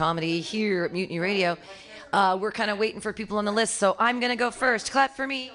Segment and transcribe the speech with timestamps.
[0.00, 1.58] comedy here at Mutiny Radio.
[2.10, 4.50] Uh, we're kind of waiting for people on the list, so I'm going to go
[4.50, 4.90] first.
[4.90, 5.52] Clap for me.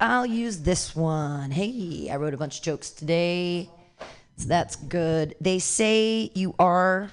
[0.00, 1.52] I'll use this one.
[1.52, 3.70] Hey, I wrote a bunch of jokes today.
[4.36, 5.36] So that's good.
[5.40, 7.12] They say you are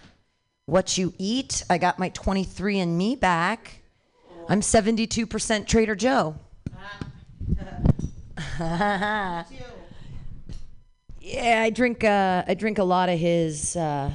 [0.66, 1.64] what you eat.
[1.70, 3.82] I got my 23 and me back.
[4.48, 6.36] I'm 72% Trader Joe.
[8.60, 9.44] yeah,
[11.62, 12.04] I drink.
[12.04, 13.76] Uh, I drink a lot of his.
[13.76, 14.12] Uh,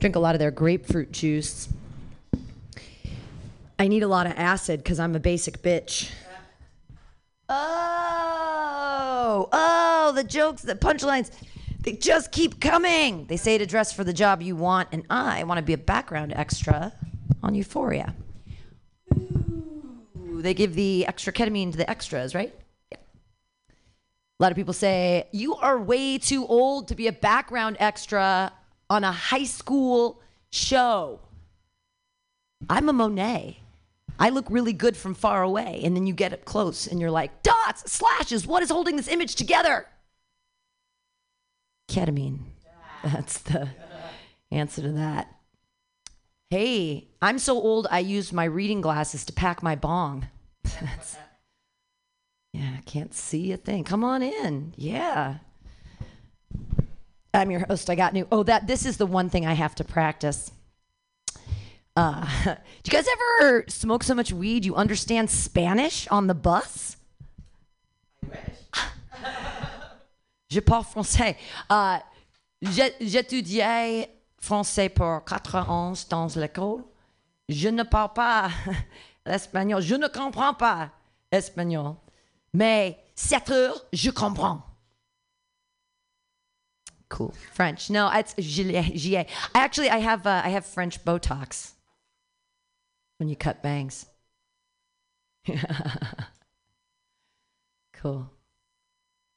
[0.00, 1.68] drink a lot of their grapefruit juice.
[3.78, 6.10] I need a lot of acid because I'm a basic bitch.
[7.48, 11.30] Oh, oh, the jokes, the punchlines,
[11.86, 13.26] they just keep coming.
[13.26, 15.78] They say to dress for the job you want, and I want to be a
[15.78, 16.92] background extra
[17.44, 18.12] on Euphoria.
[19.16, 22.52] Ooh, they give the extra ketamine to the extras, right?
[22.90, 22.98] Yeah.
[23.68, 28.52] A lot of people say, You are way too old to be a background extra
[28.90, 31.20] on a high school show.
[32.68, 33.60] I'm a Monet.
[34.18, 35.82] I look really good from far away.
[35.84, 39.08] And then you get up close and you're like, dots, slashes, what is holding this
[39.08, 39.86] image together?
[41.88, 42.40] Ketamine.
[43.04, 43.68] That's the
[44.50, 45.32] answer to that.
[46.50, 50.28] Hey, I'm so old I used my reading glasses to pack my bong.
[50.62, 51.16] That's,
[52.52, 53.84] yeah, I can't see a thing.
[53.84, 54.72] Come on in.
[54.76, 55.38] Yeah.
[57.34, 57.90] I'm your host.
[57.90, 58.26] I got new.
[58.32, 60.50] Oh, that this is the one thing I have to practice.
[61.96, 63.06] Uh, do you guys
[63.40, 66.96] ever smoke so much weed you understand Spanish on the bus?
[70.48, 71.36] Je parle français.
[71.70, 71.98] Uh,
[73.00, 76.84] J'étudiais français pour quatre ans dans l'école.
[77.48, 78.50] Je ne parle pas
[79.26, 79.82] l'espagnol.
[79.82, 80.90] Je ne comprends pas
[81.30, 81.94] l'espagnol.
[82.52, 84.62] Mais 7 heures, je comprends.
[87.08, 87.32] Cool.
[87.52, 87.88] French.
[87.90, 88.34] No, it's.
[88.38, 91.74] I actually I have uh, I have French Botox.
[93.18, 94.06] When you cut bangs.
[97.92, 98.28] cool.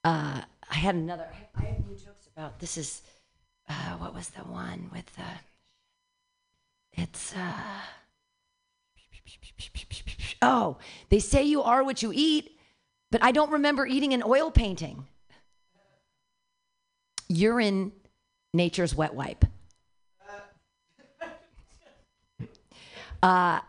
[0.04, 1.28] Uh, I had another.
[1.56, 2.78] I have new jokes about this.
[2.78, 3.02] Is
[3.68, 7.02] uh, what was the one with the?
[7.02, 7.82] It's uh.
[10.42, 10.78] Oh,
[11.10, 12.58] they say you are what you eat,
[13.12, 15.06] but I don't remember eating an oil painting.
[17.28, 17.92] Urine,
[18.54, 19.46] nature's wet wipe.
[23.22, 23.60] Uh,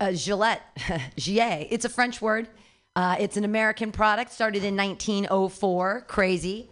[0.00, 0.62] uh, Gillette.
[1.16, 2.48] It's a French word.
[2.96, 6.04] Uh, it's an American product, started in 1904.
[6.06, 6.70] Crazy.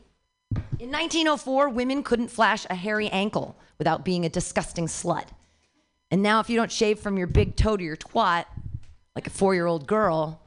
[0.78, 5.28] In 1904, women couldn't flash a hairy ankle without being a disgusting slut.
[6.11, 8.44] And now, if you don't shave from your big toe to your twat,
[9.16, 10.41] like a four year old girl,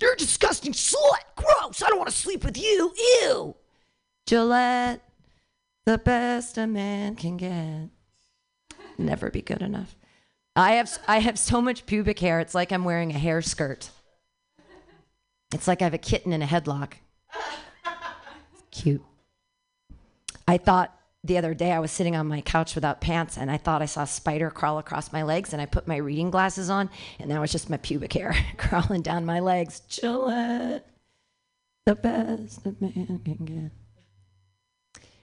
[0.00, 1.22] you're a disgusting slut.
[1.36, 1.82] Gross.
[1.82, 2.92] I don't want to sleep with you.
[3.22, 3.56] Ew.
[4.26, 5.02] Gillette,
[5.86, 7.88] the best a man can get.
[8.98, 9.96] Never be good enough.
[10.54, 12.40] I have I have so much pubic hair.
[12.40, 13.90] It's like I'm wearing a hair skirt.
[15.52, 16.92] It's like I have a kitten in a headlock.
[18.70, 19.02] Cute.
[20.46, 23.56] I thought the other day I was sitting on my couch without pants and I
[23.58, 26.70] thought I saw a spider crawl across my legs and I put my reading glasses
[26.70, 26.88] on
[27.18, 29.80] and that was just my pubic hair crawling down my legs.
[29.80, 30.86] Gillette,
[31.84, 33.72] the best a man can get.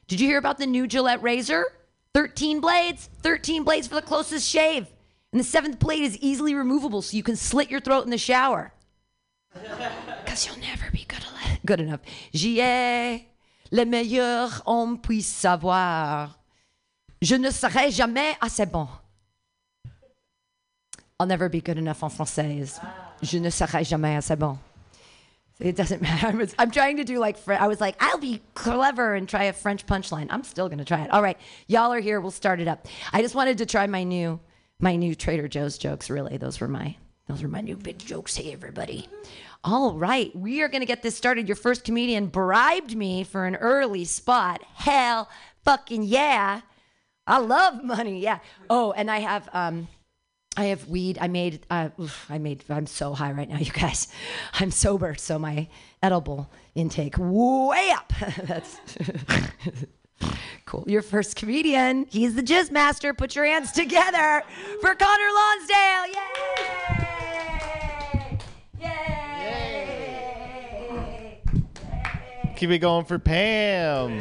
[0.07, 1.65] Did you hear about the new Gillette razor?
[2.13, 4.88] 13 blades, 13 blades for the closest shave.
[5.31, 8.17] And the seventh blade is easily removable so you can slit your throat in the
[8.17, 8.71] shower.
[10.37, 11.25] Because you'll never be good,
[11.65, 12.01] good enough.
[12.31, 13.25] J'y ai
[13.71, 16.37] le meilleur homme puisse savoir.
[17.19, 18.87] Je ne serai jamais assez bon.
[21.19, 22.79] I'll never be good enough en français.
[23.23, 24.59] Je ne serai jamais assez bon.
[25.59, 26.47] It doesn't matter.
[26.59, 29.87] I'm trying to do like, I was like, I'll be clever and try a French
[29.87, 30.27] punchline.
[30.29, 31.11] I'm still going to try it.
[31.11, 31.39] All right.
[31.65, 32.21] Y'all are here.
[32.21, 32.87] We'll start it up.
[33.11, 34.39] I just wanted to try my new,
[34.79, 36.11] my new Trader Joe's jokes.
[36.11, 36.38] Really.
[36.38, 36.95] Those were my,
[37.27, 38.35] those were my new big jokes.
[38.35, 39.09] Hey, everybody.
[39.67, 40.33] All right.
[40.33, 41.49] We are going to get this started.
[41.49, 44.63] Your first comedian bribed me for an early spot.
[44.75, 45.29] Hell
[45.65, 46.61] fucking yeah.
[47.27, 48.21] I love money.
[48.21, 48.39] Yeah.
[48.69, 49.89] Oh, and I have, um,
[50.55, 51.17] I have weed.
[51.19, 51.65] I made.
[51.69, 52.63] Uh, oof, I made.
[52.69, 54.07] I'm so high right now, you guys.
[54.53, 55.67] I'm sober, so my
[56.01, 58.13] edible intake way up.
[58.43, 58.79] That's
[60.65, 60.85] cool.
[60.87, 62.05] Your first comedian.
[62.09, 63.13] He's the jizz master.
[63.13, 64.43] Put your hands together
[64.79, 66.13] for Connor Lonsdale.
[66.13, 67.06] Yay!
[72.57, 74.19] Keep it going for Pam.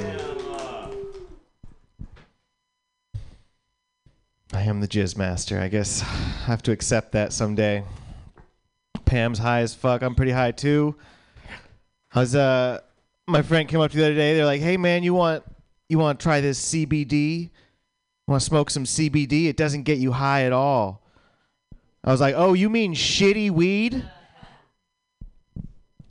[4.53, 5.59] I am the jizz master.
[5.59, 6.06] I guess I
[6.44, 7.83] have to accept that someday.
[9.06, 10.03] Pam's high as fuck.
[10.03, 10.97] I'm pretty high too.
[12.15, 12.81] I was uh
[13.27, 14.35] my friend came up to me the other day.
[14.35, 15.43] They're like, "Hey man, you want
[15.89, 17.49] you want to try this CBD?
[18.29, 19.47] Want to smoke some CBD?
[19.47, 21.00] It doesn't get you high at all."
[22.05, 24.05] I was like, "Oh, you mean shitty weed?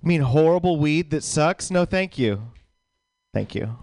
[0.05, 1.71] You mean horrible weed that sucks?
[1.71, 2.51] No, thank you.
[3.33, 3.75] Thank you."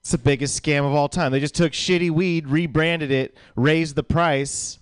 [0.00, 1.32] It's the biggest scam of all time.
[1.32, 4.78] They just took shitty weed, rebranded it, raised the price.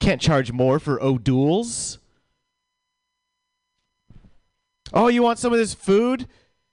[0.00, 1.98] Can't charge more for O'Doul's.
[4.94, 6.26] Oh, you want some of this food?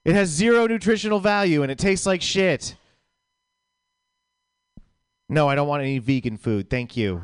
[0.05, 2.75] It has zero nutritional value and it tastes like shit.
[5.27, 6.69] No, I don't want any vegan food.
[6.69, 7.23] Thank you.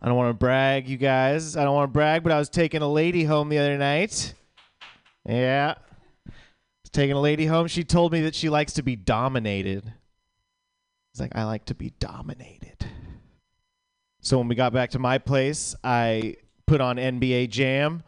[0.00, 1.56] I don't want to brag, you guys.
[1.56, 4.34] I don't want to brag, but I was taking a lady home the other night.
[5.24, 5.74] Yeah.
[6.92, 7.66] Taking a lady home.
[7.66, 9.92] She told me that she likes to be dominated.
[11.12, 12.86] It's like, I like to be dominated.
[14.20, 18.02] So when we got back to my place, I put on NBA Jam.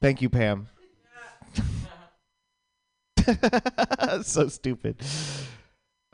[0.00, 0.68] Thank you, Pam.
[4.22, 5.02] so stupid.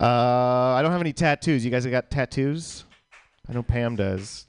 [0.00, 1.64] Uh, I don't have any tattoos.
[1.64, 2.84] You guys got tattoos?
[3.48, 4.46] I know Pam does.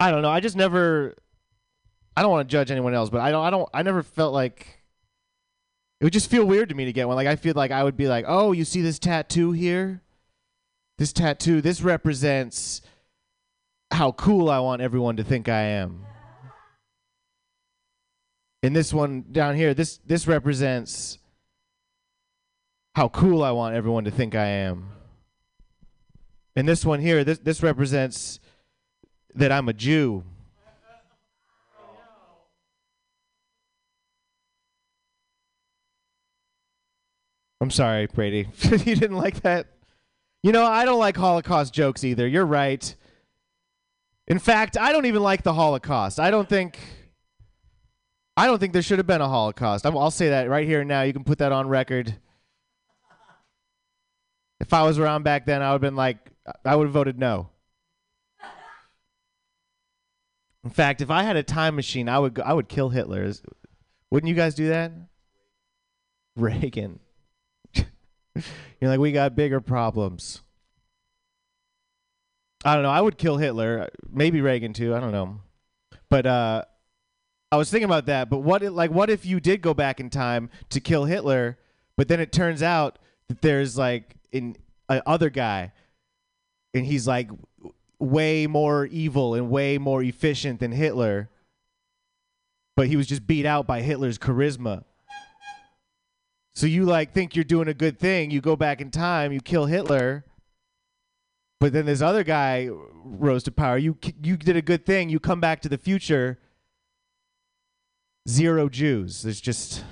[0.00, 0.30] I don't know.
[0.30, 1.14] I just never.
[2.16, 3.44] I don't want to judge anyone else, but I don't.
[3.44, 3.68] I don't.
[3.72, 4.82] I never felt like
[6.00, 7.16] it would just feel weird to me to get one.
[7.16, 10.02] Like I feel like I would be like, oh, you see this tattoo here?
[10.98, 11.60] This tattoo.
[11.60, 12.82] This represents
[13.90, 16.04] how cool I want everyone to think I am.
[18.62, 21.18] And this one down here, this this represents
[22.94, 24.90] how cool I want everyone to think I am.
[26.56, 28.40] And this one here, this this represents
[29.34, 30.24] that I'm a Jew.
[37.60, 38.48] I'm sorry, Brady.
[38.62, 39.66] you didn't like that?
[40.42, 42.26] You know, I don't like Holocaust jokes either.
[42.26, 42.94] You're right.
[44.28, 46.20] In fact, I don't even like the Holocaust.
[46.20, 46.78] I don't think
[48.38, 49.84] I don't think there should have been a Holocaust.
[49.84, 51.02] i will say that right here and now.
[51.02, 52.14] You can put that on record.
[54.60, 56.18] If I was around back then, I would have been like,
[56.64, 57.50] I would have voted no.
[60.62, 63.28] In fact, if I had a time machine, I would go, I would kill Hitler.
[64.12, 64.92] Wouldn't you guys do that?
[66.36, 67.00] Reagan.
[67.74, 67.84] You're
[68.82, 70.42] like, we got bigger problems.
[72.64, 72.90] I don't know.
[72.90, 74.94] I would kill Hitler, maybe Reagan too.
[74.94, 75.40] I don't know.
[76.08, 76.64] But uh,
[77.50, 78.28] I was thinking about that.
[78.28, 81.58] But what, like, what if you did go back in time to kill Hitler,
[81.96, 82.98] but then it turns out
[83.28, 84.56] that there's like an
[84.88, 85.72] other guy,
[86.74, 87.30] and he's like
[87.98, 91.30] way more evil and way more efficient than Hitler,
[92.76, 94.84] but he was just beat out by Hitler's charisma.
[96.54, 99.40] So you like think you're doing a good thing, you go back in time, you
[99.40, 100.24] kill Hitler,
[101.60, 103.78] but then this other guy rose to power.
[103.78, 106.38] You you did a good thing, you come back to the future.
[108.28, 109.22] Zero Jews.
[109.22, 109.84] There's just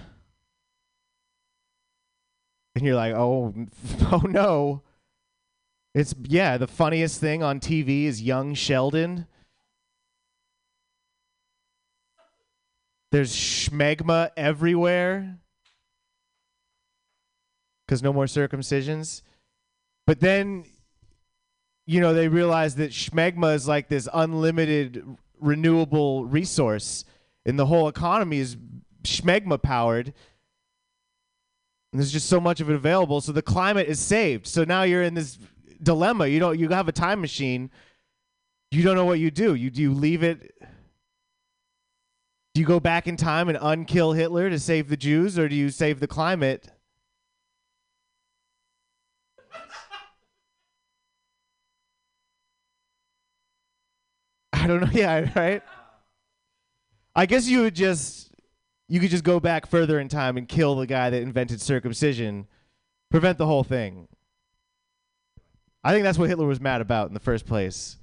[2.75, 3.55] and you're like, "Oh,
[4.12, 4.83] oh no."
[5.94, 9.27] It's yeah, the funniest thing on TV is young Sheldon.
[13.11, 15.38] There's schmegma everywhere.
[17.88, 19.23] Cuz no more circumcisions.
[20.07, 20.66] But then
[21.87, 25.02] you know, they realize that schmegma is like this unlimited
[25.40, 27.05] renewable resource
[27.47, 28.57] and the whole economy is
[29.05, 30.12] schmegma powered.
[31.93, 34.47] And there's just so much of it available so the climate is saved.
[34.47, 35.38] So now you're in this
[35.83, 36.26] dilemma.
[36.26, 36.59] You don't.
[36.59, 37.71] You have a time machine.
[38.73, 39.55] You don't know what you do.
[39.55, 40.53] You do you leave it.
[42.55, 45.55] Do you go back in time and unkill Hitler to save the Jews, or do
[45.55, 46.69] you save the climate?
[54.53, 54.91] I don't know.
[54.93, 55.62] Yeah, right.
[57.16, 58.30] I guess you would just
[58.88, 62.46] you could just go back further in time and kill the guy that invented circumcision,
[63.11, 64.06] prevent the whole thing.
[65.82, 67.96] I think that's what Hitler was mad about in the first place.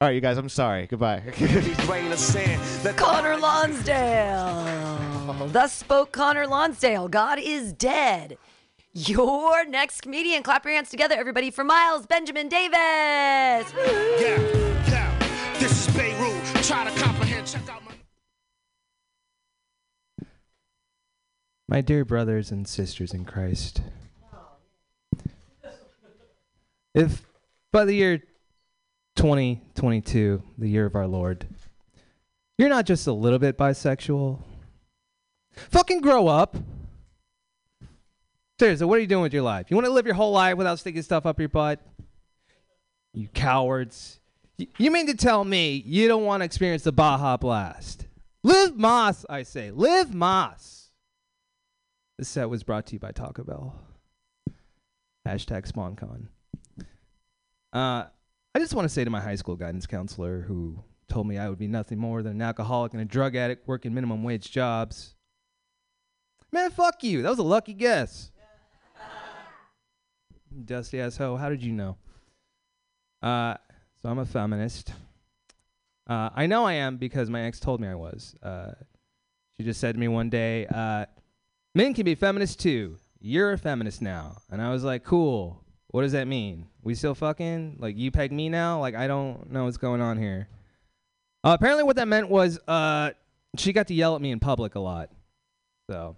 [0.00, 0.86] All right, you guys, I'm sorry.
[0.88, 1.20] Goodbye.
[2.96, 4.66] Connor Lonsdale.
[5.48, 7.08] Thus spoke Connor Lonsdale.
[7.08, 8.36] God is dead.
[8.94, 10.42] Your next comedian.
[10.42, 12.72] Clap your hands together, everybody, for Miles Benjamin Davis.
[12.76, 13.62] Yeah,
[14.88, 15.54] yeah.
[15.58, 16.44] This is Beirut.
[16.62, 17.46] Try to comprehend.
[17.46, 17.92] Check out my.
[21.68, 23.80] My dear brothers and sisters in Christ,
[26.94, 27.26] If
[27.72, 28.18] by the year
[29.16, 31.46] 2022, the year of our Lord,
[32.58, 34.38] you're not just a little bit bisexual,
[35.52, 36.56] fucking grow up.
[38.62, 39.72] Seriously, what are you doing with your life?
[39.72, 41.80] You want to live your whole life without sticking stuff up your butt?
[43.12, 44.20] You cowards.
[44.56, 48.06] You mean to tell me you don't want to experience the Baja Blast?
[48.44, 49.72] Live Más, I say.
[49.72, 50.90] Live Más.
[52.16, 53.74] This set was brought to you by Taco Bell.
[55.26, 56.28] Hashtag SponCon.
[57.72, 58.04] Uh,
[58.54, 61.48] I just want to say to my high school guidance counselor who told me I
[61.48, 65.16] would be nothing more than an alcoholic and a drug addict working minimum wage jobs.
[66.52, 67.22] Man, fuck you.
[67.22, 68.28] That was a lucky guess.
[70.64, 71.36] Dusty ass hoe.
[71.36, 71.96] How did you know?
[73.22, 73.54] Uh,
[74.00, 74.92] so I'm a feminist.
[76.08, 78.34] Uh, I know I am because my ex told me I was.
[78.42, 78.72] Uh,
[79.56, 81.06] she just said to me one day, uh,
[81.74, 82.96] "Men can be feminists too.
[83.20, 85.62] You're a feminist now." And I was like, "Cool.
[85.88, 86.66] What does that mean?
[86.82, 87.76] We still fucking?
[87.78, 88.80] Like you peg me now?
[88.80, 90.48] Like I don't know what's going on here."
[91.44, 93.10] Uh, apparently, what that meant was uh,
[93.56, 95.10] she got to yell at me in public a lot.
[95.90, 96.16] So,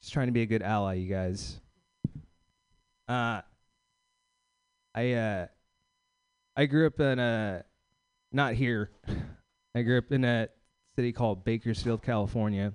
[0.00, 1.60] just trying to be a good ally, you guys.
[3.08, 3.42] Uh,
[4.96, 5.46] I uh,
[6.56, 7.64] I grew up in a
[8.32, 8.90] not here.
[9.74, 10.48] I grew up in a
[10.96, 12.72] city called Bakersfield, California.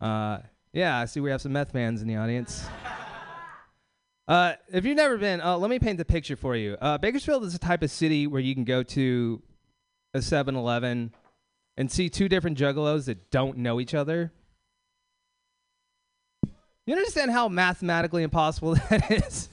[0.00, 0.38] Uh,
[0.72, 2.64] yeah, I see we have some meth fans in the audience.
[4.26, 6.76] Uh, if you've never been, uh, let me paint the picture for you.
[6.80, 9.42] Uh, Bakersfield is a type of city where you can go to
[10.14, 11.12] a 7-Eleven
[11.76, 14.32] and see two different juggalos that don't know each other.
[16.86, 19.48] You understand how mathematically impossible that is?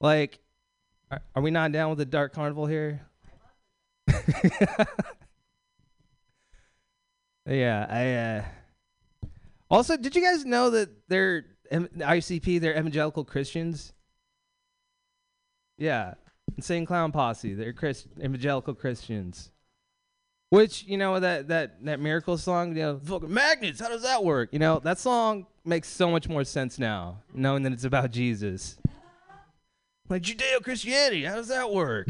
[0.00, 0.38] Like,
[1.10, 3.02] are, are we not down with the Dark Carnival here?
[7.46, 8.14] yeah, I.
[8.14, 8.44] Uh,
[9.70, 12.60] also, did you guys know that they're ICP?
[12.60, 13.92] They're evangelical Christians.
[15.78, 16.14] Yeah,
[16.56, 17.54] insane clown posse.
[17.54, 19.50] They're Christ- evangelical Christians.
[20.48, 23.80] Which you know that that that miracle song, you know, fucking magnets.
[23.80, 24.48] How does that work?
[24.52, 28.79] You know, that song makes so much more sense now, knowing that it's about Jesus.
[30.10, 32.08] Like Judeo Christianity, how does that work?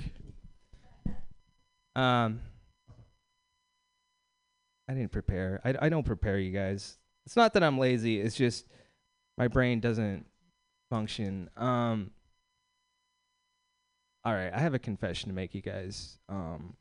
[1.94, 2.40] Um,
[4.88, 5.60] I didn't prepare.
[5.62, 6.96] I, I don't prepare you guys.
[7.26, 8.18] It's not that I'm lazy.
[8.18, 8.66] It's just
[9.36, 10.24] my brain doesn't
[10.88, 11.50] function.
[11.58, 12.10] Um.
[14.24, 16.18] All right, I have a confession to make, you guys.
[16.28, 16.74] Um,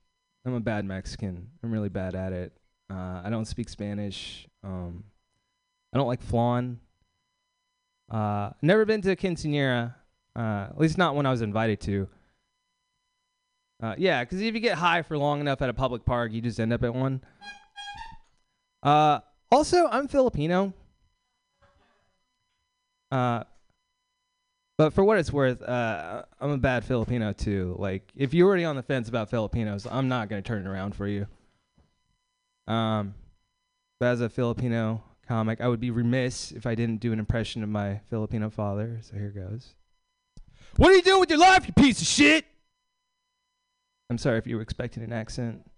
[0.45, 1.49] I'm a bad Mexican.
[1.63, 2.53] I'm really bad at it.
[2.89, 4.47] Uh, I don't speak Spanish.
[4.63, 5.03] Um,
[5.93, 6.79] I don't like flan.
[8.09, 9.95] Uh, never been to a quinceanera.
[10.36, 12.07] Uh, at least not when I was invited to.
[13.81, 16.41] Uh, yeah, because if you get high for long enough at a public park, you
[16.41, 17.21] just end up at one.
[18.83, 19.19] Uh,
[19.51, 20.74] also, I'm Filipino.
[23.12, 23.43] Uh,
[24.77, 27.75] but for what it's worth, uh, I'm a bad Filipino too.
[27.79, 30.95] Like, if you're already on the fence about Filipinos, I'm not gonna turn it around
[30.95, 31.27] for you.
[32.67, 33.15] Um,
[34.00, 37.63] but as a Filipino comic, I would be remiss if I didn't do an impression
[37.63, 39.00] of my Filipino father.
[39.01, 39.75] So here goes.
[40.79, 42.45] What are you doing with your life, you piece of shit?
[44.09, 45.69] I'm sorry if you were expecting an accent.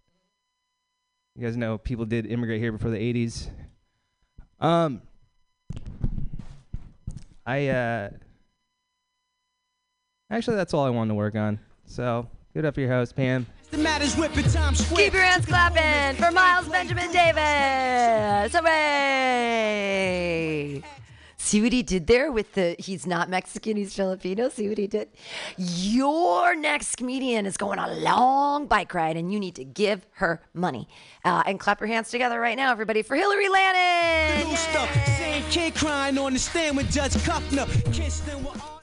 [1.35, 3.49] You guys know people did immigrate here before the 80s.
[4.59, 5.01] Um,
[7.47, 8.09] I uh,
[10.29, 11.57] actually that's all I wanted to work on.
[11.87, 13.47] So good up for your host, Pam.
[13.71, 15.05] The matters whipping time square.
[15.05, 18.53] Keep your hands clapping for Miles Benjamin Davis.
[18.53, 19.81] Hooray!
[21.43, 24.47] See what he did there with the he's not Mexican, he's Filipino.
[24.49, 25.09] See what he did?
[25.57, 30.05] Your next comedian is going on a long bike ride and you need to give
[30.13, 30.87] her money.
[31.25, 34.47] Uh, and clap your hands together right now, everybody, for Hillary Lannon.
[34.47, 35.07] New stuff.
[35.17, 37.67] Same kid crying on the stand with Judge Kuffner.
[37.91, 38.81] Kissed and were all-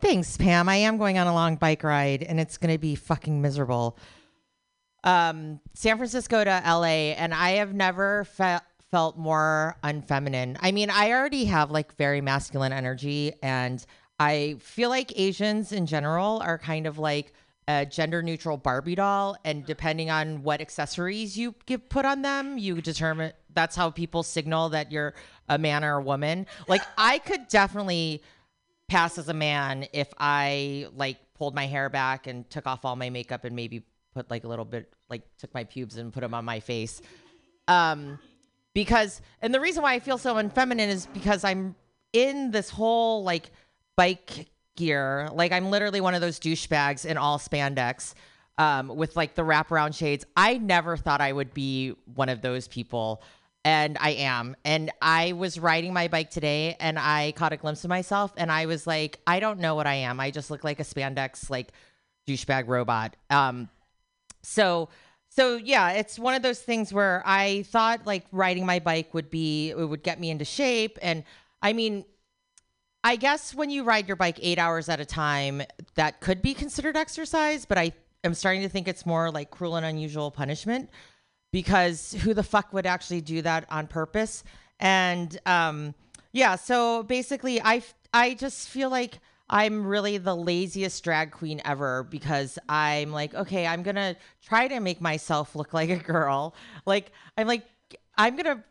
[0.00, 0.70] Thanks, Pam.
[0.70, 3.98] I am going on a long bike ride and it's going to be fucking miserable.
[5.04, 8.60] Um, San Francisco to LA, and I have never fe-
[8.92, 10.56] felt more unfeminine.
[10.60, 13.84] I mean, I already have like very masculine energy, and
[14.20, 17.32] I feel like Asians in general are kind of like
[17.66, 22.58] a gender neutral Barbie doll, and depending on what accessories you give put on them,
[22.58, 25.14] you determine that's how people signal that you're
[25.48, 26.46] a man or a woman.
[26.68, 28.22] Like, I could definitely
[28.88, 32.94] pass as a man if I like pulled my hair back and took off all
[32.94, 36.20] my makeup and maybe put like a little bit like took my pubes and put
[36.20, 37.00] them on my face.
[37.68, 38.18] Um
[38.74, 41.74] because and the reason why I feel so unfeminine is because I'm
[42.12, 43.50] in this whole like
[43.96, 45.28] bike gear.
[45.32, 48.14] Like I'm literally one of those douchebags in all spandex
[48.58, 50.24] um with like the wraparound shades.
[50.36, 53.22] I never thought I would be one of those people.
[53.64, 54.56] and I am.
[54.64, 58.50] And I was riding my bike today and I caught a glimpse of myself and
[58.50, 60.18] I was like, I don't know what I am.
[60.18, 61.68] I just look like a spandex like
[62.26, 63.14] douchebag robot.
[63.30, 63.68] Um
[64.42, 64.88] so
[65.34, 69.30] so yeah, it's one of those things where I thought like riding my bike would
[69.30, 71.24] be it would get me into shape and
[71.62, 72.04] I mean
[73.02, 75.62] I guess when you ride your bike 8 hours at a time
[75.94, 79.76] that could be considered exercise, but I am starting to think it's more like cruel
[79.76, 80.90] and unusual punishment
[81.50, 84.44] because who the fuck would actually do that on purpose?
[84.78, 85.94] And um,
[86.32, 89.18] yeah, so basically, I I just feel like
[89.52, 94.80] I'm really the laziest drag queen ever because I'm like, okay, I'm gonna try to
[94.80, 96.54] make myself look like a girl.
[96.86, 97.64] Like I'm like
[98.16, 98.64] I'm gonna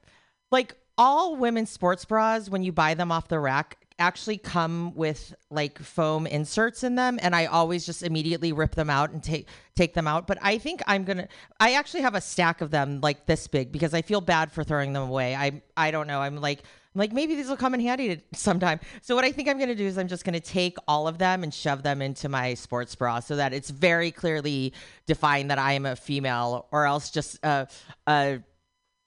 [0.52, 5.36] like all women's sports bras when you buy them off the rack actually come with
[5.52, 9.48] like foam inserts in them and I always just immediately rip them out and take
[9.76, 11.28] take them out but I think I'm going to
[11.60, 14.64] I actually have a stack of them like this big because I feel bad for
[14.64, 15.36] throwing them away.
[15.36, 16.20] I I don't know.
[16.20, 18.80] I'm like I'm like maybe these will come in handy sometime.
[19.02, 21.08] So what I think I'm going to do is I'm just going to take all
[21.08, 24.74] of them and shove them into my sports bra so that it's very clearly
[25.06, 27.68] defined that I am a female or else just a
[28.08, 28.42] a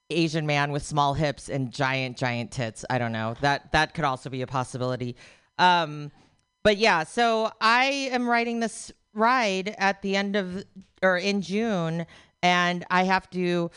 [0.09, 2.85] Asian man with small hips and giant, giant tits.
[2.89, 3.35] I don't know.
[3.41, 5.15] That that could also be a possibility.
[5.57, 6.11] Um,
[6.63, 10.63] but yeah, so I am writing this ride at the end of
[11.01, 12.05] or in June,
[12.41, 13.71] and I have to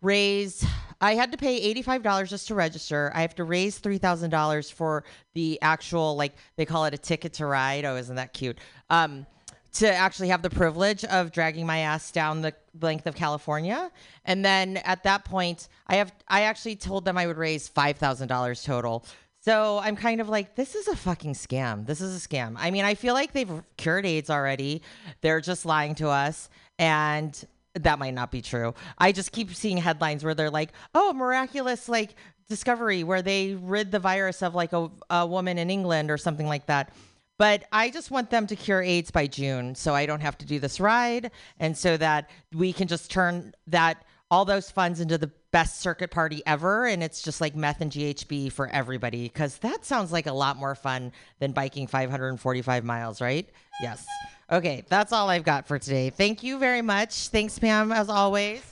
[0.00, 0.64] raise.
[1.00, 3.12] I had to pay eighty five dollars just to register.
[3.14, 6.98] I have to raise three thousand dollars for the actual like they call it a
[6.98, 7.84] ticket to ride.
[7.84, 8.58] Oh, isn't that cute?
[8.90, 9.26] Um,
[9.74, 13.90] to actually have the privilege of dragging my ass down the length of California.
[14.24, 17.98] And then at that point, I have I actually told them I would raise five
[17.98, 19.04] thousand dollars total.
[19.40, 21.86] So I'm kind of like, this is a fucking scam.
[21.86, 22.56] This is a scam.
[22.58, 24.82] I mean, I feel like they've cured AIDS already.
[25.20, 26.50] They're just lying to us.
[26.78, 28.74] And that might not be true.
[28.98, 32.14] I just keep seeing headlines where they're like, oh, miraculous, like
[32.48, 36.46] discovery where they rid the virus of like a, a woman in England or something
[36.46, 36.92] like that.
[37.38, 40.46] But I just want them to cure AIDS by June so I don't have to
[40.46, 45.18] do this ride and so that we can just turn that all those funds into
[45.18, 49.58] the best circuit party ever and it's just like meth and GHB for everybody because
[49.58, 53.48] that sounds like a lot more fun than biking 545 miles, right?
[53.80, 54.04] Yes.
[54.50, 56.10] Okay, that's all I've got for today.
[56.10, 57.28] Thank you very much.
[57.28, 58.62] Thanks, Pam, as always.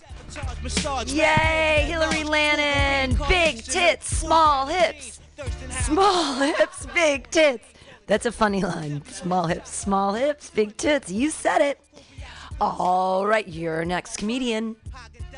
[1.12, 3.19] Yay, Hillary Lannon.
[3.29, 5.21] Big tits, small hips.
[5.83, 7.65] Small hips, big tits.
[8.07, 9.05] That's a funny line.
[9.07, 11.11] Small hips, small hips, big tits.
[11.11, 11.81] You said it.
[12.61, 14.77] All right, your next comedian.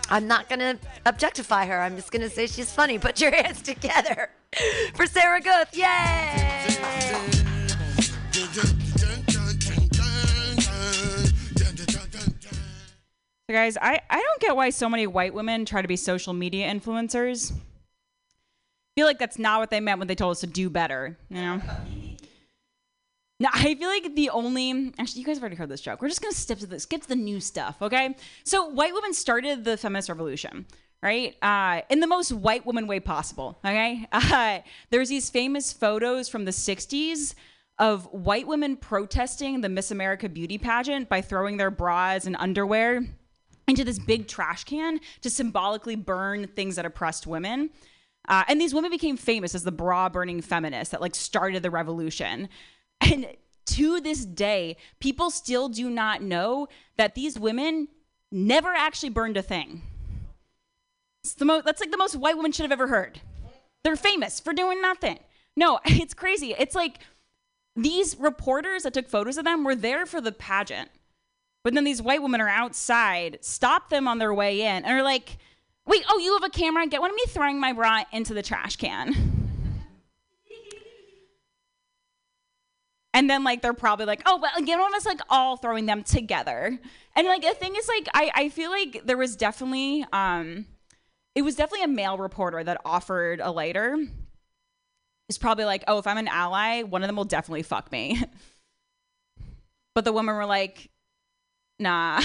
[0.09, 1.81] I'm not going to objectify her.
[1.81, 2.99] I'm just going to say she's funny.
[2.99, 4.31] Put your hands together
[4.95, 5.77] for Sarah Guth.
[5.77, 6.77] Yay!
[13.49, 16.35] So guys, I, I don't get why so many white women try to be social
[16.35, 17.51] media influencers.
[17.51, 17.57] I
[18.95, 21.41] feel like that's not what they meant when they told us to do better, you
[21.41, 21.63] know?
[23.41, 26.03] Now, I feel like the only actually, you guys have already heard this joke.
[26.03, 28.15] We're just gonna skip to this, skip to the new stuff, okay?
[28.45, 30.67] So, white women started the feminist revolution,
[31.03, 31.35] right?
[31.41, 34.07] Uh, in the most white woman way possible, okay?
[34.13, 34.59] Uh,
[34.91, 37.35] there's these famous photos from the '60s
[37.79, 43.05] of white women protesting the Miss America beauty pageant by throwing their bras and underwear
[43.69, 47.71] into this big trash can to symbolically burn things that oppressed women.
[48.27, 51.71] Uh, and these women became famous as the bra burning feminists that like started the
[51.71, 52.49] revolution.
[53.01, 53.27] And
[53.67, 57.89] to this day, people still do not know that these women
[58.33, 59.83] never actually burned a thing.
[61.23, 63.21] It's the that's like the most white women should have ever heard.
[63.85, 65.19] They're famous for doing nothing.
[65.57, 66.55] No, it's crazy.
[66.59, 66.99] It's like
[67.77, 70.91] these reporters that took photos of them were there for the pageant.
[71.69, 75.03] But then these white women are outside, stop them on their way in, and are
[75.03, 75.37] like,
[75.85, 76.87] wait, oh, you have a camera?
[76.87, 79.15] Get one of me throwing my bra into the trash can.
[83.13, 85.85] And then like they're probably like, oh, well, again, one of us like all throwing
[85.85, 86.79] them together.
[87.15, 90.65] And like the thing is like I, I feel like there was definitely um
[91.35, 93.95] it was definitely a male reporter that offered a lighter.
[95.29, 98.25] It's probably like, oh, if I'm an ally, one of them will definitely fuck me.
[99.95, 100.89] but the women were like,
[101.79, 102.21] nah,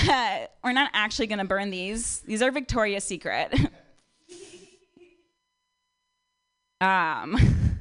[0.64, 2.20] we're not actually gonna burn these.
[2.22, 3.54] These are Victoria's Secret.
[6.82, 7.38] um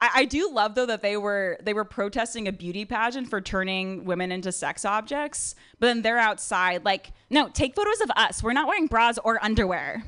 [0.00, 3.40] I, I do love though that they were they were protesting a beauty pageant for
[3.40, 8.42] turning women into sex objects, but then they're outside like, no, take photos of us.
[8.42, 10.04] We're not wearing bras or underwear.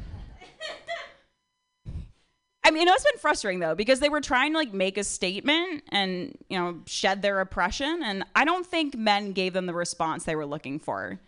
[2.62, 5.82] I mean, it's been frustrating though because they were trying to like make a statement
[5.88, 10.24] and you know shed their oppression, and I don't think men gave them the response
[10.24, 11.18] they were looking for.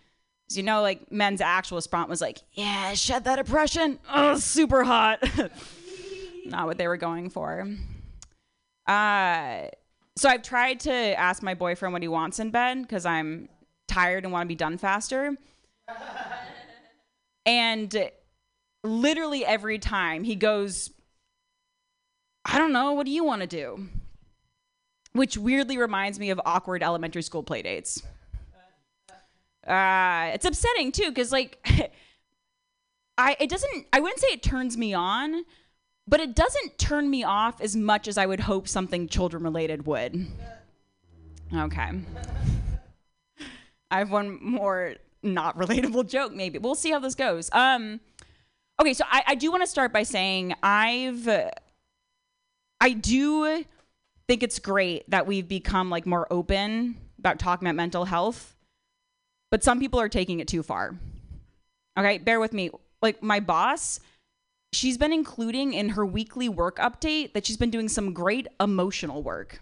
[0.48, 3.98] 'Cause you know, like men's actual response was like, "Yeah, shed that oppression.
[4.12, 5.22] Oh, super hot."
[6.44, 7.66] Not what they were going for.
[8.86, 9.68] Uh,
[10.16, 13.48] so I've tried to ask my boyfriend what he wants in bed because I'm
[13.88, 15.36] tired and want to be done faster.
[17.46, 18.10] and
[18.84, 20.90] literally every time he goes,
[22.44, 23.88] I don't know, what do you want to do?
[25.12, 28.02] Which weirdly reminds me of awkward elementary school playdates.
[29.66, 31.58] Uh, it's upsetting too, because like,
[33.18, 33.86] I it doesn't.
[33.92, 35.44] I wouldn't say it turns me on,
[36.08, 39.86] but it doesn't turn me off as much as I would hope something children related
[39.86, 40.26] would.
[41.54, 41.90] Okay.
[43.90, 46.58] I have one more not relatable joke, maybe.
[46.58, 47.50] We'll see how this goes.
[47.52, 48.00] Um,
[48.80, 51.28] okay, so I, I do want to start by saying I've,
[52.82, 53.64] I do
[54.26, 58.56] think it's great that we've become like more open about talking about mental health,
[59.52, 60.96] but some people are taking it too far.
[61.96, 62.70] Okay, bear with me.
[63.00, 64.00] Like my boss,
[64.72, 69.22] she's been including in her weekly work update that she's been doing some great emotional
[69.22, 69.60] work.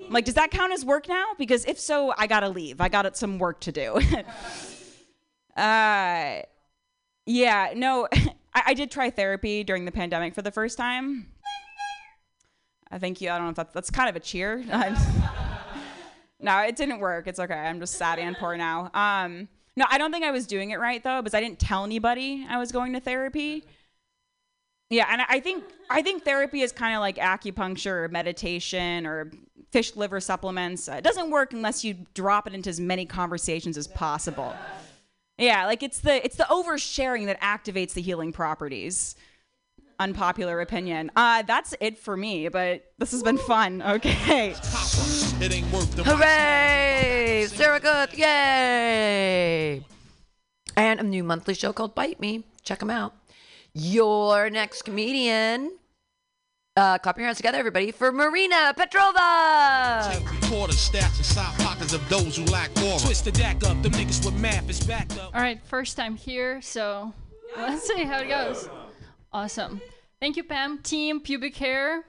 [0.00, 1.26] I'm like, does that count as work now?
[1.38, 2.80] Because if so, I gotta leave.
[2.80, 3.94] I got some work to do.
[5.56, 6.42] uh,
[7.26, 8.06] yeah, no,
[8.54, 11.26] I, I did try therapy during the pandemic for the first time.
[12.90, 13.30] I thank you.
[13.30, 14.64] I don't know if that's, that's kind of a cheer.
[16.40, 17.26] no, it didn't work.
[17.26, 17.54] It's okay.
[17.54, 18.90] I'm just sad and poor now.
[18.94, 21.84] Um, no, I don't think I was doing it right though, because I didn't tell
[21.84, 23.64] anybody I was going to therapy.
[24.90, 29.30] Yeah, and I think I think therapy is kind of like acupuncture or meditation or
[29.70, 30.88] fish liver supplements.
[30.88, 34.54] It doesn't work unless you drop it into as many conversations as possible.
[35.38, 39.14] Yeah, like it's the it's the oversharing that activates the healing properties.
[40.00, 41.10] Unpopular opinion.
[41.14, 43.82] Uh, that's it for me, but this has been fun.
[44.00, 44.54] Okay.
[45.42, 47.46] It ain't worth the Hooray!
[47.48, 49.84] Sarah Good, yay!
[50.76, 52.44] And a new monthly show called Bite Me.
[52.62, 53.14] Check them out.
[53.74, 55.76] Your next comedian.
[56.76, 60.48] Uh, clap your hands together, everybody, for Marina Petrova.
[60.48, 62.98] Quarter stats and side pockets of those who lack aura.
[62.98, 65.34] Twist the deck up, them niggas with math is backed up.
[65.34, 67.12] All right, first time here, so
[67.56, 68.70] let's see how it goes.
[69.32, 69.80] Awesome.
[70.20, 70.78] Thank you, Pam.
[70.78, 72.04] Team pubic hair.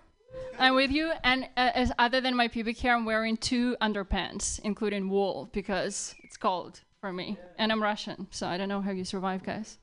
[0.58, 1.12] I'm with you.
[1.24, 6.16] And uh, as other than my pubic hair, I'm wearing two underpants, including wool, because
[6.24, 7.38] it's cold for me.
[7.58, 9.78] And I'm Russian, so I don't know how you survive, guys.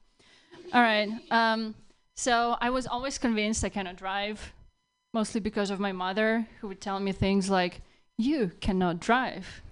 [0.73, 1.11] All right.
[1.31, 1.75] Um,
[2.17, 4.53] so I was always convinced I cannot drive,
[5.15, 7.83] mostly because of my mother, who would tell me things like,
[8.17, 9.63] "You cannot drive."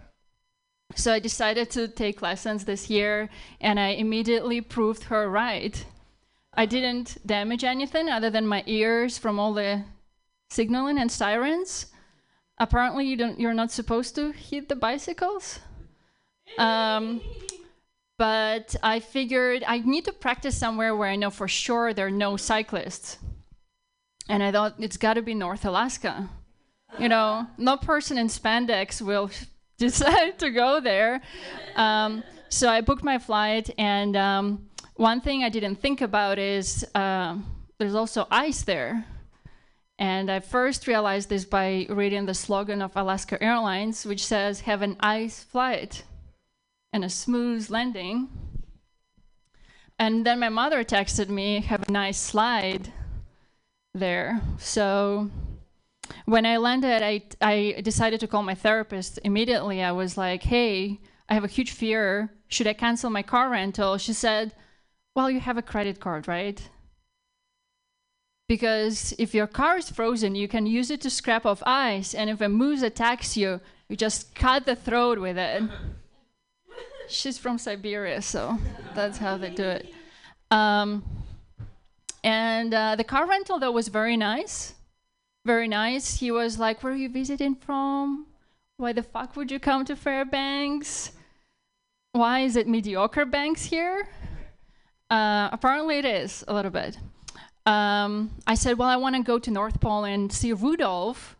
[0.94, 3.28] So I decided to take lessons this year,
[3.60, 5.84] and I immediately proved her right.
[6.56, 9.84] I didn't damage anything other than my ears from all the
[10.50, 11.86] signaling and sirens.
[12.58, 13.38] Apparently, you don't.
[13.38, 15.60] You're not supposed to hit the bicycles.
[16.58, 17.20] Um,
[18.18, 22.10] but I figured I need to practice somewhere where I know for sure there are
[22.10, 23.18] no cyclists.
[24.28, 26.30] And I thought it's got to be North Alaska.
[26.98, 29.30] You know, no person in spandex will
[29.78, 31.20] decide to go there.
[31.74, 34.65] Um, so I booked my flight, and um,
[34.96, 37.36] one thing I didn't think about is uh,
[37.78, 39.04] there's also ice there.
[39.98, 44.82] And I first realized this by reading the slogan of Alaska Airlines, which says, Have
[44.82, 46.04] an ice flight
[46.92, 48.28] and a smooth landing.
[49.98, 52.92] And then my mother texted me, Have a nice slide
[53.94, 54.40] there.
[54.58, 55.30] So
[56.26, 59.82] when I landed, I, I decided to call my therapist immediately.
[59.82, 62.30] I was like, Hey, I have a huge fear.
[62.48, 63.96] Should I cancel my car rental?
[63.96, 64.52] She said,
[65.16, 66.60] Well, you have a credit card, right?
[68.48, 72.28] Because if your car is frozen, you can use it to scrape off ice, and
[72.28, 75.62] if a moose attacks you, you just cut the throat with it.
[77.08, 78.58] She's from Siberia, so
[78.94, 79.94] that's how they do it.
[80.50, 81.02] Um,
[82.22, 84.74] and uh, the car rental, though, was very nice.
[85.46, 86.18] Very nice.
[86.18, 88.26] He was like, Where are you visiting from?
[88.76, 91.12] Why the fuck would you come to Fairbanks?
[92.12, 94.08] Why is it mediocre banks here?
[95.10, 96.98] Uh, apparently, it is a little bit.
[97.64, 101.36] Um, I said, Well, I want to go to North Pole and see Rudolph.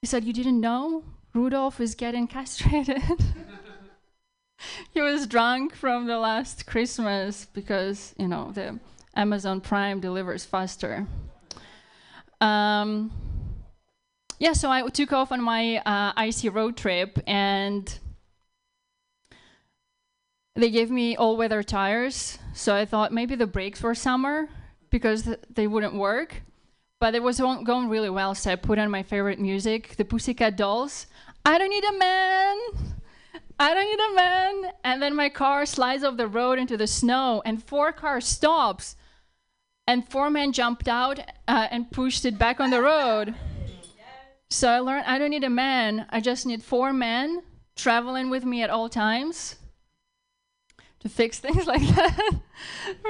[0.00, 1.04] He said, You didn't know?
[1.34, 3.02] Rudolph is getting castrated.
[4.94, 8.78] he was drunk from the last Christmas because, you know, the
[9.16, 11.06] Amazon Prime delivers faster.
[12.40, 13.10] Um,
[14.38, 17.98] yeah, so I took off on my uh, icy road trip and
[20.56, 22.38] they gave me all weather tires.
[22.52, 24.48] So I thought maybe the brakes were summer
[24.90, 26.42] because th- they wouldn't work.
[27.00, 30.56] But it was going really well, so I put on my favorite music, the Pussycat
[30.56, 31.06] Dolls.
[31.44, 32.58] I don't need a man.
[33.58, 34.72] I don't need a man.
[34.84, 38.96] And then my car slides off the road into the snow, and four cars stops,
[39.86, 43.34] and four men jumped out uh, and pushed it back on the road.
[44.48, 46.06] So I learned I don't need a man.
[46.10, 47.42] I just need four men
[47.76, 49.56] traveling with me at all times
[51.04, 52.32] to fix things like that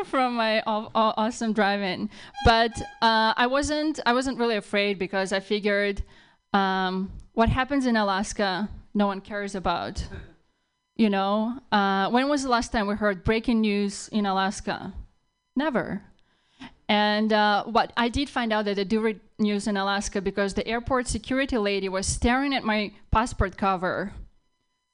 [0.05, 2.11] from my aw- aw- awesome driving.
[2.45, 6.03] But uh, I wasn't I wasn't really afraid because I figured
[6.53, 10.07] um, what happens in Alaska no one cares about.
[10.97, 14.93] You know, uh, when was the last time we heard breaking news in Alaska?
[15.57, 16.03] Never.
[16.89, 20.55] And uh, what I did find out that they do read news in Alaska because
[20.55, 24.13] the airport security lady was staring at my passport cover,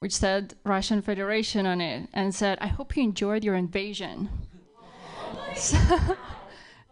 [0.00, 4.28] which said Russian Federation on it, and said, "I hope you enjoyed your invasion."
[5.56, 5.76] So,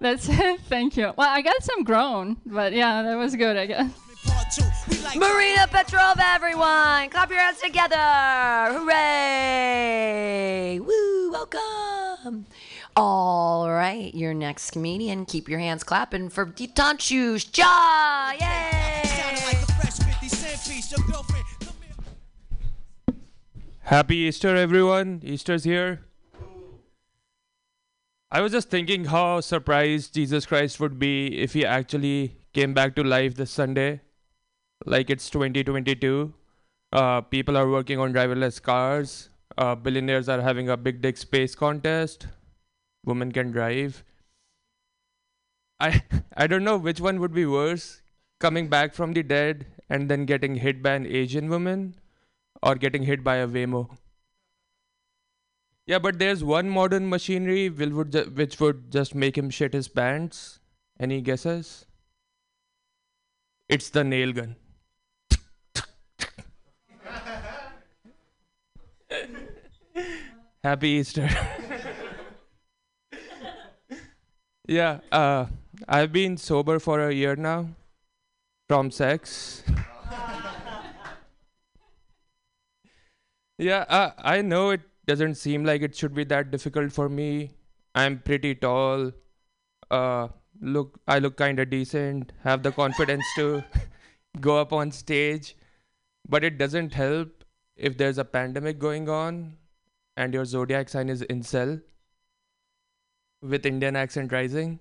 [0.00, 0.60] that's it.
[0.62, 1.12] Thank you.
[1.16, 3.92] Well, I got some groan, but yeah, that was good, I guess.
[4.26, 7.08] Part two, we like Marina Petrova, everyone!
[7.08, 7.96] Clap your hands together!
[8.76, 10.80] Hooray!
[10.80, 11.30] Woo!
[11.30, 12.46] Welcome!
[12.96, 15.24] All right, your next comedian.
[15.24, 17.38] Keep your hands clapping for Diptanshu.
[17.56, 18.32] Ja!
[18.34, 18.98] sounding Yay!
[23.88, 25.22] Happy Easter, everyone.
[25.24, 26.05] Easter's here.
[28.31, 32.94] I was just thinking how surprised Jesus Christ would be if he actually came back
[32.96, 34.03] to life this Sunday.
[34.85, 36.35] Like it's 2022.
[36.92, 39.31] Uh, people are working on driverless cars.
[39.57, 42.27] Uh, billionaires are having a big dick space contest.
[43.07, 44.05] Women can drive.
[45.81, 46.03] I
[46.37, 48.03] I don't know which one would be worse,
[48.38, 51.94] coming back from the dead and then getting hit by an Asian woman
[52.62, 53.96] or getting hit by a Waymo.
[55.86, 59.72] Yeah, but there's one modern machinery will would ju- which would just make him shit
[59.72, 60.60] his pants.
[61.00, 61.86] Any guesses?
[63.68, 64.56] It's the nail gun.
[70.62, 71.28] Happy Easter.
[74.68, 75.46] yeah, uh,
[75.88, 77.68] I've been sober for a year now
[78.68, 79.62] from sex.
[83.58, 87.50] Yeah, uh, I know it doesn't seem like it should be that difficult for me.
[87.94, 89.12] I'm pretty tall.
[89.90, 90.28] Uh,
[90.60, 92.32] look, I look kind of decent.
[92.44, 93.64] Have the confidence to
[94.40, 95.56] go up on stage,
[96.28, 97.44] but it doesn't help
[97.76, 99.56] if there's a pandemic going on
[100.16, 101.80] and your zodiac sign is incel
[103.42, 104.78] with Indian accent rising.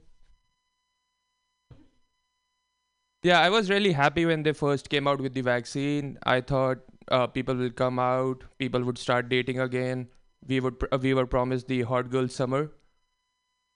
[3.23, 6.17] Yeah, I was really happy when they first came out with the vaccine.
[6.23, 6.79] I thought
[7.10, 10.08] uh, people will come out, people would start dating again.
[10.48, 12.72] We would pr- uh, we were promised the hot girl summer,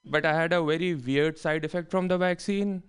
[0.06, 2.84] but I had a very weird side effect from the vaccine.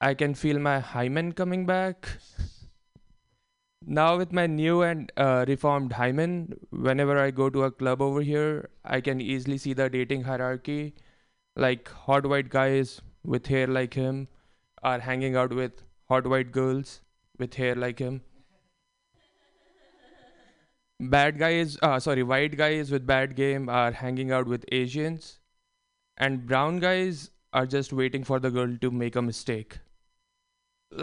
[0.00, 2.08] I can feel my hymen coming back.
[3.86, 8.20] Now with my new and uh, reformed hymen, whenever I go to a club over
[8.20, 10.94] here, I can easily see the dating hierarchy.
[11.56, 14.28] Like hot white guys with hair like him
[14.82, 17.00] are hanging out with hot white girls
[17.38, 18.20] with hair like him.
[21.00, 25.40] Bad guys, uh, sorry, white guys with bad game are hanging out with Asians,
[26.18, 29.78] and brown guys are just waiting for the girl to make a mistake.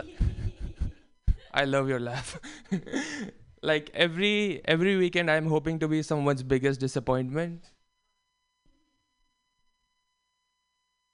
[1.53, 2.39] i love your laugh.
[3.63, 7.71] like every every weekend, I'm hoping to be someone's biggest disappointment.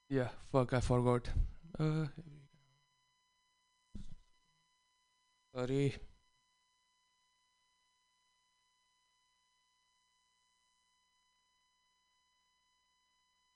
[0.09, 1.29] Yeah, fuck, I forgot.
[1.79, 2.07] Uh,
[5.55, 5.95] sorry.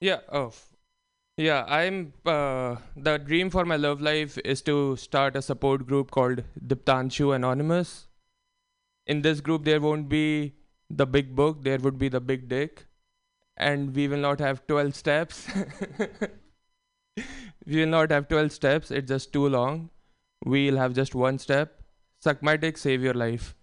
[0.00, 0.52] Yeah, oh.
[1.36, 6.10] Yeah, I'm uh, the dream for my love life is to start a support group
[6.10, 8.06] called Diptanshu Anonymous.
[9.06, 10.54] In this group there won't be
[10.90, 12.86] the big book, there would be the big dick.
[13.56, 15.48] And we will not have 12 steps.
[17.66, 19.90] we will not have 12 steps, it's just too long.
[20.44, 21.82] We'll have just one step.
[22.20, 23.54] Suck my dick, save your life.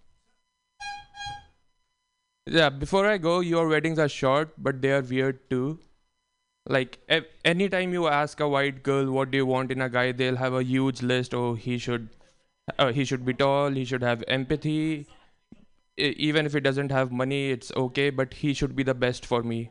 [2.46, 5.78] Yeah, before I go, your weddings are short, but they are weird too.
[6.68, 6.98] Like
[7.44, 10.52] anytime you ask a white girl what do you want in a guy, they'll have
[10.52, 11.32] a huge list.
[11.32, 12.08] Oh, he should,
[12.78, 13.70] uh, he should be tall.
[13.70, 15.06] He should have empathy.
[15.96, 18.10] Even if he doesn't have money, it's okay.
[18.10, 19.70] But he should be the best for me.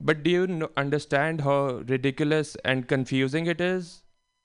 [0.00, 4.02] But do you understand how ridiculous and confusing it is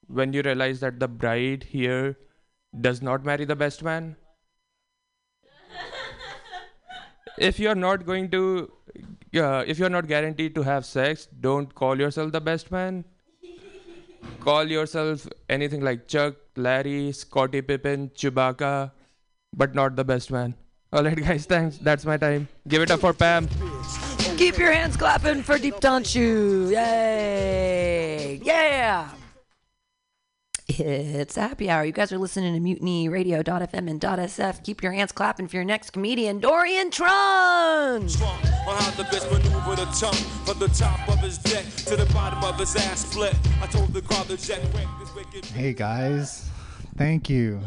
[0.08, 2.18] when you realize that the bride here
[2.80, 4.16] does not marry the best man?
[7.38, 8.72] if you're not going to
[9.38, 13.04] uh, if you're not guaranteed to have sex don't call yourself the best man
[14.40, 18.92] call yourself anything like chuck larry Scottie Pippen chewbacca
[19.54, 20.56] but not the best man
[20.94, 21.46] All right, guys.
[21.46, 21.78] Thanks.
[21.78, 22.50] That's my time.
[22.68, 23.48] Give it up for Pam.
[24.36, 26.72] Keep your hands clapping for Diptanshu.
[26.72, 28.42] Yay!
[28.44, 29.10] Yeah!
[30.80, 31.84] It's happy hour.
[31.84, 34.64] You guys are listening to Mutiny Radio.fm and .sf.
[34.64, 37.08] Keep your hands clapping for your next comedian, Dorian Trung.
[37.08, 40.14] On how the best maneuver the tongue
[40.46, 43.36] from the top of his deck to the bottom of his ass split.
[43.62, 44.62] I told the crowd the jet
[45.00, 45.46] this wicked.
[45.46, 46.50] Hey guys,
[46.98, 47.60] thank you.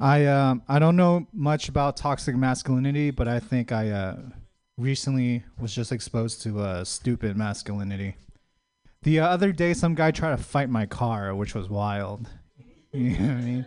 [0.00, 4.16] I um I don't know much about toxic masculinity, but I think I uh,
[4.78, 8.16] recently was just exposed to uh, stupid masculinity.
[9.02, 12.28] The other day, some guy tried to fight my car, which was wild.
[12.94, 13.66] You know what I mean?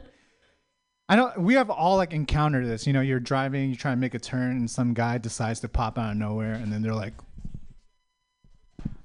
[1.09, 1.39] I don't.
[1.39, 2.85] We have all like encountered this.
[2.85, 5.67] You know, you're driving, you try to make a turn, and some guy decides to
[5.67, 7.13] pop out of nowhere, and then they're like,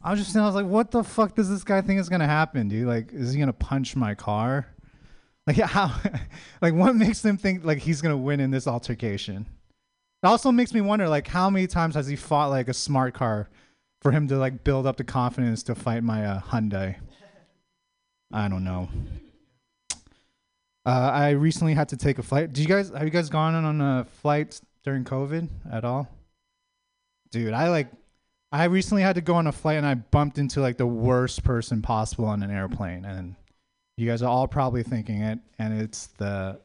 [0.03, 2.27] I was just, I was like, what the fuck does this guy think is gonna
[2.27, 2.87] happen, dude?
[2.87, 4.67] Like, is he gonna punch my car?
[5.47, 5.95] Like, how?
[6.61, 9.47] like, what makes them think like he's gonna win in this altercation?
[10.23, 13.15] It also makes me wonder, like, how many times has he fought like a smart
[13.15, 13.49] car
[14.01, 16.97] for him to like build up the confidence to fight my uh, Hyundai?
[18.33, 18.89] I don't know.
[20.87, 22.53] Uh, I recently had to take a flight.
[22.53, 26.09] Do you guys have you guys gone on a flight during COVID at all?
[27.31, 27.89] Dude, I like
[28.53, 31.45] I recently had to go on a flight and I bumped into like the worst
[31.45, 33.37] person possible on an airplane and
[33.97, 36.59] you guys are all probably thinking it and it's the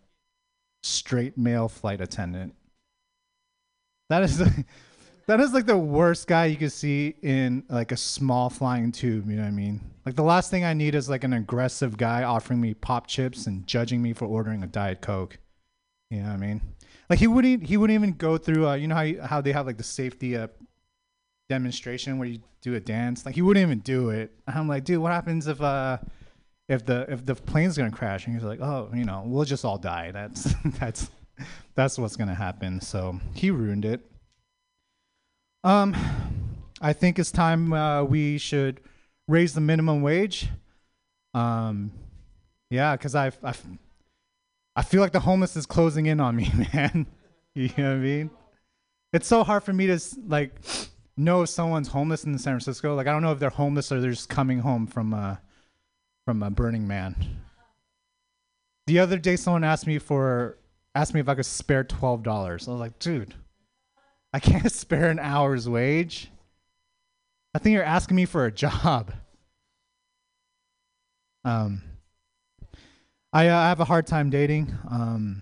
[0.81, 2.55] straight male flight attendant.
[4.09, 4.41] That is
[5.27, 9.29] that is like the worst guy you could see in like a small flying tube,
[9.29, 9.81] you know what I mean?
[10.05, 13.47] Like the last thing I need is like an aggressive guy offering me pop chips
[13.47, 15.39] and judging me for ordering a diet coke.
[16.11, 16.61] You know what I mean?
[17.09, 19.51] Like he wouldn't he wouldn't even go through uh, you know how you, how they
[19.51, 20.47] have like the safety uh,
[21.49, 23.25] demonstration where you do a dance.
[23.25, 24.31] Like he wouldn't even do it.
[24.47, 25.97] I'm like, dude, what happens if uh
[26.67, 28.25] if the if the plane's gonna crash?
[28.25, 30.11] And he's like, oh, you know, we'll just all die.
[30.11, 31.09] That's that's
[31.75, 32.81] that's what's gonna happen.
[32.81, 34.01] So he ruined it.
[35.65, 35.95] Um,
[36.79, 38.81] I think it's time uh, we should
[39.27, 40.47] raise the minimum wage.
[41.33, 41.91] Um,
[42.69, 43.53] yeah, because I I
[44.75, 47.07] I feel like the homeless is closing in on me, man.
[47.55, 48.29] you know what I mean?
[49.11, 50.53] It's so hard for me to like
[51.17, 52.93] know if someone's homeless in San Francisco.
[52.93, 55.37] Like I don't know if they're homeless or they're just coming home from uh
[56.25, 57.15] from a Burning Man.
[58.85, 60.59] The other day, someone asked me for
[60.93, 62.67] asked me if I could spare twelve dollars.
[62.67, 63.33] I was like, dude,
[64.35, 66.29] I can't spare an hour's wage.
[67.53, 69.13] I think you're asking me for a job.
[71.45, 71.81] Um,
[73.31, 74.77] I, uh, I have a hard time dating.
[74.91, 75.41] Um,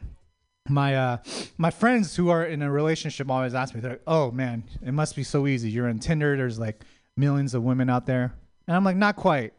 [0.69, 1.17] my uh,
[1.57, 4.91] my friends who are in a relationship always ask me, they're like, "Oh man, it
[4.91, 5.71] must be so easy.
[5.71, 6.37] You're on Tinder.
[6.37, 6.85] There's like
[7.17, 8.35] millions of women out there,"
[8.67, 9.53] and I'm like, "Not quite."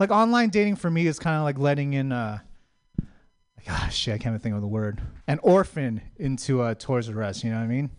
[0.00, 2.38] Like online dating for me is kind of like letting in uh,
[3.66, 7.22] gosh, shit, I can't even think of the word, an orphan into a Toys R
[7.22, 7.44] Us.
[7.44, 7.90] You know what I mean?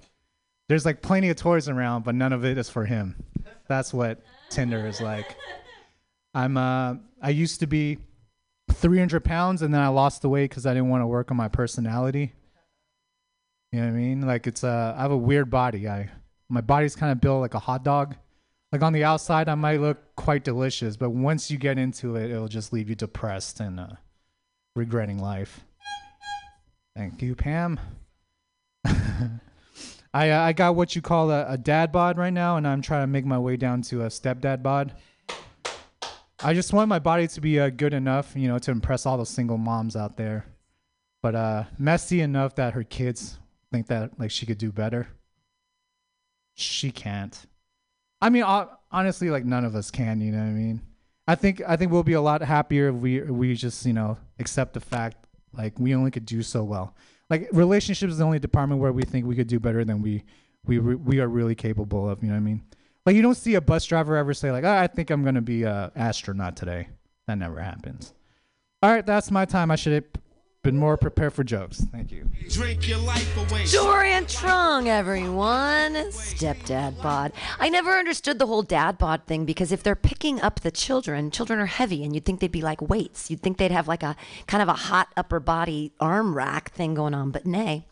[0.67, 3.15] There's like plenty of toys around, but none of it is for him.
[3.67, 5.35] That's what Tinder is like.
[6.33, 7.99] I'm uh, I used to be
[8.71, 11.37] 300 pounds, and then I lost the weight because I didn't want to work on
[11.37, 12.33] my personality.
[13.71, 14.21] You know what I mean?
[14.21, 15.87] Like it's uh, I have a weird body.
[15.87, 16.09] I
[16.49, 18.15] my body's kind of built like a hot dog.
[18.71, 22.31] Like on the outside, I might look quite delicious, but once you get into it,
[22.31, 23.87] it'll just leave you depressed and uh,
[24.75, 25.61] regretting life.
[26.95, 27.79] Thank you, Pam.
[30.15, 32.81] I uh, I got what you call a, a dad bod right now, and I'm
[32.81, 34.93] trying to make my way down to a stepdad bod.
[36.41, 39.17] I just want my body to be uh, good enough, you know, to impress all
[39.17, 40.45] the single moms out there,
[41.21, 43.39] but uh, messy enough that her kids
[43.73, 45.09] think that like she could do better.
[46.53, 47.37] She can't.
[48.21, 50.21] I mean, honestly, like none of us can.
[50.21, 50.81] You know what I mean?
[51.27, 54.17] I think I think we'll be a lot happier if we we just you know
[54.39, 55.17] accept the fact
[55.51, 56.95] like we only could do so well.
[57.29, 60.23] Like relationships is the only department where we think we could do better than we
[60.65, 62.21] we we are really capable of.
[62.21, 62.63] You know what I mean?
[63.05, 65.41] Like you don't see a bus driver ever say like, oh, "I think I'm gonna
[65.41, 66.89] be a astronaut today."
[67.27, 68.13] That never happens.
[68.83, 69.71] All right, that's my time.
[69.71, 69.93] I should
[70.65, 71.85] been more prepared for jokes.
[71.91, 72.27] Thank you.
[72.49, 73.65] Drink your life away.
[73.71, 75.93] Dorian Trung, everyone.
[76.11, 77.31] Stepdad bod.
[77.59, 81.29] I never understood the whole dad bod thing because if they're picking up the children,
[81.29, 83.29] children are heavy and you'd think they'd be like weights.
[83.29, 84.15] You'd think they'd have like a
[84.47, 87.85] kind of a hot upper body arm rack thing going on, but nay.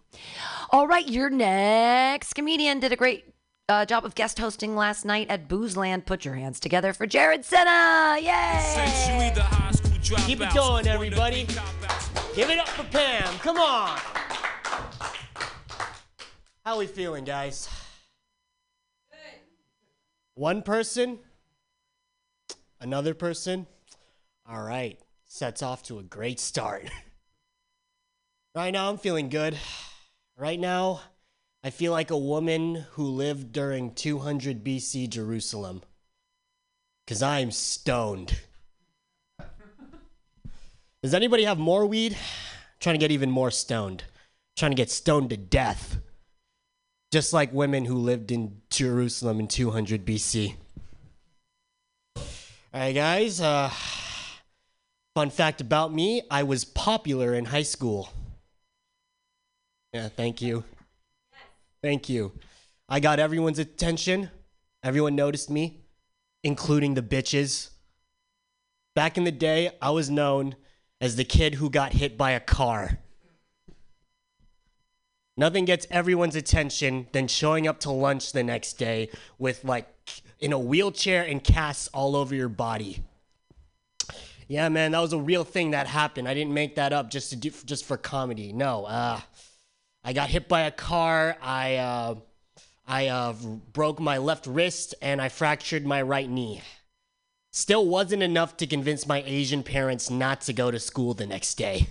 [0.72, 3.26] All right, your next comedian did a great
[3.70, 6.08] uh, job of guest hosting last night at Boozland.
[6.08, 8.18] Put your hands together for Jared Senna.
[8.20, 9.34] Yay!
[10.26, 11.46] Keep it going, everybody.
[12.36, 13.38] Give it up for Pam.
[13.40, 14.00] Come on.
[16.66, 17.70] How are we feeling, guys?
[20.34, 21.20] One person,
[22.82, 23.68] another person.
[24.50, 26.90] All right, sets off to a great start.
[28.56, 29.56] right now, I'm feeling good.
[30.36, 31.02] right now,
[31.64, 35.84] I feel like a woman who lived during 200 BC Jerusalem.
[37.06, 38.36] Because I'm stoned.
[41.04, 42.18] Does anybody have more weed?
[42.80, 44.06] trying to get even more stoned.
[44.58, 45.98] trying to get stoned to death.
[47.12, 50.56] Just like women who lived in Jerusalem in 200 BC.
[52.16, 52.24] All
[52.74, 53.42] right, guys.
[53.42, 53.70] Uh,
[55.16, 58.10] fun fact about me I was popular in high school.
[59.92, 60.64] Yeah, thank you.
[61.84, 62.32] Thank you.
[62.88, 64.30] I got everyone's attention.
[64.84, 65.82] Everyone noticed me,
[66.44, 67.72] including the bitches.
[68.96, 70.56] Back in the day, I was known
[71.04, 72.98] as the kid who got hit by a car.
[75.36, 79.94] Nothing gets everyone's attention than showing up to lunch the next day with like
[80.40, 83.04] in a wheelchair and casts all over your body.
[84.48, 86.26] Yeah, man, that was a real thing that happened.
[86.26, 88.54] I didn't make that up just to do just for comedy.
[88.54, 89.20] No, uh,
[90.06, 91.36] I got hit by a car.
[91.42, 92.16] I uh,
[92.88, 93.34] I uh,
[93.74, 96.62] broke my left wrist and I fractured my right knee.
[97.56, 101.54] Still wasn't enough to convince my Asian parents not to go to school the next
[101.54, 101.86] day.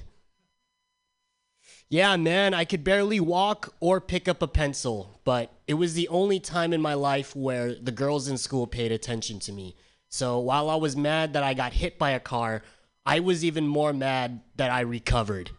[1.89, 6.09] Yeah, man, I could barely walk or pick up a pencil, but it was the
[6.09, 9.77] only time in my life where the girls in school paid attention to me.
[10.09, 12.63] So while I was mad that I got hit by a car,
[13.07, 15.53] I was even more mad that I recovered.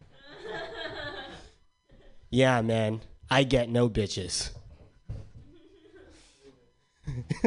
[2.30, 4.52] yeah, man, I get no bitches.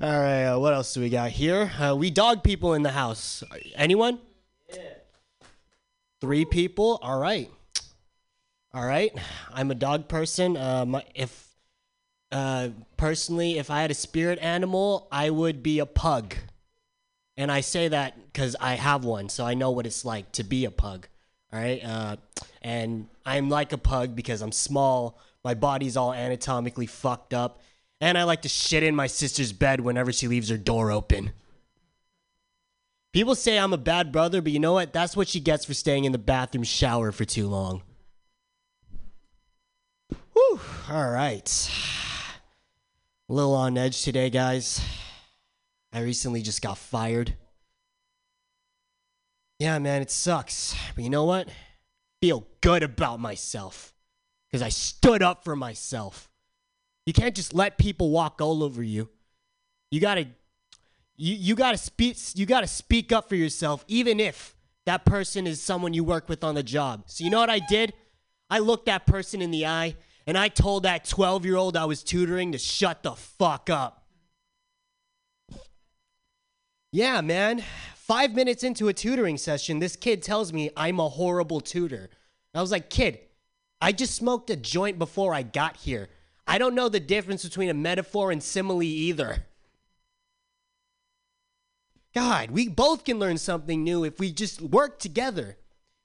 [0.00, 1.70] All right, uh, what else do we got here?
[1.78, 3.42] Uh, we dog people in the house.
[3.74, 4.18] Anyone?
[4.72, 4.82] Yeah.
[6.20, 6.98] Three people.
[7.02, 7.50] All right.
[8.72, 9.12] All right.
[9.52, 10.56] I'm a dog person.
[10.56, 11.48] Um, if
[12.30, 16.34] uh, personally, if I had a spirit animal, I would be a pug.
[17.36, 20.44] And I say that because I have one, so I know what it's like to
[20.44, 21.06] be a pug.
[21.52, 21.82] All right.
[21.84, 22.16] Uh,
[22.60, 25.18] and I'm like a pug because I'm small.
[25.44, 27.60] My body's all anatomically fucked up.
[28.00, 31.32] And I like to shit in my sister's bed whenever she leaves her door open.
[33.12, 34.92] People say I'm a bad brother, but you know what?
[34.92, 37.82] That's what she gets for staying in the bathroom shower for too long.
[40.32, 40.60] Whew.
[40.88, 41.70] All right.
[43.28, 44.80] A little on edge today, guys.
[45.92, 47.34] I recently just got fired.
[49.58, 50.76] Yeah, man, it sucks.
[50.94, 51.48] But you know what?
[52.20, 53.92] Feel good about myself.
[54.46, 56.27] Because I stood up for myself.
[57.08, 59.08] You can't just let people walk all over you.
[59.90, 60.26] You gotta
[61.16, 64.54] you, you gotta speak you gotta speak up for yourself, even if
[64.84, 67.04] that person is someone you work with on the job.
[67.06, 67.94] So you know what I did?
[68.50, 69.96] I looked that person in the eye
[70.26, 74.04] and I told that 12 year old I was tutoring to shut the fuck up.
[76.92, 77.64] Yeah, man.
[77.94, 82.10] Five minutes into a tutoring session, this kid tells me I'm a horrible tutor.
[82.54, 83.18] I was like, kid,
[83.80, 86.10] I just smoked a joint before I got here.
[86.48, 89.44] I don't know the difference between a metaphor and simile either.
[92.14, 95.58] God, we both can learn something new if we just work together.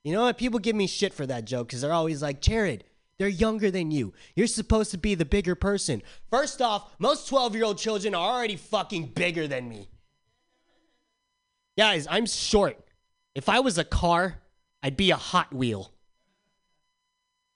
[0.03, 0.37] You know what?
[0.37, 2.83] People give me shit for that joke because they're always like, Jared,
[3.17, 4.13] they're younger than you.
[4.35, 6.03] You're supposed to be the bigger person.
[6.29, 9.87] First off, most 12 year old children are already fucking bigger than me.
[11.77, 12.77] Guys, I'm short.
[13.33, 14.41] If I was a car,
[14.83, 15.89] I'd be a Hot Wheel.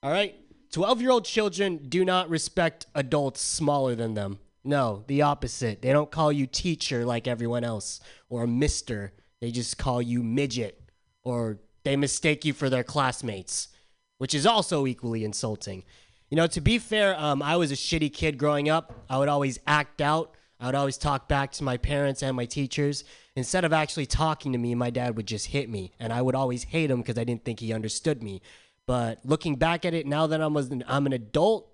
[0.01, 0.35] All right?
[0.72, 4.39] 12 year old children do not respect adults smaller than them.
[4.63, 5.82] No, the opposite.
[5.82, 9.13] They don't call you teacher like everyone else or mister.
[9.39, 10.82] They just call you midget
[11.24, 13.70] or they mistake you for their classmates,
[14.18, 15.84] which is also equally insulting.
[16.30, 19.05] You know, to be fair, um, I was a shitty kid growing up.
[19.09, 20.36] I would always act out.
[20.59, 23.03] I would always talk back to my parents and my teachers.
[23.36, 25.93] Instead of actually talking to me, my dad would just hit me.
[25.99, 28.41] And I would always hate him because I didn't think he understood me.
[28.88, 31.69] But looking back at it now that I'm, an, I'm an adult,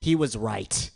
[0.00, 0.90] he was right.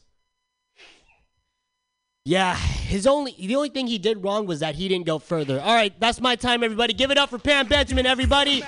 [2.24, 5.60] Yeah, his only the only thing he did wrong was that he didn't go further.
[5.60, 6.92] All right, that's my time, everybody.
[6.92, 8.64] Give it up for Pam Benjamin, everybody.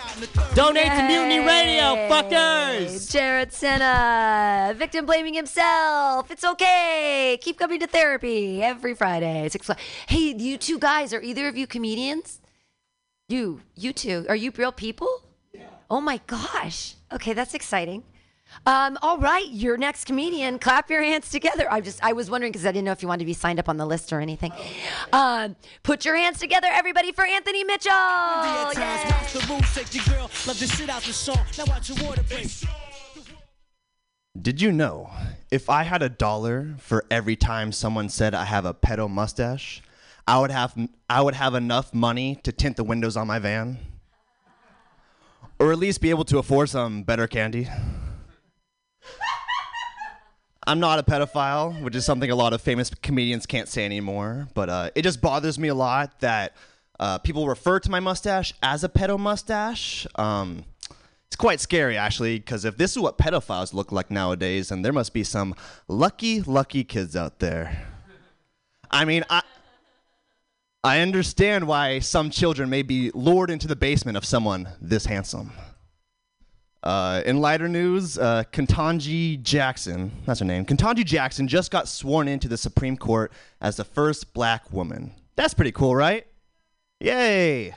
[0.55, 3.11] Donate to Mutiny Radio, fuckers.
[3.11, 6.31] Jared Senna, victim blaming himself.
[6.31, 7.37] It's okay.
[7.43, 9.49] Keep coming to therapy every Friday.
[9.49, 9.81] Six o'clock.
[10.07, 12.41] Hey, you two guys, are either of you comedians?
[13.29, 15.25] You, you two, are you real people?
[15.91, 15.97] Yeah.
[15.97, 16.95] Oh my gosh.
[17.13, 18.03] Okay, that's exciting.
[18.67, 20.59] Um, all right, your next comedian.
[20.59, 21.71] Clap your hands together.
[21.71, 23.59] I just, I was wondering because I didn't know if you wanted to be signed
[23.59, 24.53] up on the list or anything.
[25.13, 27.93] Um, put your hands together, everybody, for Anthony Mitchell.
[34.41, 35.11] Did you know
[35.51, 39.83] if I had a dollar for every time someone said I have a pedo mustache,
[40.27, 40.75] I would have
[41.11, 43.79] I would have enough money to tint the windows on my van?
[45.59, 47.69] Or at least be able to afford some better candy.
[50.67, 54.49] I'm not a pedophile, which is something a lot of famous comedians can't say anymore.
[54.53, 56.55] But uh, it just bothers me a lot that
[57.01, 60.07] uh, people refer to my mustache as a pedo mustache.
[60.17, 60.65] Um,
[61.27, 64.93] it's quite scary, actually, because if this is what pedophiles look like nowadays, then there
[64.93, 65.55] must be some
[65.87, 67.87] lucky, lucky kids out there.
[68.91, 69.43] I mean, I.
[70.85, 75.53] I understand why some children may be lured into the basement of someone this handsome.
[76.85, 78.45] Uh, in lighter news, uh,
[79.43, 83.85] Jackson, that's her name, Ketanji Jackson just got sworn into the Supreme Court as the
[83.85, 85.13] first black woman.
[85.35, 86.27] That's pretty cool, right?
[87.01, 87.75] Yay!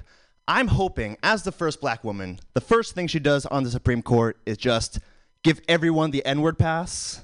[0.47, 4.03] I'm hoping, as the first black woman, the first thing she does on the Supreme
[4.03, 4.99] Court is just
[5.43, 7.23] give everyone the N word pass.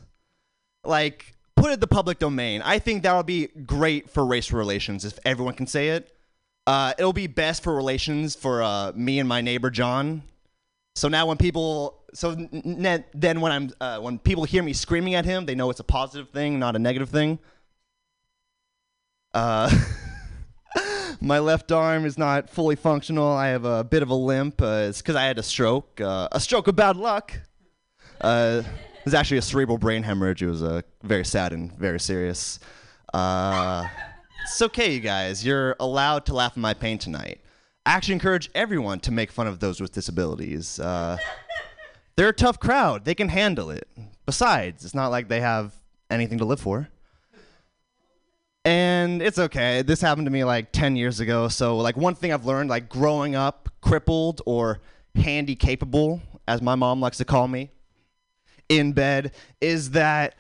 [0.84, 2.62] Like, put it the public domain.
[2.62, 6.14] I think that would be great for race relations if everyone can say it.
[6.66, 10.22] Uh, it'll be best for relations for uh, me and my neighbor John.
[10.96, 15.16] So now when people, so n- then when I'm, uh, when people hear me screaming
[15.16, 17.40] at him, they know it's a positive thing, not a negative thing.
[19.34, 19.70] Uh,
[21.22, 23.32] my left arm is not fully functional.
[23.32, 24.62] I have a bit of a limp.
[24.62, 26.02] Uh, it's because I had a stroke.
[26.02, 27.40] Uh, a stroke of bad luck.
[29.08, 30.44] Was actually a cerebral brain hemorrhage.
[30.44, 32.60] It was uh, very sad and very serious.
[33.14, 33.88] Uh,
[34.44, 35.46] it's okay, you guys.
[35.46, 37.40] You're allowed to laugh at my pain tonight.
[37.86, 40.78] I actually encourage everyone to make fun of those with disabilities.
[40.82, 41.16] Uh,
[42.18, 43.06] they're a tough crowd.
[43.06, 43.88] They can handle it.
[44.26, 45.74] Besides, it's not like they have
[46.12, 46.90] anything to live for.
[48.66, 49.84] And it's okay.
[49.84, 51.48] This happened to me like 10 years ago.
[51.48, 54.82] So, like, one thing I've learned, like, growing up crippled or
[55.16, 57.72] handy capable, as my mom likes to call me,
[58.70, 60.36] in bed, is that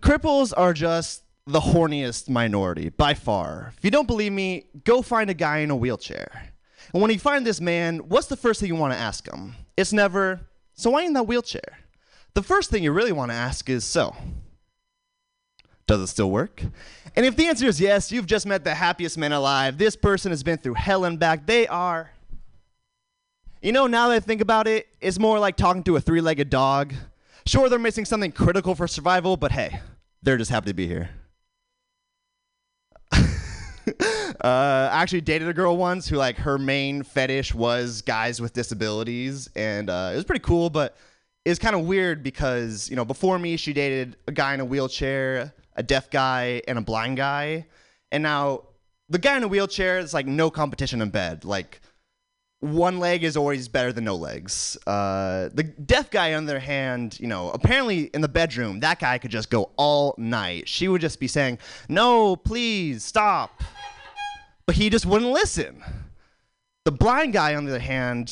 [0.00, 3.72] cripples are just the horniest minority by far.
[3.76, 6.52] If you don't believe me, go find a guy in a wheelchair.
[6.92, 9.54] And when you find this man, what's the first thing you want to ask him?
[9.76, 10.40] It's never,
[10.74, 11.78] so why in that wheelchair?
[12.34, 14.16] The first thing you really want to ask is, so,
[15.86, 16.62] does it still work?
[17.14, 19.78] And if the answer is yes, you've just met the happiest man alive.
[19.78, 21.46] This person has been through hell and back.
[21.46, 22.10] They are.
[23.62, 26.20] You know, now that I think about it, it's more like talking to a three
[26.20, 26.92] legged dog.
[27.46, 29.80] Sure, they're missing something critical for survival, but hey,
[30.20, 31.10] they're just happy to be here.
[33.12, 33.22] uh,
[34.42, 39.48] I actually dated a girl once who like her main fetish was guys with disabilities,
[39.54, 40.70] and uh, it was pretty cool.
[40.70, 40.96] But
[41.44, 44.64] it's kind of weird because you know before me she dated a guy in a
[44.64, 47.66] wheelchair, a deaf guy, and a blind guy,
[48.10, 48.62] and now
[49.08, 51.44] the guy in a wheelchair is like no competition in bed.
[51.44, 51.80] Like
[52.72, 54.76] one leg is always better than no legs.
[54.86, 58.98] Uh, the deaf guy, on the other hand, you know, apparently in the bedroom, that
[58.98, 60.68] guy could just go all night.
[60.68, 61.58] She would just be saying,
[61.88, 63.62] "No, please stop,"
[64.66, 65.82] but he just wouldn't listen.
[66.84, 68.28] The blind guy, on the other hand,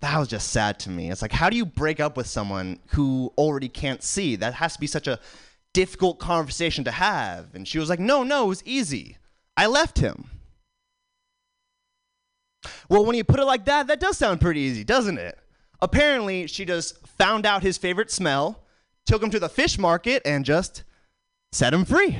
[0.00, 1.10] that was just sad to me.
[1.10, 4.36] It's like, how do you break up with someone who already can't see?
[4.36, 5.18] That has to be such a
[5.72, 7.54] difficult conversation to have.
[7.54, 9.18] And she was like, "No, no, it was easy.
[9.56, 10.30] I left him."
[12.88, 15.38] Well, when you put it like that, that does sound pretty easy, doesn't it?
[15.80, 18.64] Apparently, she just found out his favorite smell,
[19.04, 20.84] took him to the fish market, and just
[21.52, 22.18] set him free.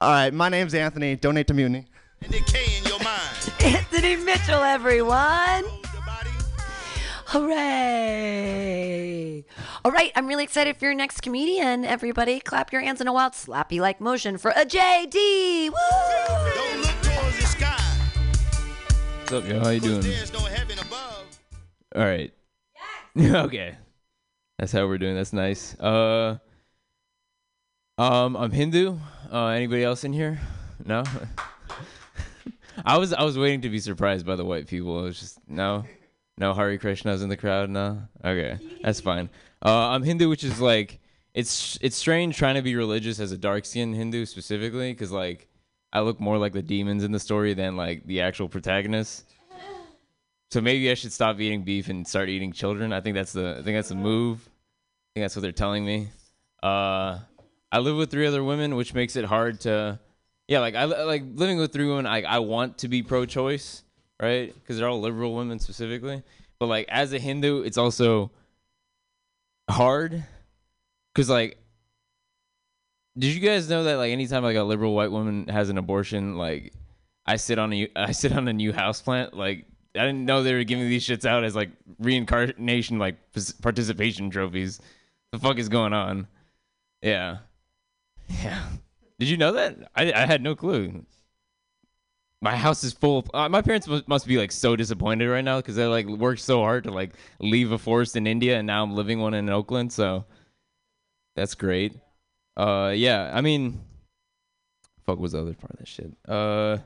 [0.00, 1.16] All right, my name's Anthony.
[1.16, 1.86] Donate to Mutiny.
[3.60, 5.64] Anthony Mitchell, everyone.
[7.26, 8.64] Hooray!
[9.84, 11.84] All right, I'm really excited for your next comedian.
[11.84, 15.70] Everybody, clap your hands in a wild, slappy like motion for a JD.
[15.70, 15.76] Woo!
[19.34, 19.58] Up, yo?
[19.58, 20.04] How you doing?
[21.96, 22.32] All right.
[23.18, 23.76] okay.
[24.60, 25.16] That's how we're doing.
[25.16, 25.74] That's nice.
[25.80, 26.38] Uh,
[27.98, 28.96] um, I'm Hindu.
[29.32, 30.40] Uh, anybody else in here?
[30.86, 31.02] No.
[32.84, 35.00] I was I was waiting to be surprised by the white people.
[35.00, 35.84] It was just no,
[36.38, 37.70] no Hari Krishna's in the crowd.
[37.70, 38.02] No.
[38.24, 39.28] Okay, that's fine.
[39.64, 41.00] Uh, I'm Hindu, which is like
[41.34, 45.48] it's it's strange trying to be religious as a dark skinned Hindu specifically, because like
[45.94, 49.24] I look more like the demons in the story than like the actual protagonists.
[50.50, 52.92] So maybe I should stop eating beef and start eating children.
[52.92, 54.40] I think that's the I think that's the move.
[54.40, 56.08] I think that's what they're telling me.
[56.62, 57.20] Uh,
[57.70, 59.98] I live with three other women, which makes it hard to,
[60.48, 62.06] yeah, like I like living with three women.
[62.06, 63.82] I I want to be pro-choice,
[64.20, 64.54] right?
[64.54, 66.22] Because they're all liberal women specifically.
[66.58, 68.30] But like as a Hindu, it's also
[69.68, 70.24] hard
[71.12, 71.58] because like
[73.16, 76.36] did you guys know that like anytime like a liberal white woman has an abortion
[76.36, 76.72] like
[77.26, 80.42] i sit on a i sit on a new house plant like i didn't know
[80.42, 83.16] they were giving these shits out as like reincarnation like
[83.62, 84.80] participation trophies
[85.32, 86.26] the fuck is going on
[87.02, 87.38] yeah
[88.28, 88.64] yeah
[89.18, 91.04] did you know that i, I had no clue
[92.44, 93.20] my house is full.
[93.20, 96.06] Of, uh, my parents must, must be like so disappointed right now because they like
[96.06, 99.32] worked so hard to like leave a forest in India, and now I'm living one
[99.32, 99.94] in Oakland.
[99.94, 100.26] So
[101.36, 101.94] that's great.
[102.56, 103.30] Uh, yeah.
[103.32, 103.80] I mean,
[105.06, 106.12] fuck was the other part of that shit?
[106.26, 106.78] Uh,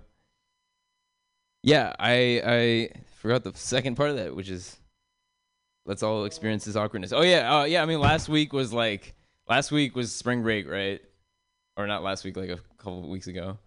[1.63, 1.95] yeah.
[1.99, 4.77] I I forgot the second part of that, which is
[5.87, 7.13] let's all experience this awkwardness.
[7.13, 7.61] Oh yeah.
[7.61, 7.83] Uh, yeah.
[7.83, 9.15] I mean, last week was like
[9.49, 11.01] last week was spring break, right?
[11.77, 13.59] Or not last week, like a couple weeks ago.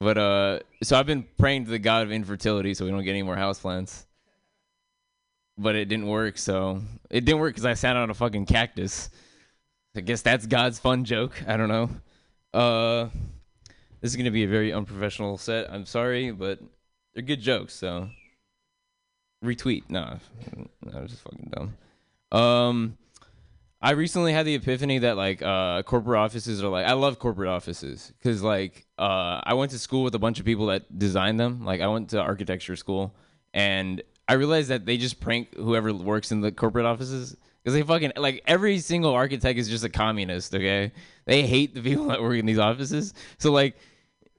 [0.00, 3.10] But uh, so I've been praying to the God of infertility so we don't get
[3.10, 4.04] any more houseplants.
[5.56, 9.08] But it didn't work, so it didn't work because I sat on a fucking cactus.
[9.96, 11.42] I guess that's God's fun joke.
[11.46, 11.90] I don't know.
[12.52, 13.08] Uh,
[14.00, 15.70] this is gonna be a very unprofessional set.
[15.70, 16.58] I'm sorry, but
[17.14, 18.08] they're good jokes, so
[19.44, 19.84] retweet.
[19.88, 20.18] No,
[20.82, 22.38] no, was just fucking dumb.
[22.38, 22.98] Um,
[23.80, 27.48] I recently had the epiphany that like uh, corporate offices are like I love corporate
[27.48, 31.38] offices because like uh, I went to school with a bunch of people that designed
[31.38, 31.64] them.
[31.64, 33.14] Like I went to architecture school,
[33.52, 37.82] and I realized that they just prank whoever works in the corporate offices because they
[37.82, 40.54] fucking like every single architect is just a communist.
[40.54, 40.92] Okay,
[41.24, 43.14] they hate the people that work in these offices.
[43.38, 43.76] So like,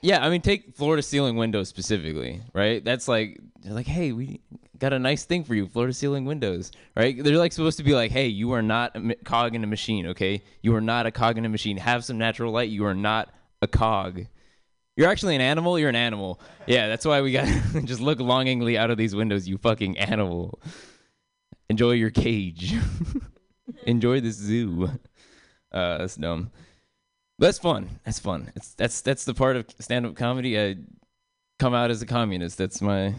[0.01, 2.83] yeah, I mean, take floor to ceiling windows specifically, right?
[2.85, 4.41] That's like they're like, hey, we
[4.77, 7.21] got a nice thing for you, floor to ceiling windows, right?
[7.21, 10.07] They're like supposed to be like, hey, you are not a cog in a machine,
[10.07, 10.43] okay?
[10.61, 11.77] You are not a cog in a machine.
[11.77, 12.69] Have some natural light.
[12.69, 14.25] You are not a cog.
[14.95, 15.79] You're actually an animal.
[15.79, 16.39] You're an animal.
[16.67, 17.47] Yeah, that's why we got
[17.85, 19.47] just look longingly out of these windows.
[19.47, 20.59] You fucking animal.
[21.69, 22.75] Enjoy your cage.
[23.85, 24.89] Enjoy this zoo.
[25.71, 26.51] Uh, that's dumb.
[27.37, 27.89] But that's fun.
[28.05, 28.51] That's fun.
[28.55, 30.59] It's that's that's the part of stand-up comedy.
[30.59, 30.77] I
[31.59, 32.57] come out as a communist.
[32.57, 33.13] That's my.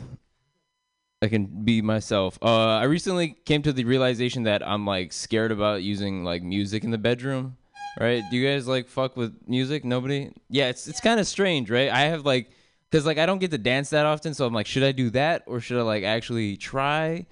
[1.22, 2.38] I can be myself.
[2.42, 6.84] Uh, I recently came to the realization that I'm like scared about using like music
[6.84, 7.56] in the bedroom.
[7.98, 8.22] Right?
[8.30, 9.84] Do you guys like fuck with music?
[9.84, 10.30] Nobody?
[10.48, 11.90] Yeah, it's it's kind of strange, right?
[11.90, 12.50] I have like
[12.92, 15.10] cuz like I don't get to dance that often, so I'm like should I do
[15.10, 17.26] that or should I like actually try?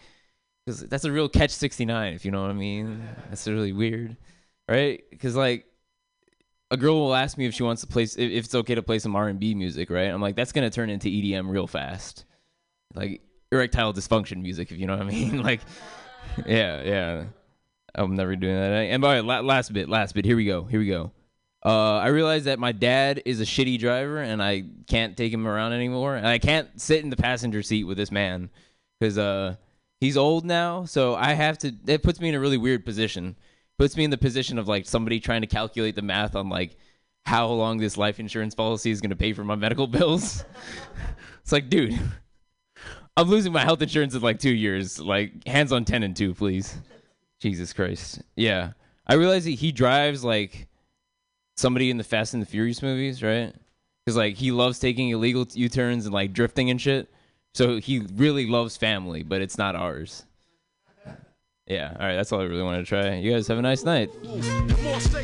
[0.66, 3.06] Cuz that's a real catch 69, if you know what I mean.
[3.28, 4.16] That's really weird.
[4.68, 5.02] Right?
[5.20, 5.66] Cuz like
[6.70, 8.98] a girl will ask me if she wants to play if it's okay to play
[8.98, 10.08] some R&B music, right?
[10.08, 12.24] I'm like that's to turn into EDM real fast.
[12.94, 15.42] Like erectile dysfunction music, if you know what I mean.
[15.50, 15.60] like
[16.46, 17.24] yeah, yeah.
[17.94, 18.70] I'm never doing that.
[18.70, 20.24] And by the way, last bit, last bit.
[20.24, 20.64] Here we go.
[20.64, 21.12] Here we go.
[21.64, 25.46] Uh, I realized that my dad is a shitty driver, and I can't take him
[25.46, 26.16] around anymore.
[26.16, 28.50] And I can't sit in the passenger seat with this man
[28.98, 29.56] because uh,
[30.04, 30.84] he's old now.
[30.84, 31.72] So I have to.
[31.86, 33.36] It puts me in a really weird position.
[33.78, 36.76] Puts me in the position of like somebody trying to calculate the math on like
[37.24, 40.44] how long this life insurance policy is going to pay for my medical bills.
[41.42, 41.98] it's like, dude,
[43.16, 45.00] I'm losing my health insurance in like two years.
[45.00, 46.76] Like, hands on 10 and 2, please.
[47.40, 48.22] Jesus Christ.
[48.36, 48.72] Yeah.
[49.06, 50.68] I realize that he drives like
[51.56, 53.54] somebody in the Fast and the Furious movies, right?
[54.04, 57.10] Because like he loves taking illegal U turns and like drifting and shit.
[57.54, 60.24] So he really loves family, but it's not ours.
[61.66, 61.96] Yeah.
[61.98, 62.16] All right.
[62.16, 63.14] That's all I really wanted to try.
[63.14, 64.10] You guys have a nice night.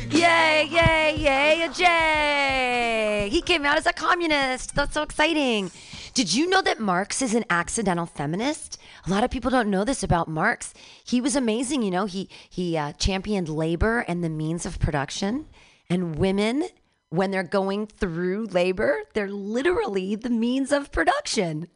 [0.09, 3.29] Yay, yay, yay, Jay!
[3.31, 4.73] He came out as a communist.
[4.73, 5.71] That's so exciting.
[6.13, 8.77] Did you know that Marx is an accidental feminist?
[9.05, 10.73] A lot of people don't know this about Marx.
[11.03, 12.05] He was amazing, you know.
[12.05, 15.47] He he uh, championed labor and the means of production,
[15.89, 16.67] and women,
[17.09, 21.67] when they're going through labor, they're literally the means of production.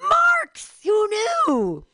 [0.00, 1.84] Marx, who knew?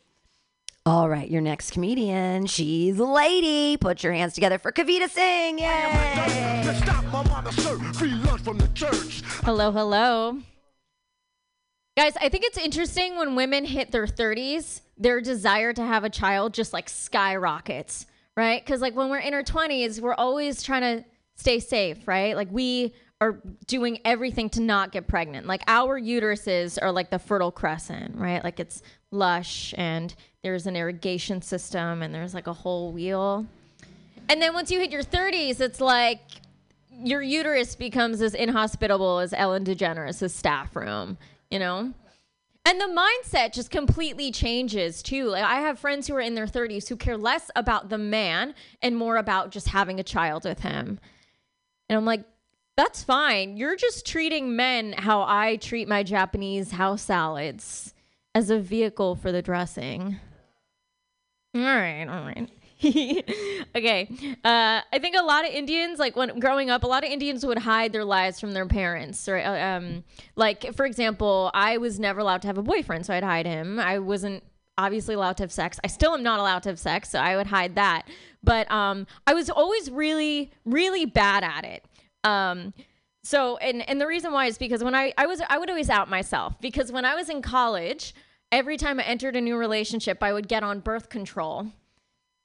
[0.84, 2.46] All right, your next comedian.
[2.46, 3.76] She's a lady.
[3.76, 5.60] Put your hands together for Kavita Singh.
[5.60, 6.62] Yay!
[9.44, 10.38] Hello, hello.
[11.96, 16.10] Guys, I think it's interesting when women hit their 30s, their desire to have a
[16.10, 18.64] child just like skyrockets, right?
[18.64, 21.04] Because like when we're in our 20s, we're always trying to
[21.36, 22.34] stay safe, right?
[22.34, 25.46] Like we are doing everything to not get pregnant.
[25.46, 28.42] Like our uteruses are like the fertile crescent, right?
[28.42, 30.12] Like it's lush and
[30.42, 33.46] there's an irrigation system and there's like a whole wheel.
[34.28, 36.18] And then once you hit your 30s, it's like
[36.90, 41.16] your uterus becomes as inhospitable as Ellen DeGeneres' staff room,
[41.48, 41.94] you know?
[42.66, 45.26] And the mindset just completely changes too.
[45.26, 48.52] Like I have friends who are in their 30s who care less about the man
[48.82, 50.98] and more about just having a child with him.
[51.88, 52.24] And I'm like,
[52.76, 53.56] that's fine.
[53.56, 57.94] You're just treating men how I treat my Japanese house salads
[58.34, 60.16] as a vehicle for the dressing.
[61.54, 62.48] All right, all right.
[63.76, 64.08] okay.
[64.42, 67.44] Uh, I think a lot of Indians, like when growing up, a lot of Indians
[67.46, 69.28] would hide their lives from their parents.
[69.28, 69.44] Right?
[69.44, 70.04] Uh, Um,
[70.34, 73.78] like, for example, I was never allowed to have a boyfriend, so I'd hide him.
[73.78, 74.42] I wasn't
[74.78, 75.78] obviously allowed to have sex.
[75.84, 78.08] I still am not allowed to have sex, so I would hide that.
[78.42, 81.84] But um, I was always really, really bad at it.
[82.24, 82.72] Um,
[83.24, 85.90] So and and the reason why is because when I I was I would always
[85.90, 88.14] out myself because when I was in college,
[88.50, 91.68] every time I entered a new relationship, I would get on birth control.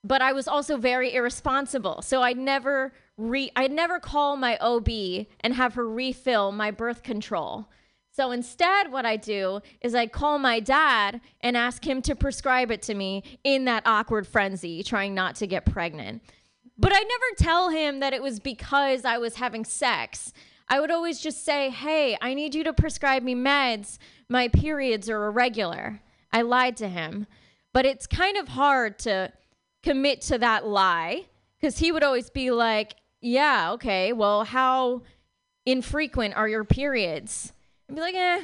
[0.04, 2.02] But I was also very irresponsible.
[2.04, 7.02] So I'd never re I'd never call my OB and have her refill my birth
[7.02, 7.68] control.
[8.12, 12.72] So instead, what I do is I call my dad and ask him to prescribe
[12.72, 16.24] it to me in that awkward frenzy, trying not to get pregnant.
[16.78, 20.32] But I never tell him that it was because I was having sex.
[20.70, 23.98] I would always just say, hey, I need you to prescribe me meds.
[24.30, 26.02] My periods are irregular.
[26.32, 27.26] I lied to him.
[27.74, 29.32] But it's kind of hard to
[29.84, 31.26] commit to that lie
[31.60, 35.04] because he would always be like, yeah, okay, well, how
[35.66, 37.54] infrequent are your periods?
[37.90, 38.42] I'd be like, eh,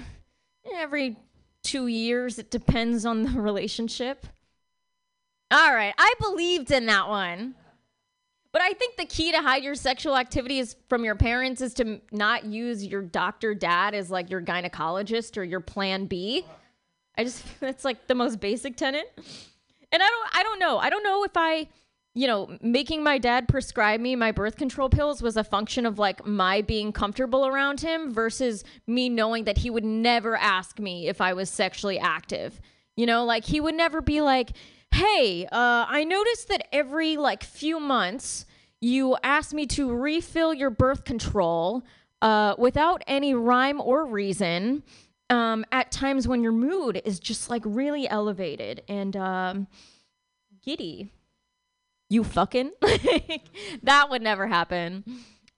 [0.76, 1.18] every
[1.64, 2.40] two years.
[2.40, 4.26] It depends on the relationship.
[5.52, 7.56] All right, I believed in that one.
[8.54, 12.00] But I think the key to hide your sexual activities from your parents is to
[12.12, 16.46] not use your doctor dad as like your gynecologist or your plan B.
[17.18, 19.12] I just that's like the most basic tenet.
[19.92, 20.78] And I don't I don't know.
[20.78, 21.68] I don't know if I
[22.16, 25.98] you know, making my dad prescribe me my birth control pills was a function of
[25.98, 31.08] like my being comfortable around him versus me knowing that he would never ask me
[31.08, 32.62] if I was sexually active.
[32.96, 34.52] You know, like he would never be like,
[34.94, 38.46] hey, uh, I noticed that every like few months
[38.80, 41.84] you ask me to refill your birth control
[42.22, 44.84] uh, without any rhyme or reason.
[45.30, 49.68] Um, at times when your mood is just like really elevated and um,
[50.64, 51.12] giddy
[52.10, 52.72] you fucking
[53.84, 55.04] that would never happen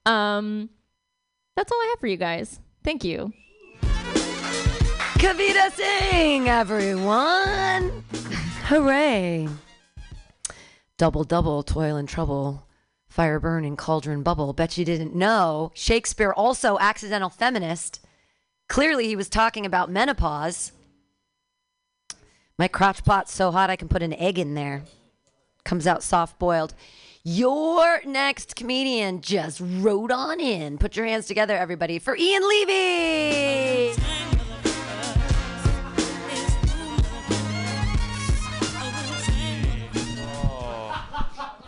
[0.06, 0.70] um
[1.54, 3.32] that's all i have for you guys thank you
[5.18, 8.04] Kavita Singh, everyone.
[8.66, 9.48] Hooray.
[10.98, 12.66] Double, double, toil and trouble.
[13.08, 14.52] Fire burn and cauldron bubble.
[14.52, 15.70] Bet you didn't know.
[15.72, 18.04] Shakespeare, also accidental feminist.
[18.68, 20.72] Clearly, he was talking about menopause.
[22.58, 24.82] My crotch pot's so hot I can put an egg in there.
[25.64, 26.74] Comes out soft boiled.
[27.22, 30.76] Your next comedian just rode on in.
[30.78, 34.35] Put your hands together, everybody, for Ian Levy.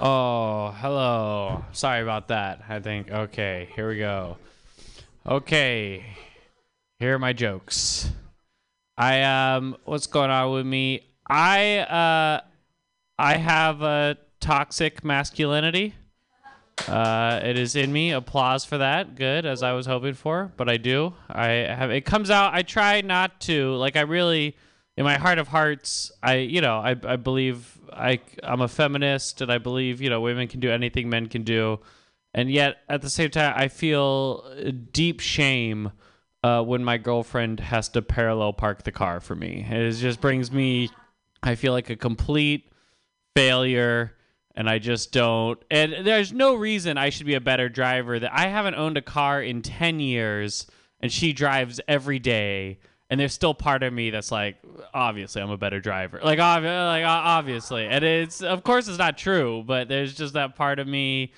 [0.01, 1.65] Oh, hello.
[1.73, 2.63] Sorry about that.
[2.69, 3.11] I think.
[3.11, 4.37] Okay, here we go.
[5.27, 6.05] Okay,
[7.01, 8.09] here are my jokes.
[8.97, 11.01] I um, what's going on with me?
[11.29, 12.43] I uh,
[13.19, 15.95] I have a toxic masculinity.
[16.87, 18.13] Uh, it is in me.
[18.13, 19.17] Applause for that.
[19.17, 21.15] Good, as I was hoping for, but I do.
[21.29, 21.91] I have.
[21.91, 22.55] It comes out.
[22.55, 23.75] I try not to.
[23.75, 24.57] Like I really,
[24.99, 29.41] in my heart of hearts, I you know I I believe I I'm a feminist
[29.41, 31.79] and I believe you know women can do anything men can do,
[32.35, 34.43] and yet at the same time I feel
[34.93, 35.93] deep shame
[36.43, 39.65] uh, when my girlfriend has to parallel park the car for me.
[39.71, 40.91] It just brings me.
[41.45, 42.73] I feel like a complete
[43.37, 44.17] failure
[44.57, 45.63] and I just don't.
[45.71, 48.19] And there's no reason I should be a better driver.
[48.19, 50.67] That I haven't owned a car in 10 years,
[50.99, 52.81] and she drives every day.
[53.11, 54.57] And there's still part of me that's like,
[54.93, 56.21] obviously, I'm a better driver.
[56.23, 60.57] Like, ob- like obviously, and it's of course it's not true, but there's just that
[60.57, 61.33] part of me.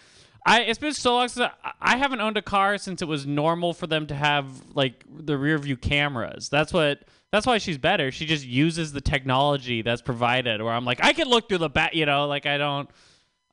[0.44, 3.26] I it's been so long since I, I haven't owned a car since it was
[3.26, 6.48] normal for them to have like the rear view cameras.
[6.48, 8.10] That's what that's why she's better.
[8.10, 10.60] She just uses the technology that's provided.
[10.62, 12.90] Where I'm like, I can look through the back, you know, like I don't.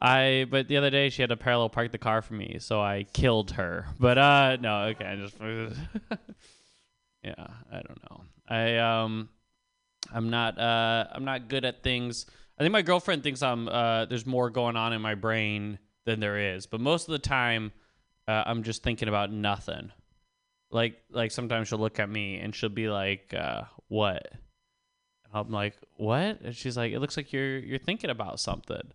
[0.02, 2.80] I but the other day she had to parallel park the car for me, so
[2.82, 3.88] I killed her.
[4.00, 5.36] But uh no, okay, I just
[7.24, 8.22] yeah, I don't know.
[8.48, 9.30] I um
[10.14, 12.26] I'm not uh I'm not good at things.
[12.60, 16.20] I think my girlfriend thinks I'm uh there's more going on in my brain than
[16.20, 17.72] there is, but most of the time
[18.28, 19.92] uh, I'm just thinking about nothing.
[20.70, 25.50] Like like sometimes she'll look at me and she'll be like, uh, "What?" And I'm
[25.50, 28.92] like, "What?" And she's like, "It looks like you're you're thinking about something."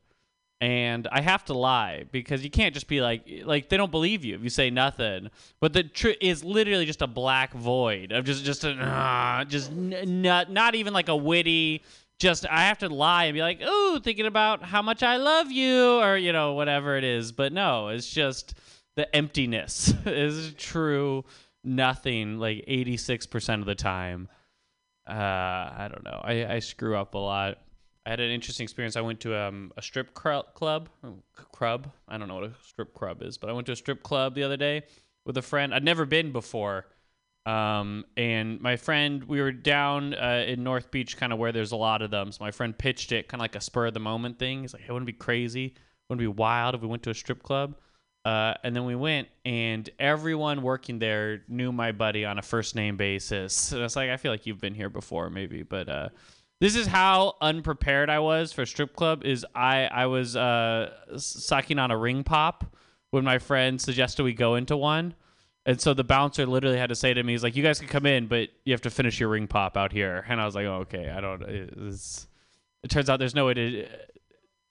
[0.62, 4.24] And I have to lie because you can't just be like like they don't believe
[4.24, 5.28] you if you say nothing.
[5.58, 9.72] But the truth is literally just a black void of just just a, uh, just
[9.72, 11.82] n- not not even like a witty.
[12.20, 15.50] Just I have to lie and be like, oh, thinking about how much I love
[15.50, 17.32] you or you know whatever it is.
[17.32, 18.54] But no, it's just
[18.94, 21.24] the emptiness is true.
[21.64, 24.28] Nothing like eighty six percent of the time.
[25.08, 26.20] Uh, I don't know.
[26.22, 27.58] I, I screw up a lot.
[28.05, 28.96] I had an interesting experience.
[28.96, 30.88] I went to um, a strip club, club.
[32.09, 34.34] I don't know what a strip club is, but I went to a strip club
[34.34, 34.82] the other day
[35.24, 35.72] with a friend.
[35.72, 36.86] I'd never been before,
[37.46, 41.72] um, and my friend, we were down uh, in North Beach, kind of where there's
[41.72, 42.30] a lot of them.
[42.32, 44.62] So my friend pitched it, kind of like a spur of the moment thing.
[44.62, 45.74] He's like, "Hey, wouldn't be crazy?
[46.09, 47.76] Wouldn't be wild if we went to a strip club?"
[48.24, 52.76] Uh, and then we went, and everyone working there knew my buddy on a first
[52.76, 53.72] name basis.
[53.72, 56.09] And it's like I feel like you've been here before, maybe, but uh,
[56.62, 59.24] this is how unprepared I was for strip club.
[59.24, 62.76] Is I I was uh, sucking on a ring pop
[63.10, 65.14] when my friend suggested we go into one.
[65.66, 67.88] And so the bouncer literally had to say to me, "He's like, you guys can
[67.88, 70.54] come in, but you have to finish your ring pop out here." And I was
[70.54, 71.10] like, "Oh, okay.
[71.10, 72.28] I don't." It's,
[72.84, 73.88] it turns out there's no way to uh,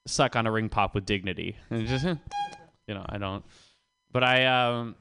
[0.08, 1.58] suck on a ring pop with dignity.
[1.72, 3.44] And just, you know, I don't.
[4.14, 4.96] But I um,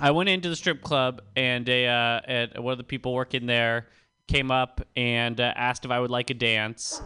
[0.00, 3.44] I went into the strip club, and a uh, and one of the people working
[3.44, 3.88] there
[4.28, 7.00] came up and uh, asked if I would like a dance,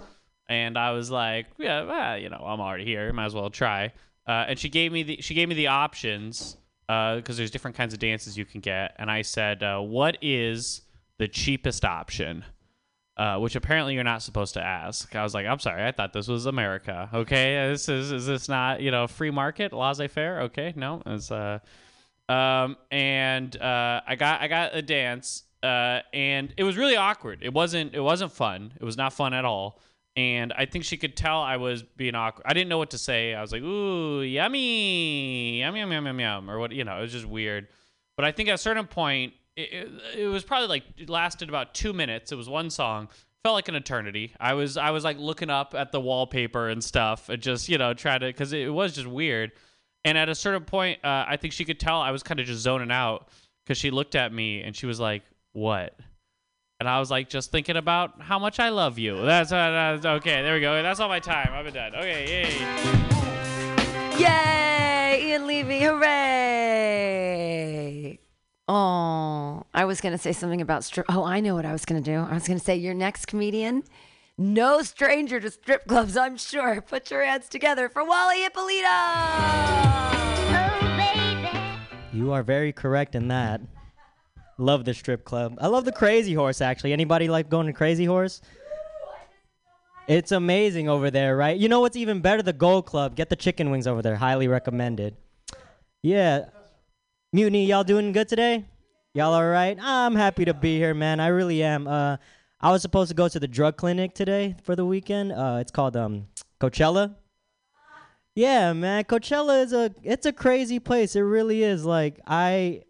[0.49, 3.13] and I was like, "Yeah, well, you know, I'm already here.
[3.13, 3.93] Might as well try."
[4.27, 6.57] Uh, and she gave me the she gave me the options
[6.87, 10.83] because there's different kinds of dances you can get, and I said, uh, "What is
[11.19, 12.45] the cheapest option?"
[13.17, 15.17] Uh, which apparently you're not supposed to ask.
[15.17, 17.11] I was like, "I'm sorry, I thought this was America.
[17.13, 20.43] Okay, this is is this not you know free market, laissez faire?
[20.43, 21.59] Okay, no, it's uh,
[22.29, 27.41] um, and uh, I got I got a dance, uh, and it was really awkward.
[27.43, 28.73] It wasn't it wasn't fun.
[28.81, 29.81] It was not fun at all.
[30.17, 32.45] And I think she could tell I was being awkward.
[32.47, 33.35] I didn't know what to say.
[33.35, 36.73] I was like, "Ooh, yummy, yum yum yum yum yum," or what?
[36.73, 37.69] You know, it was just weird.
[38.17, 41.49] But I think at a certain point, it, it, it was probably like it lasted
[41.49, 42.33] about two minutes.
[42.33, 43.09] It was one song.
[43.45, 44.35] Felt like an eternity.
[44.41, 47.79] I was I was like looking up at the wallpaper and stuff, and just you
[47.79, 49.53] know trying to because it was just weird.
[50.05, 52.47] And at a certain point, uh, I think she could tell I was kind of
[52.47, 53.29] just zoning out
[53.65, 55.23] because she looked at me and she was like,
[55.53, 55.95] "What?"
[56.81, 59.21] And I was like, just thinking about how much I love you.
[59.25, 60.43] That's, uh, that's okay.
[60.43, 60.81] There we go.
[60.81, 61.51] That's all my time.
[61.53, 61.93] I've been done.
[61.97, 62.53] Okay, yay.
[64.17, 65.29] Yay!
[65.29, 66.19] Ian Levy, hooray!
[68.69, 71.07] Oh, I was going to say something about strip.
[71.09, 72.21] Oh, I know what I was going to do.
[72.21, 73.83] I was going to say, your next comedian,
[74.37, 76.81] no stranger to strip clubs, I'm sure.
[76.81, 78.87] Put your hands together for Wally Ippolito!
[82.13, 83.61] You are very correct in that.
[84.59, 85.57] Love the strip club.
[85.61, 86.93] I love the Crazy Horse actually.
[86.93, 88.41] Anybody like going to Crazy Horse?
[90.09, 91.57] It's amazing over there, right?
[91.57, 92.43] You know what's even better?
[92.43, 93.15] The Gold Club.
[93.15, 94.17] Get the chicken wings over there.
[94.17, 95.17] Highly recommended.
[96.03, 96.47] Yeah.
[97.33, 98.65] Mutiny, y'all doing good today?
[99.15, 99.79] Y'all all right?
[99.81, 101.21] I'm happy to be here, man.
[101.21, 101.87] I really am.
[101.87, 102.17] Uh,
[102.61, 105.31] I was supposed to go to the drug clinic today for the weekend.
[105.33, 106.27] Uh, it's called um,
[106.61, 107.15] Coachella.
[108.35, 109.05] Yeah, man.
[109.05, 111.17] Coachella is a it's a crazy place.
[111.17, 111.85] It really is.
[111.85, 112.83] Like I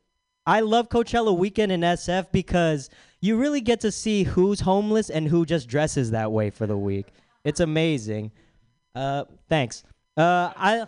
[0.49, 2.89] I love Coachella weekend in SF because
[3.21, 6.77] you really get to see who's homeless and who just dresses that way for the
[6.77, 7.09] week.
[7.45, 8.33] It's amazing.
[8.95, 9.85] Uh, thanks.
[10.17, 10.87] Uh, I,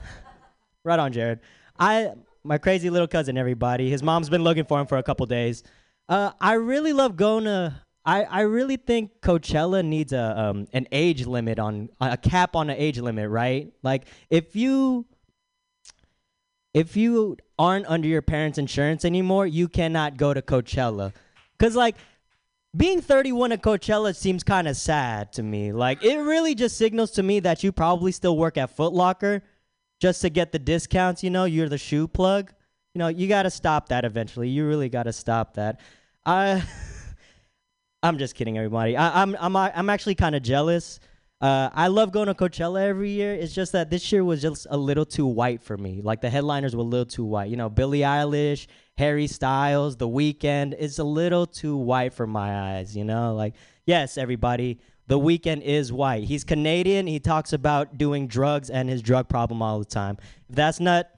[0.83, 1.41] right on, Jared.
[1.79, 3.91] I, my crazy little cousin, everybody.
[3.91, 5.63] His mom's been looking for him for a couple days.
[6.09, 7.83] Uh, I really love going to.
[8.03, 12.71] I, I really think Coachella needs a um, an age limit on a cap on
[12.71, 13.71] an age limit, right?
[13.83, 15.05] Like if you
[16.75, 21.13] if you aren't under your parents' insurance anymore, you cannot go to Coachella.
[21.59, 21.97] Cause like
[22.77, 25.73] being 31 at Coachella seems kind of sad to me.
[25.73, 29.43] Like it really just signals to me that you probably still work at Foot Locker
[30.01, 32.53] just to get the discounts, you know, you're the shoe plug.
[32.95, 34.49] You know, you got to stop that eventually.
[34.49, 35.81] You really got to stop that.
[36.25, 36.63] I
[38.03, 38.97] I'm just kidding everybody.
[38.97, 41.01] I, I'm I'm I'm actually kind of jealous
[41.41, 43.33] uh, I love going to Coachella every year.
[43.33, 46.03] It's just that this year was just a little too white for me.
[46.03, 47.49] Like the headliners were a little too white.
[47.49, 48.67] You know, Billie Eilish,
[48.99, 50.75] Harry Styles, The Weeknd.
[50.79, 52.95] It's a little too white for my eyes.
[52.95, 53.55] You know, like
[53.87, 54.81] yes, everybody.
[55.07, 56.25] The Weeknd is white.
[56.25, 57.07] He's Canadian.
[57.07, 60.19] He talks about doing drugs and his drug problem all the time.
[60.49, 61.09] If that's not,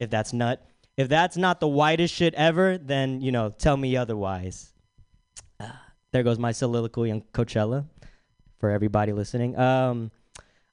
[0.00, 0.60] if that's not,
[0.96, 4.72] if that's not the whitest shit ever, then you know, tell me otherwise.
[5.60, 5.70] Uh,
[6.12, 7.86] there goes my soliloquy on Coachella
[8.60, 9.58] for everybody listening.
[9.58, 10.12] Um,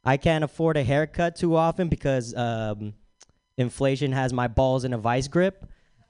[0.05, 2.93] I can't afford a haircut too often because um,
[3.57, 5.65] inflation has my balls in a vice grip.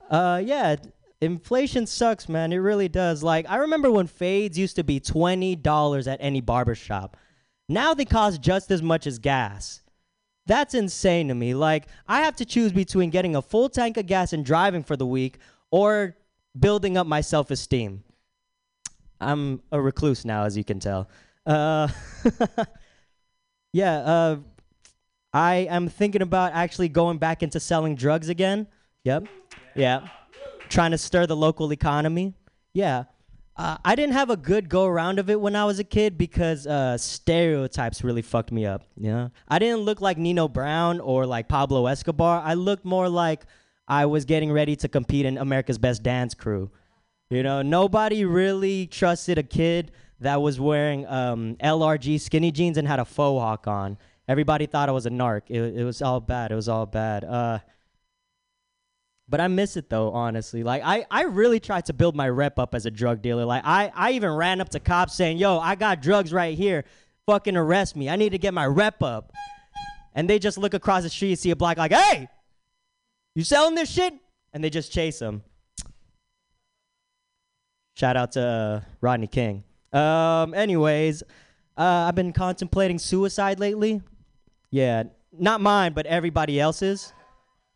[0.10, 0.76] Uh, yeah,
[1.22, 2.52] inflation sucks, man.
[2.52, 3.24] It really does.
[3.24, 7.16] Like I remember when fades used to be twenty dollars at any barbershop.
[7.70, 9.82] Now they cost just as much as gas.
[10.46, 11.54] That's insane to me.
[11.54, 14.96] Like I have to choose between getting a full tank of gas and driving for
[14.96, 15.40] the week
[15.72, 16.16] or
[16.58, 18.04] building up my self-esteem.
[19.20, 21.10] I'm a recluse now, as you can tell.
[21.48, 21.88] Uh,
[23.74, 24.38] yeah, uh,
[25.34, 28.68] I am thinking about actually going back into selling drugs again.
[29.06, 29.28] Yep.
[29.76, 30.08] Yeah.
[30.68, 32.34] Trying to stir the local economy.
[32.74, 33.06] Yeah.
[33.56, 36.18] Uh, I didn't have a good go around of it when I was a kid
[36.18, 38.84] because uh, stereotypes really fucked me up.
[38.98, 42.42] You know, I didn't look like Nino Brown or like Pablo Escobar.
[42.44, 43.46] I looked more like
[43.88, 46.70] I was getting ready to compete in America's Best Dance Crew.
[47.30, 52.88] You know, nobody really trusted a kid that was wearing um, LRG skinny jeans and
[52.88, 53.98] had a faux hawk on.
[54.28, 55.44] Everybody thought I was a narc.
[55.48, 56.52] It, it was all bad.
[56.52, 57.24] It was all bad.
[57.24, 57.60] Uh,
[59.30, 60.64] But I miss it though, honestly.
[60.64, 63.46] Like I, I really tried to build my rep up as a drug dealer.
[63.46, 66.86] Like I, I even ran up to cops saying, "Yo, I got drugs right here.
[67.26, 68.10] Fucking arrest me.
[68.10, 69.34] I need to get my rep up."
[70.16, 72.28] And they just look across the street, and see a black like, "Hey,
[73.36, 74.14] you selling this shit?"
[74.54, 75.44] And they just chase him.
[77.96, 79.64] Shout out to uh, Rodney King.
[79.94, 81.24] Um, anyways,
[81.78, 84.02] uh, I've been contemplating suicide lately.
[84.70, 85.04] Yeah,
[85.38, 87.14] not mine, but everybody else's.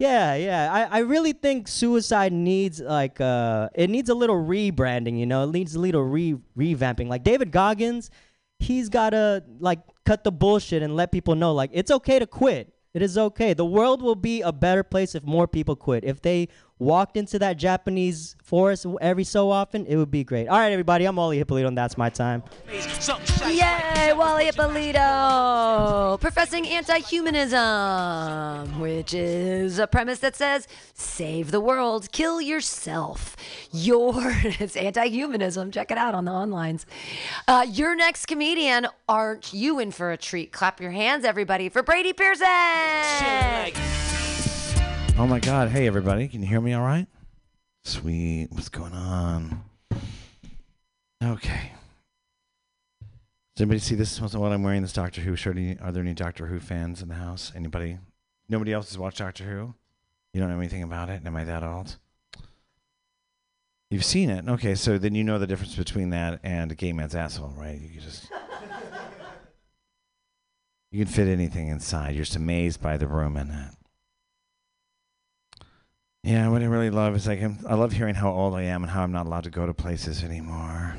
[0.02, 0.74] Yeah, yeah.
[0.74, 5.44] I, I really think suicide needs like uh it needs a little rebranding, you know.
[5.44, 7.08] It needs a little re revamping.
[7.08, 8.10] Like David Goggins,
[8.58, 12.74] he's gotta like cut the bullshit and let people know like it's okay to quit.
[12.96, 13.54] It is okay.
[13.54, 16.04] The world will be a better place if more people quit.
[16.04, 16.48] If they
[16.82, 20.48] walked into that Japanese forest every so often, it would be great.
[20.48, 22.42] All right, everybody, I'm Wally Hippolito, and that's my time.
[23.48, 32.42] Yay, Wally Ippolito, professing anti-humanism, which is a premise that says save the world, kill
[32.42, 33.38] yourself.
[33.72, 34.14] Your
[34.60, 35.70] it's anti-humanism.
[35.72, 36.86] Check it out on the onlines.
[37.48, 40.52] Uh, your next comedian, aren't you in for a treat?
[40.52, 42.48] Clap your hands, everybody, for Brady Pearson.
[45.22, 45.70] Oh my God!
[45.70, 47.06] Hey everybody, can you hear me all right?
[47.84, 48.48] Sweet.
[48.50, 49.64] What's going on?
[51.24, 51.74] Okay.
[53.56, 54.20] Does anybody see this?
[54.20, 54.82] What I'm wearing?
[54.82, 55.58] This Doctor Who shirt.
[55.80, 57.52] Are there any Doctor Who fans in the house?
[57.56, 58.00] Anybody?
[58.50, 59.76] Nobody else has watched Doctor Who.
[60.34, 61.22] You don't know anything about it.
[61.24, 61.98] Am I that old?
[63.92, 64.50] You've seen it.
[64.50, 67.80] Okay, so then you know the difference between that and a gay man's asshole, right?
[67.80, 68.28] You can just
[70.92, 72.16] you can fit anything inside.
[72.16, 73.76] You're just amazed by the room in it.
[76.24, 78.92] Yeah, what I really love is like I love hearing how old I am and
[78.92, 80.96] how I'm not allowed to go to places anymore.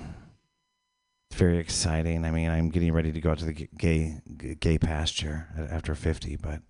[1.30, 2.24] It's very exciting.
[2.24, 4.20] I mean, I'm getting ready to go out to the gay
[4.58, 6.60] gay pasture after 50, but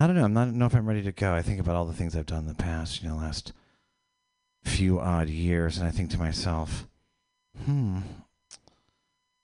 [0.00, 0.24] I don't know.
[0.24, 1.34] I'm not know if I'm ready to go.
[1.34, 3.52] I think about all the things I've done in the past, you know, last
[4.64, 6.86] few odd years, and I think to myself,
[7.64, 8.00] hmm,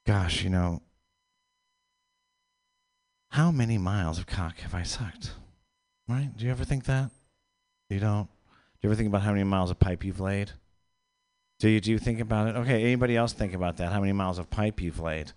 [0.06, 0.82] gosh, you know,
[3.28, 5.32] how many miles of cock have I sucked?
[6.08, 6.30] Right?
[6.36, 7.10] Do you ever think that?
[7.92, 8.24] You don't?
[8.24, 8.28] Do
[8.82, 10.52] you ever think about how many miles of pipe you've laid?
[11.60, 12.56] Do you do you think about it?
[12.56, 13.92] Okay, anybody else think about that?
[13.92, 15.32] How many miles of pipe you've laid?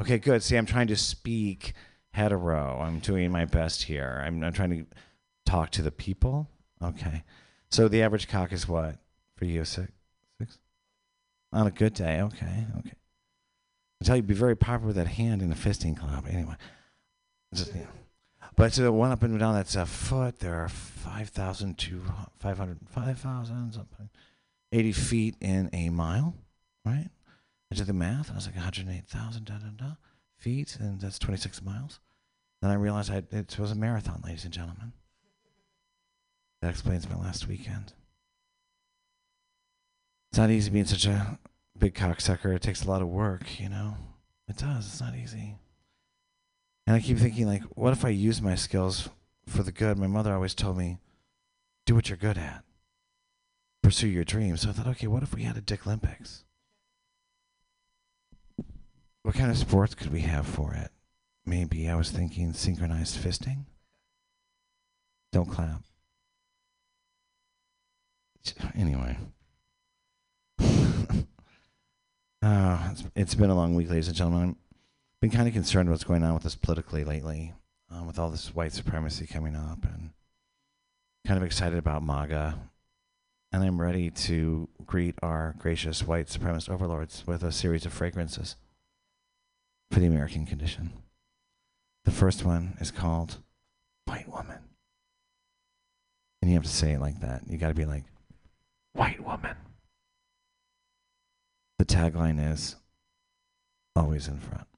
[0.00, 0.42] Okay, good.
[0.42, 1.74] See, I'm trying to speak
[2.12, 2.80] hetero.
[2.80, 4.22] I'm doing my best here.
[4.24, 4.86] I'm, I'm trying to
[5.44, 6.48] talk to the people.
[6.82, 7.24] Okay.
[7.70, 8.96] So the average cock is what
[9.36, 9.64] for you?
[9.64, 9.92] Six?
[10.38, 10.58] Six?
[11.52, 12.22] On a good day.
[12.22, 12.66] Okay.
[12.78, 12.92] Okay.
[14.00, 16.26] I tell you, be very popular with that hand in a fisting club.
[16.30, 16.54] Anyway.
[17.54, 17.72] Just.
[18.58, 22.02] But the one up and down that's a foot, there are 5,000 to
[22.40, 24.10] 500, 5,000 something,
[24.72, 26.34] 80 feet in a mile,
[26.84, 27.08] right?
[27.70, 28.32] I did the math.
[28.32, 29.92] I was like 108,000 da, da, da,
[30.36, 32.00] feet, and that's 26 miles.
[32.60, 34.92] Then I realized I, it was a marathon, ladies and gentlemen.
[36.60, 37.92] That explains my last weekend.
[40.32, 41.38] It's not easy being such a
[41.78, 42.56] big cocksucker.
[42.56, 43.94] It takes a lot of work, you know?
[44.48, 44.88] It does.
[44.88, 45.58] It's not easy.
[46.88, 49.10] And I keep thinking, like, what if I use my skills
[49.46, 49.98] for the good?
[49.98, 50.96] My mother always told me,
[51.84, 52.64] do what you're good at,
[53.82, 54.62] pursue your dreams.
[54.62, 56.44] So I thought, okay, what if we had a Dick Olympics?
[59.22, 60.90] What kind of sports could we have for it?
[61.44, 63.66] Maybe I was thinking synchronized fisting.
[65.30, 65.82] Don't clap.
[68.74, 69.18] Anyway.
[72.40, 74.56] uh, it's, it's been a long week, ladies and gentlemen.
[75.20, 77.52] Been kind of concerned what's going on with us politically lately,
[77.90, 80.10] um, with all this white supremacy coming up, and
[81.26, 82.58] kind of excited about MAGA.
[83.50, 88.56] And I'm ready to greet our gracious white supremacist overlords with a series of fragrances
[89.90, 90.92] for the American condition.
[92.04, 93.38] The first one is called
[94.04, 94.60] White Woman.
[96.40, 97.42] And you have to say it like that.
[97.48, 98.04] You got to be like,
[98.92, 99.56] White Woman.
[101.78, 102.76] The tagline is
[103.96, 104.68] always in front.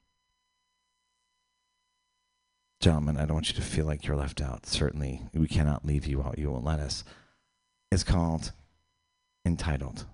[2.81, 4.65] Gentlemen, I don't want you to feel like you're left out.
[4.65, 6.39] Certainly, we cannot leave you out.
[6.39, 7.03] You won't let us.
[7.91, 8.53] It's called
[9.45, 10.05] Entitled.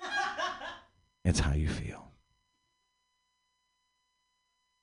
[1.24, 2.12] it's how you feel.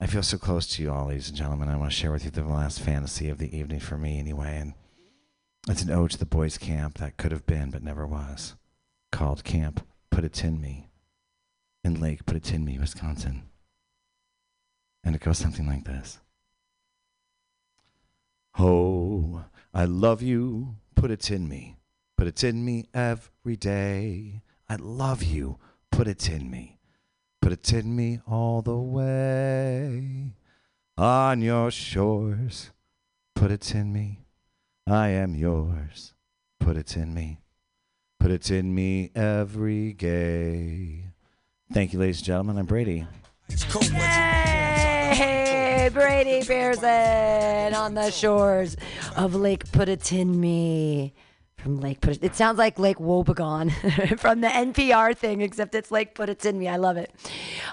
[0.01, 1.69] I feel so close to you all, ladies and gentlemen.
[1.69, 4.57] I want to share with you the last fantasy of the evening for me, anyway.
[4.57, 4.73] And
[5.69, 8.55] it's an ode to the boys' camp that could have been but never was,
[9.13, 10.89] called Camp Put It In Me
[11.85, 13.43] in Lake Put It In Me, Wisconsin.
[15.05, 16.19] And it goes something like this.
[18.61, 20.75] Oh, I love you.
[20.93, 21.77] Put it in me.
[22.17, 24.41] Put it in me every day.
[24.67, 25.57] I love you.
[25.91, 26.77] Put it in me.
[27.41, 30.33] Put it in me all the way.
[30.97, 32.71] On your shores.
[33.33, 34.25] Put it in me.
[34.85, 36.13] I am yours.
[36.59, 37.39] Put it in me.
[38.19, 41.05] Put it in me every day.
[41.71, 42.57] Thank you, ladies and gentlemen.
[42.57, 43.07] I'm Brady.
[45.87, 48.75] Brady Pearson on the shores
[49.15, 51.13] of Lake Putatinme.
[51.55, 53.71] From Lake Put It sounds like Lake Wobegon
[54.19, 56.69] from the NPR thing, except it's Lake Putatinme.
[56.69, 57.13] I love it.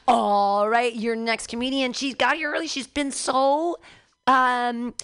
[0.06, 1.92] All right, your next comedian.
[1.92, 2.68] She's got here early.
[2.68, 3.78] She's been so
[4.28, 4.94] um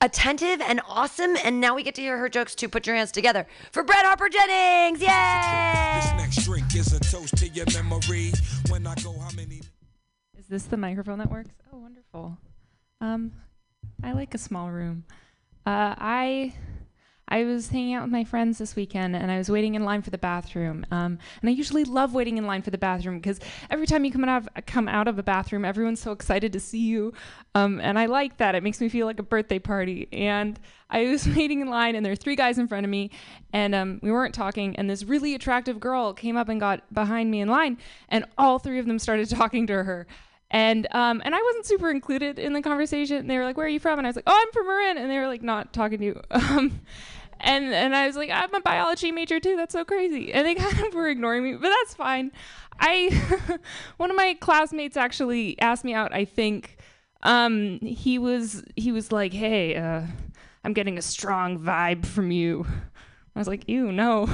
[0.00, 2.68] attentive and awesome, and now we get to hear her jokes too.
[2.68, 5.00] Put your hands together for Brett Harper Jennings.
[5.00, 6.00] Yay!
[6.00, 8.32] This next drink is a toast to your memory.
[8.68, 9.57] When I go, how many?
[10.48, 11.50] Is this the microphone that works?
[11.70, 12.38] Oh, wonderful.
[13.02, 13.32] Um,
[14.02, 15.04] I like a small room.
[15.66, 16.54] Uh, I
[17.28, 20.00] I was hanging out with my friends this weekend, and I was waiting in line
[20.00, 20.86] for the bathroom.
[20.90, 24.10] Um, and I usually love waiting in line for the bathroom because every time you
[24.10, 27.12] come out of come out of a bathroom, everyone's so excited to see you.
[27.54, 28.54] Um, and I like that.
[28.54, 30.08] It makes me feel like a birthday party.
[30.14, 33.10] And I was waiting in line, and there were three guys in front of me,
[33.52, 34.76] and um, we weren't talking.
[34.76, 37.76] And this really attractive girl came up and got behind me in line,
[38.08, 40.06] and all three of them started talking to her.
[40.50, 43.26] And um and I wasn't super included in the conversation.
[43.26, 44.96] They were like, "Where are you from?" And I was like, "Oh, I'm from Marin."
[44.96, 46.20] And they were like, not talking to you.
[46.30, 46.80] Um,
[47.40, 49.56] and and I was like, "I'm a biology major too.
[49.56, 52.32] That's so crazy." And they kind of were ignoring me, but that's fine.
[52.80, 53.58] I
[53.96, 56.12] one of my classmates actually asked me out.
[56.12, 56.78] I think
[57.22, 60.02] um he was he was like, "Hey, uh,
[60.64, 62.66] I'm getting a strong vibe from you."
[63.36, 64.26] I was like, "Ew, no."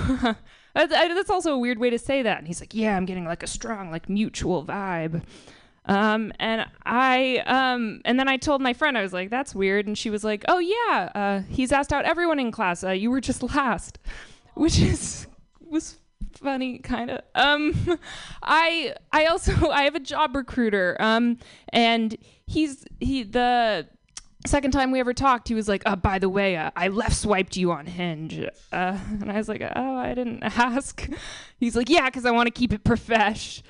[0.74, 2.38] that's, that's also a weird way to say that.
[2.38, 5.22] And he's like, "Yeah, I'm getting like a strong, like mutual vibe."
[5.86, 9.86] Um, and I, um, and then I told my friend, I was like, that's weird.
[9.86, 12.82] And she was like, oh yeah, uh, he's asked out everyone in class.
[12.84, 13.98] Uh, you were just last,
[14.54, 15.26] which is,
[15.60, 15.96] was
[16.32, 17.20] funny kind of.
[17.34, 17.98] Um,
[18.42, 20.96] I, I also, I have a job recruiter.
[21.00, 21.38] Um,
[21.70, 22.16] and
[22.46, 23.88] he's, he, the,
[24.46, 27.16] Second time we ever talked, he was like, "Uh, by the way, uh, I left
[27.16, 28.38] swiped you on Hinge,"
[28.72, 31.08] uh, and I was like, "Oh, I didn't ask."
[31.58, 33.62] He's like, "Yeah, because I want to keep it profesh."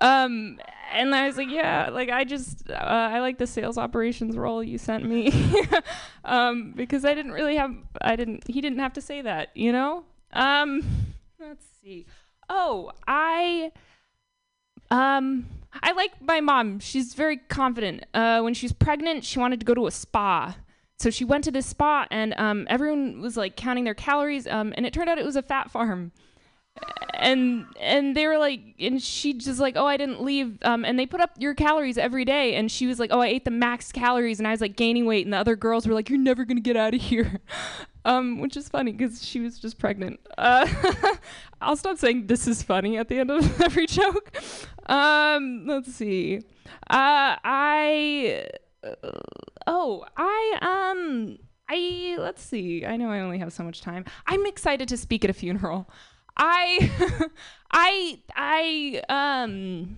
[0.00, 0.58] Um,
[0.92, 4.62] and I was like, yeah, like I just, uh, I like the sales operations role
[4.62, 5.32] you sent me,
[6.24, 9.72] um, because I didn't really have, I didn't, he didn't have to say that, you
[9.72, 10.04] know.
[10.32, 10.82] Um,
[11.40, 12.06] let's see.
[12.48, 13.72] Oh, I,
[14.90, 15.46] um,
[15.82, 16.80] I like my mom.
[16.80, 18.04] She's very confident.
[18.12, 20.56] Uh, when she was pregnant, she wanted to go to a spa.
[20.98, 24.46] So she went to this spa, and um, everyone was like counting their calories.
[24.46, 26.12] Um, and it turned out it was a fat farm
[27.22, 30.98] and and they were like and she just like oh i didn't leave um and
[30.98, 33.50] they put up your calories every day and she was like oh i ate the
[33.50, 36.18] max calories and i was like gaining weight and the other girls were like you're
[36.18, 37.40] never gonna get out of here
[38.04, 40.66] um which is funny because she was just pregnant uh
[41.60, 44.36] i'll stop saying this is funny at the end of every joke
[44.86, 46.38] um let's see
[46.90, 48.44] uh i
[48.82, 49.10] uh,
[49.66, 50.58] oh i
[50.96, 52.84] um I let's see.
[52.84, 54.04] I know I only have so much time.
[54.26, 55.88] I'm excited to speak at a funeral.
[56.36, 57.28] I
[57.70, 59.96] I I um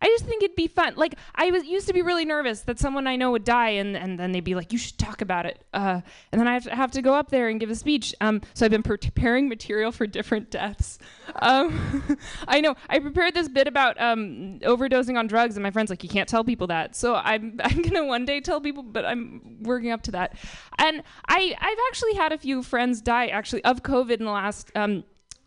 [0.00, 0.94] I just think it'd be fun.
[0.96, 3.96] Like I was used to be really nervous that someone I know would die, and,
[3.96, 6.00] and then they'd be like, "You should talk about it," uh,
[6.30, 8.14] and then I have to, have to go up there and give a speech.
[8.20, 10.98] Um, so I've been preparing material for different deaths.
[11.36, 15.90] Um, I know I prepared this bit about um, overdosing on drugs, and my friend's
[15.90, 19.04] like, "You can't tell people that." So I'm I'm gonna one day tell people, but
[19.04, 20.36] I'm working up to that.
[20.78, 24.70] And I I've actually had a few friends die actually of COVID in the last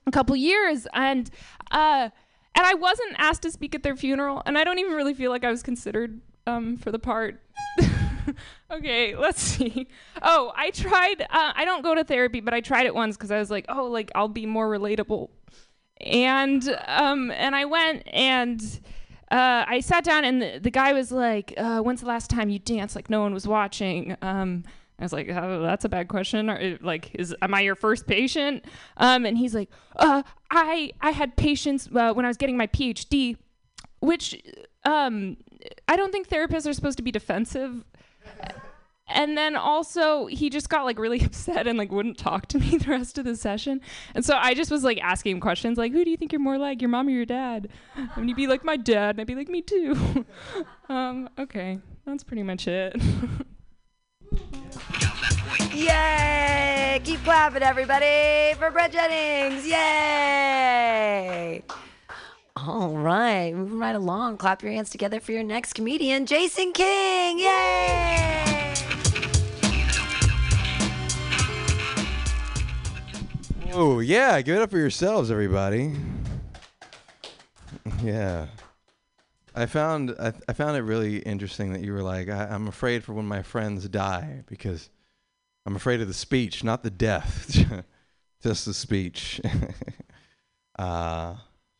[0.09, 1.29] um, couple years, and.
[1.71, 2.09] Uh,
[2.55, 5.31] and I wasn't asked to speak at their funeral, and I don't even really feel
[5.31, 7.41] like I was considered um, for the part.
[8.71, 9.87] okay, let's see.
[10.21, 11.21] Oh, I tried.
[11.21, 13.65] Uh, I don't go to therapy, but I tried it once because I was like,
[13.69, 15.29] oh, like I'll be more relatable,
[16.01, 18.61] and um, and I went and.
[19.31, 22.49] Uh, I sat down and the, the guy was like, uh, "When's the last time
[22.49, 24.63] you danced like no one was watching?" Um,
[24.99, 26.49] I was like, oh, that's a bad question.
[26.49, 28.65] Or, like, is am I your first patient?
[28.97, 32.67] Um, and he's like, uh, I I had patients uh, when I was getting my
[32.67, 33.37] PhD,
[34.01, 34.41] which
[34.83, 35.37] um,
[35.87, 37.85] I don't think therapists are supposed to be defensive.
[39.11, 42.77] And then also he just got like really upset and like wouldn't talk to me
[42.77, 43.81] the rest of the session.
[44.15, 46.41] And so I just was like asking him questions like, who do you think you're
[46.41, 47.69] more like, your mom or your dad?
[48.15, 49.11] And he'd be like, my dad.
[49.11, 50.25] And I'd be like, me too.
[50.89, 52.95] um, okay, that's pretty much it.
[55.73, 57.01] Yay!
[57.03, 59.65] Keep clapping, everybody, for Brett Jennings.
[59.65, 61.63] Yay!
[62.57, 64.37] All right, moving right along.
[64.37, 67.39] Clap your hands together for your next comedian, Jason King.
[67.39, 68.75] Yay!
[73.71, 75.93] Oh yeah, give it up for yourselves, everybody.
[78.03, 78.47] Yeah,
[79.55, 83.03] I found I, I found it really interesting that you were like, I, I'm afraid
[83.03, 84.89] for when my friends die because
[85.65, 87.57] I'm afraid of the speech, not the death.
[88.41, 89.41] just the speech.
[90.79, 91.35] uh,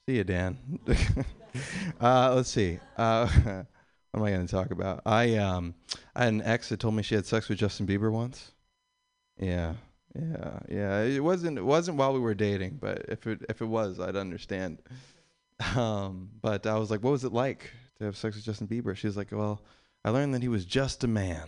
[0.08, 0.58] see you, Dan.
[2.02, 2.80] uh, let's see.
[2.98, 3.28] Uh,
[4.12, 5.02] what am I going to talk about?
[5.06, 5.76] I um,
[6.16, 8.52] I had an ex that told me she had sex with Justin Bieber once.
[9.40, 9.74] Yeah,
[10.16, 11.02] yeah, yeah.
[11.02, 14.16] It wasn't it wasn't while we were dating, but if it if it was, I'd
[14.16, 14.80] understand.
[15.76, 18.96] Um, but I was like, what was it like to have sex with Justin Bieber?
[18.96, 19.62] She was like, well,
[20.04, 21.48] I learned that he was just a man.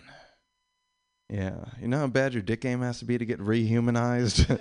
[1.30, 4.58] Yeah, you know how bad your dick game has to be to get rehumanized.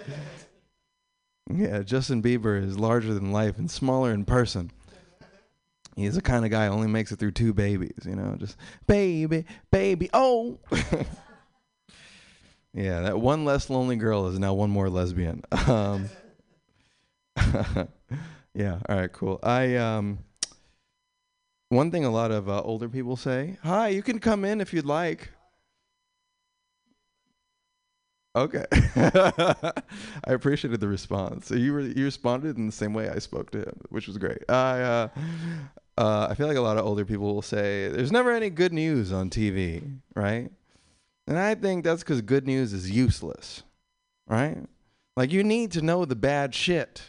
[1.53, 4.71] yeah, Justin Bieber is larger than life and smaller in person.
[5.97, 8.55] He's the kind of guy who only makes it through two babies, you know, just
[8.87, 10.59] baby, baby, oh.
[12.73, 15.41] yeah, that one less lonely girl is now one more lesbian.
[15.67, 16.09] Um,
[18.53, 19.39] yeah, all right, cool.
[19.43, 20.19] I um
[21.69, 24.73] one thing a lot of uh, older people say, "Hi, you can come in if
[24.73, 25.29] you'd like."
[28.35, 28.65] Okay.
[28.95, 29.73] I
[30.27, 31.47] appreciated the response.
[31.47, 34.17] So you re- you responded in the same way I spoke to him, which was
[34.17, 34.39] great.
[34.49, 35.07] I uh,
[35.97, 38.71] uh, I feel like a lot of older people will say there's never any good
[38.71, 39.83] news on TV,
[40.15, 40.49] right?
[41.27, 43.63] And I think that's because good news is useless,
[44.27, 44.57] right?
[45.17, 47.03] Like you need to know the bad shit,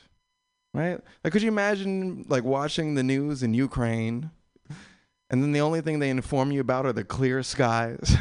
[0.74, 1.00] right?
[1.22, 4.30] Like could you imagine like watching the news in Ukraine,
[5.30, 8.16] and then the only thing they inform you about are the clear skies,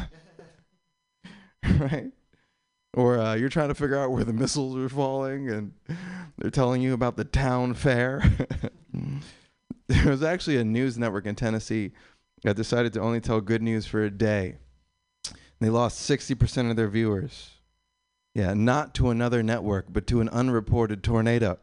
[1.79, 2.11] right?
[2.93, 5.73] Or uh, you're trying to figure out where the missiles are falling, and
[6.37, 8.21] they're telling you about the town fair.
[9.87, 11.91] there was actually a news network in Tennessee
[12.43, 14.57] that decided to only tell good news for a day.
[15.59, 17.51] They lost 60% of their viewers.
[18.33, 21.59] Yeah, not to another network, but to an unreported tornado.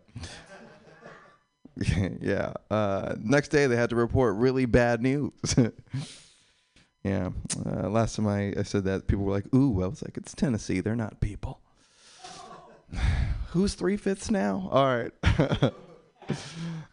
[2.21, 2.53] yeah.
[2.71, 5.33] Uh, next day, they had to report really bad news.
[7.05, 7.31] yeah.
[7.65, 10.35] Uh, last time I, I said that, people were like, ooh, I was like, it's
[10.35, 10.81] Tennessee.
[10.81, 11.61] They're not people.
[13.51, 14.69] Who's three fifths now?
[14.71, 15.73] All right.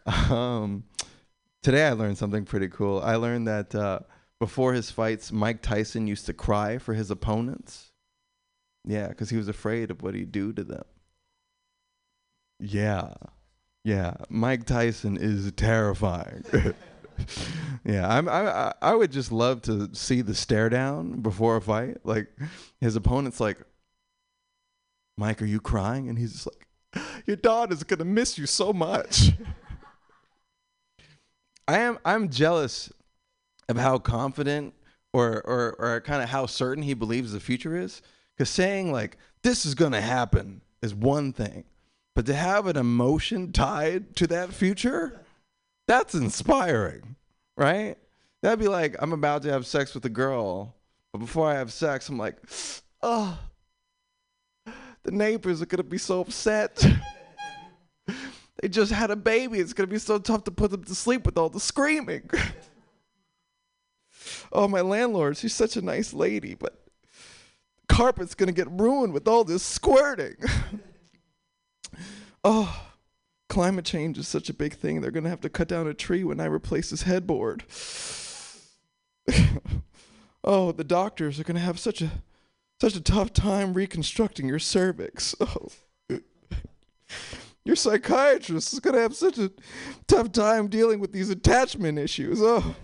[0.30, 0.84] um,
[1.62, 3.00] today I learned something pretty cool.
[3.00, 4.00] I learned that uh,
[4.38, 7.90] before his fights, Mike Tyson used to cry for his opponents.
[8.84, 10.84] Yeah, because he was afraid of what he'd do to them.
[12.60, 13.14] Yeah.
[13.86, 14.14] Yeah.
[14.28, 16.42] Mike Tyson is terrifying.
[17.84, 21.98] yeah, I'm, I I- would just love to see the stare down before a fight.
[22.02, 22.26] Like
[22.80, 23.58] his opponent's like,
[25.16, 26.08] Mike, are you crying?
[26.08, 26.66] And he's just like,
[27.26, 29.30] Your daughter's gonna miss you so much.
[31.68, 32.92] I am I'm jealous
[33.68, 34.74] of how confident
[35.12, 38.02] or or, or kind of how certain he believes the future is.
[38.36, 41.62] Because saying like this is gonna happen is one thing,
[42.16, 45.20] but to have an emotion tied to that future,
[45.86, 47.14] that's inspiring,
[47.58, 47.96] right?
[48.40, 50.74] That'd be like I'm about to have sex with a girl,
[51.12, 52.38] but before I have sex, I'm like,
[53.02, 53.38] oh,
[55.02, 56.82] the neighbors are gonna be so upset.
[58.06, 59.58] they just had a baby.
[59.58, 62.30] It's gonna be so tough to put them to sleep with all the screaming.
[64.52, 66.82] oh, my landlord, she's such a nice lady, but
[67.90, 70.36] carpet's gonna get ruined with all this squirting.
[72.46, 72.82] oh,
[73.48, 75.00] climate change is such a big thing.
[75.00, 77.64] They're gonna have to cut down a tree when I replace this headboard.
[80.44, 82.10] oh, the doctors are gonna have such a
[82.80, 85.34] such a tough time reconstructing your cervix.
[86.10, 86.20] Oh.
[87.64, 89.50] Your psychiatrist is gonna have such a
[90.06, 92.38] tough time dealing with these attachment issues.
[92.40, 92.76] Oh.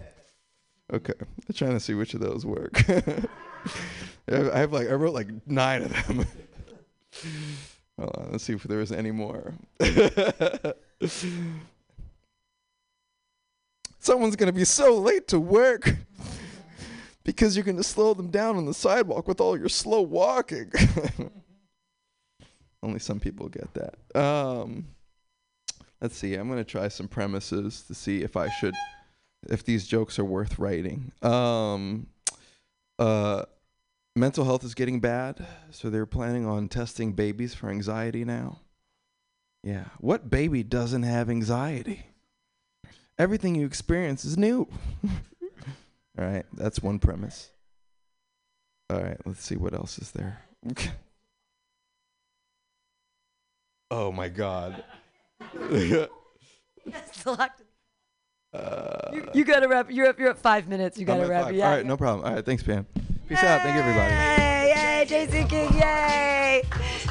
[0.92, 2.82] Okay, I'm trying to see which of those work.
[2.90, 6.26] I have like I wrote like nine of them.
[7.98, 9.54] Hold on, let's see if there is any more.
[13.98, 15.94] Someone's gonna be so late to work
[17.24, 20.72] because you're gonna slow them down on the sidewalk with all your slow walking.
[22.82, 23.94] Only some people get that.
[24.20, 24.88] Um,
[26.00, 26.34] let's see.
[26.34, 28.74] I'm gonna try some premises to see if I should,
[29.48, 31.12] if these jokes are worth writing.
[31.22, 32.08] Um,
[32.98, 33.44] uh,
[34.14, 38.60] mental health is getting bad, so they're planning on testing babies for anxiety now.
[39.62, 39.84] Yeah.
[39.98, 42.06] What baby doesn't have anxiety?
[43.18, 44.68] Everything you experience is new.
[46.18, 47.50] All right, that's one premise.
[48.90, 50.42] All right, let's see what else is there.
[53.90, 54.84] oh my god.
[57.24, 57.62] Locked.
[59.12, 59.90] you, you gotta wrap.
[59.90, 60.18] You're up.
[60.18, 60.98] You're at five minutes.
[60.98, 61.44] You gotta wrap.
[61.44, 61.54] five.
[61.54, 61.70] Yeah.
[61.70, 62.26] All right, no problem.
[62.26, 62.86] All right, thanks, Pam.
[63.32, 63.62] Peace out.
[63.62, 64.12] Thank you, everybody.
[64.12, 64.74] Yay!
[64.76, 65.04] Yay!
[65.06, 65.72] Jason King!
[65.72, 66.62] Yay!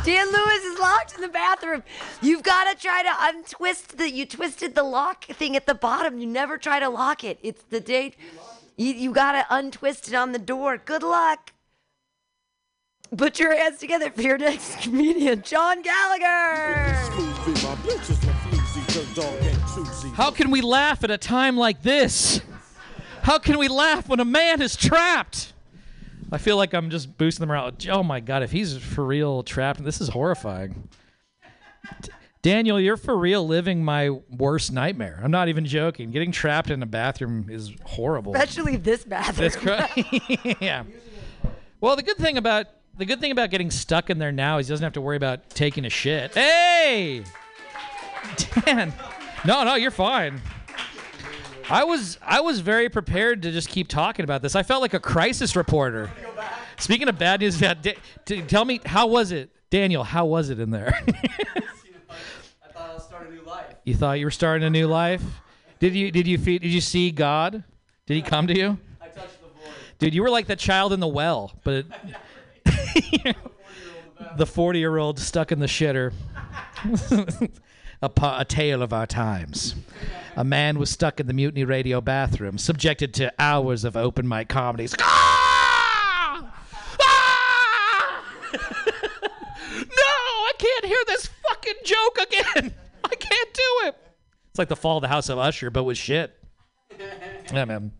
[0.05, 1.81] Dan Lewis is locked in the bathroom.
[2.21, 4.07] You've got to try to untwist the.
[4.07, 6.19] You twisted the lock thing at the bottom.
[6.19, 7.39] You never try to lock it.
[7.41, 8.17] It's the date.
[8.77, 10.77] You, you got to untwist it on the door.
[10.77, 11.53] Good luck.
[13.17, 16.93] Put your hands together for your next comedian, John Gallagher.
[20.13, 22.41] How can we laugh at a time like this?
[23.23, 25.50] How can we laugh when a man is trapped?
[26.31, 27.85] I feel like I'm just boosting them around.
[27.89, 30.87] Oh my god, if he's for real trapped, this is horrifying.
[32.41, 35.19] Daniel, you're for real living my worst nightmare.
[35.23, 36.09] I'm not even joking.
[36.09, 38.33] Getting trapped in a bathroom is horrible.
[38.33, 39.49] Especially this bathroom.
[39.49, 40.83] That's cra- yeah.
[41.79, 42.67] Well, the good thing about
[42.97, 45.17] the good thing about getting stuck in there now is he doesn't have to worry
[45.17, 46.33] about taking a shit.
[46.33, 47.23] Hey,
[48.65, 48.93] Dan.
[49.45, 50.41] No, no, you're fine.
[51.71, 54.55] I was I was very prepared to just keep talking about this.
[54.55, 56.11] I felt like a crisis reporter.
[56.77, 60.03] Speaking of bad news, yeah, Da- t- tell me how was it, Daniel?
[60.03, 60.93] How was it in there?
[61.07, 63.65] I thought I was starting a new life.
[63.85, 65.21] you thought you were starting a new life.
[65.79, 67.63] Did you did you fe- did you see God?
[68.05, 68.77] Did he come to you?
[69.01, 69.73] I touched the void.
[69.99, 71.85] Dude, you were like the child in the well, but
[74.37, 76.11] the 40 year old stuck in the shitter.
[78.01, 79.75] a, pa- a tale of our times.
[80.35, 84.47] A man was stuck in the Mutiny Radio bathroom, subjected to hours of open mic
[84.49, 84.95] comedies.
[84.99, 86.53] Ah!
[88.53, 88.59] no,
[89.97, 92.73] I can't hear this fucking joke again.
[93.03, 93.95] I can't do it.
[94.49, 96.37] It's like the fall of the House of Usher, but with shit.
[97.51, 97.91] Yeah, man.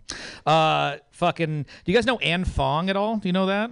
[0.45, 1.64] Uh, fucking.
[1.64, 3.18] Do you guys know Ann Fong at all?
[3.18, 3.72] Do you know that?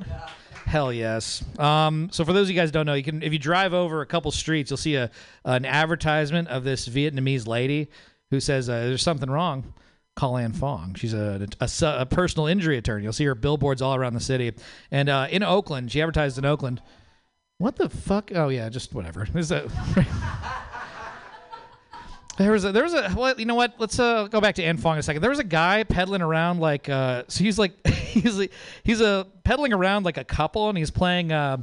[0.69, 1.43] Hell yes.
[1.57, 4.01] Um, so for those of you guys don't know, you can if you drive over
[4.01, 5.09] a couple streets, you'll see a
[5.43, 7.89] an advertisement of this Vietnamese lady
[8.29, 9.73] who says uh, there's something wrong.
[10.15, 10.93] Call Ann Fong.
[10.93, 13.03] She's a, a, a personal injury attorney.
[13.03, 14.53] You'll see her billboards all around the city.
[14.91, 16.83] And uh, in Oakland, she advertised in Oakland.
[17.57, 18.31] What the fuck?
[18.35, 19.27] Oh yeah, just whatever.
[19.33, 19.67] There's a
[22.39, 23.73] there was a there was a well, you know what?
[23.79, 25.21] Let's uh, go back to Ann Fong a second.
[25.21, 28.53] There was a guy peddling around like uh, so he's like he's like,
[28.83, 31.57] he's a peddling around like a couple and he's playing uh,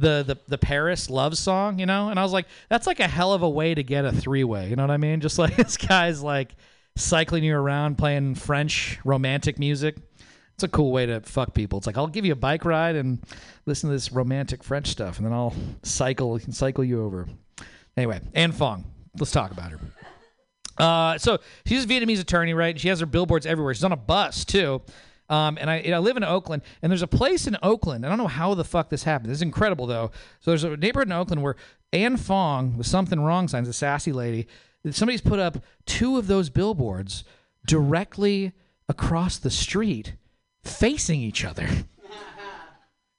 [0.00, 2.08] the the the Paris love song, you know.
[2.08, 4.42] And I was like, that's like a hell of a way to get a three
[4.42, 4.68] way.
[4.68, 5.20] You know what I mean?
[5.20, 6.56] Just like this guy's like
[6.96, 9.96] cycling you around playing French romantic music.
[10.54, 11.78] It's a cool way to fuck people.
[11.78, 13.24] It's like I'll give you a bike ride and
[13.64, 15.54] listen to this romantic French stuff, and then I'll
[15.84, 17.28] cycle cycle you over.
[17.96, 18.86] Anyway, Ann Fong.
[19.18, 19.78] Let's talk about her.
[20.78, 22.74] Uh, so she's a Vietnamese attorney, right?
[22.74, 23.74] And she has her billboards everywhere.
[23.74, 24.82] She's on a bus too.
[25.28, 28.06] Um, and I, I live in Oakland, and there's a place in Oakland.
[28.06, 29.30] I don't know how the fuck this happened.
[29.30, 30.10] This is incredible though.
[30.40, 31.56] So there's a neighborhood in Oakland where
[31.92, 34.46] Ann Fong with something wrong signs, a sassy lady.
[34.90, 37.24] Somebody's put up two of those billboards
[37.66, 38.52] directly
[38.88, 40.14] across the street,
[40.62, 41.68] facing each other.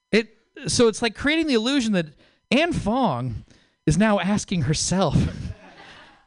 [0.10, 2.06] It so it's like creating the illusion that
[2.50, 3.44] Ann Fong
[3.86, 5.18] is now asking herself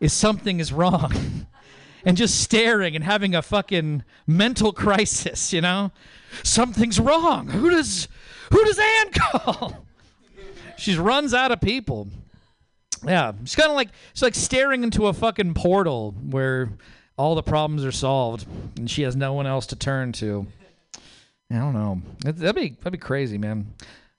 [0.00, 1.46] is something is wrong
[2.04, 5.92] and just staring and having a fucking mental crisis, you know?
[6.42, 7.48] Something's wrong.
[7.48, 8.08] Who does
[8.52, 9.86] who does Ann call?
[10.78, 12.08] She runs out of people.
[13.06, 16.70] Yeah, she's kind of like she's like staring into a fucking portal where
[17.18, 18.46] all the problems are solved
[18.78, 20.46] and she has no one else to turn to.
[21.50, 22.00] I don't know.
[22.20, 23.74] That- That'd be that'd be crazy, man.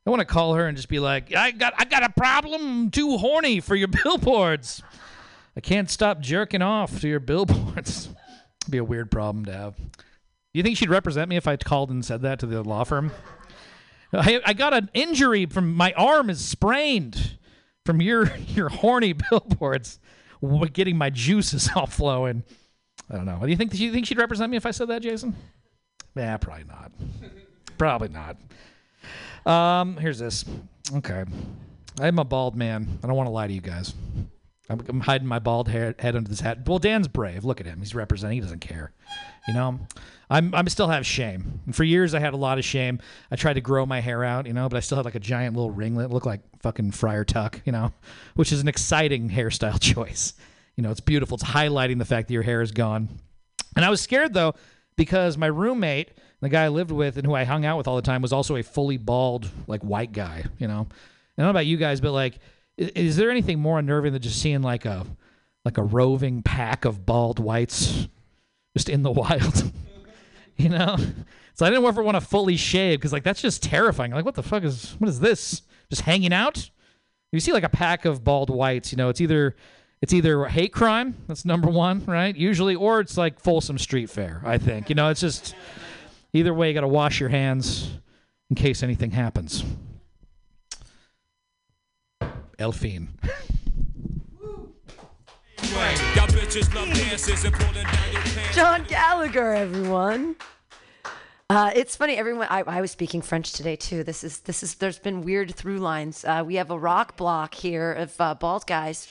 [0.06, 2.62] I want to call her and just be like, I got I got a problem.
[2.84, 4.84] I'm too horny for your billboards.
[5.56, 8.10] I can't stop jerking off to your billboards.
[8.70, 9.76] Be a weird problem to have.
[9.78, 12.84] Do you think she'd represent me if I called and said that to the law
[12.84, 13.12] firm?
[14.14, 17.38] I, I got an injury from my arm is sprained
[17.86, 20.00] from your your horny billboards,
[20.74, 22.44] getting my juices all flowing.
[23.10, 23.40] I don't know.
[23.42, 25.36] Do you think do you think she'd represent me if I said that, Jason?
[26.16, 26.92] Yeah, probably not.
[27.78, 28.38] probably not.
[29.46, 30.46] Um, here's this.
[30.94, 31.24] Okay,
[32.00, 33.00] I'm a bald man.
[33.02, 33.94] I don't want to lie to you guys.
[34.70, 36.68] I'm, I'm hiding my bald hair, head under this hat.
[36.68, 37.44] Well, Dan's brave.
[37.44, 37.80] Look at him.
[37.80, 38.38] He's representing.
[38.38, 38.94] He doesn't care.
[39.48, 39.80] You know,
[40.30, 41.60] I'm I'm still have shame.
[41.66, 43.00] And for years, I had a lot of shame.
[43.32, 45.20] I tried to grow my hair out, you know, but I still had like a
[45.20, 47.92] giant little ringlet, look like fucking Friar Tuck, you know,
[48.36, 50.34] which is an exciting hairstyle choice.
[50.76, 51.36] You know, it's beautiful.
[51.36, 53.10] It's highlighting the fact that your hair is gone.
[53.76, 54.54] And I was scared though
[54.96, 57.96] because my roommate, the guy I lived with and who I hung out with all
[57.96, 60.44] the time, was also a fully bald, like white guy.
[60.60, 60.88] You know,
[61.38, 62.40] I don't know about you guys, but like,
[62.80, 65.06] i- is there anything more unnerving than just seeing like a
[65.66, 68.08] like a roving pack of bald whites
[68.76, 69.72] just in the wild?
[70.58, 70.96] you know,
[71.56, 74.12] so I didn't ever want to fully shave because like that's just terrifying.
[74.12, 75.62] Like, what the fuck is what is this?
[75.90, 76.70] Just hanging out?
[77.32, 79.56] You see like a pack of bald whites, you know, it's either
[80.02, 82.36] it's either hate crime, that's number one, right?
[82.36, 84.90] Usually, or it's like Folsom Street Fair, I think.
[84.90, 85.56] You know, it's just
[86.34, 87.92] either way, you got to wash your hands
[88.50, 89.64] in case anything happens.
[98.34, 98.56] Pants.
[98.56, 100.36] John Gallagher, everyone.
[101.50, 102.16] Uh, it's funny.
[102.16, 104.04] Everyone, I, I was speaking French today too.
[104.06, 104.76] This is this is.
[104.76, 106.24] There's been weird through lines.
[106.24, 109.08] Uh, we have a rock block here of uh, bald guys.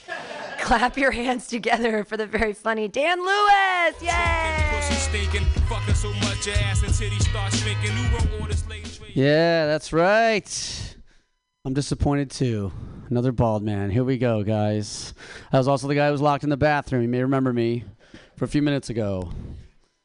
[0.59, 4.01] Clap your hands together for the very funny Dan Lewis.
[4.01, 4.69] Yay!
[4.71, 7.91] Pussy stinking, fucking so much ass and titties start shrinking.
[7.91, 9.11] Who wrote all this slave trade?
[9.13, 10.95] Yeah, that's right.
[11.63, 12.71] I'm disappointed too.
[13.11, 13.89] Another bald man.
[13.89, 15.13] Here we go, guys.
[15.51, 17.01] I was also the guy who was locked in the bathroom.
[17.01, 17.83] You may remember me
[18.37, 19.33] for a few minutes ago.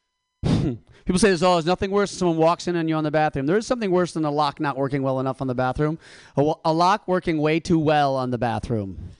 [0.43, 3.45] People say there's always nothing worse than someone walks in on you on the bathroom.
[3.45, 5.99] There is something worse than a lock not working well enough on the bathroom.
[6.35, 9.11] A, a lock working way too well on the bathroom.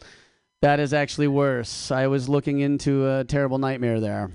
[0.61, 1.89] That is actually worse.
[1.89, 4.31] I was looking into a terrible nightmare there.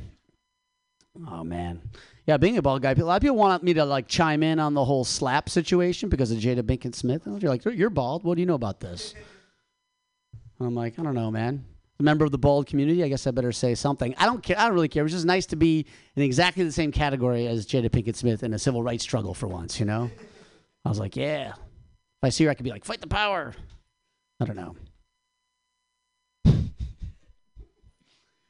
[1.28, 1.82] Oh man.
[2.26, 4.58] Yeah, being a bald guy, a lot of people want me to like chime in
[4.58, 7.24] on the whole slap situation because of Jada Pinkett Smith.
[7.26, 8.24] You're like, you're bald.
[8.24, 9.14] What do you know about this?
[10.64, 11.64] I'm like, I don't know, man.
[12.00, 14.14] A member of the bald community, I guess I better say something.
[14.18, 14.58] I don't care.
[14.58, 15.02] I don't really care.
[15.02, 15.86] It was just nice to be
[16.16, 19.46] in exactly the same category as Jada Pinkett Smith in a civil rights struggle for
[19.46, 20.10] once, you know?
[20.84, 21.50] I was like, yeah.
[21.50, 23.54] If I see her, I could be like, fight the power.
[24.40, 24.74] I don't know.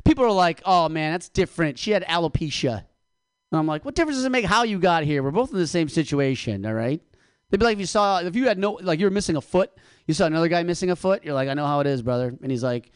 [0.05, 1.79] People are like, oh man, that's different.
[1.79, 2.85] She had alopecia.
[3.53, 5.23] And I'm like, what difference does it make how you got here?
[5.23, 7.01] We're both in the same situation, all right?
[7.51, 9.41] They'd be like, if you saw, if you had no, like you were missing a
[9.41, 9.71] foot,
[10.07, 12.35] you saw another guy missing a foot, you're like, I know how it is, brother.
[12.43, 12.91] And he's like,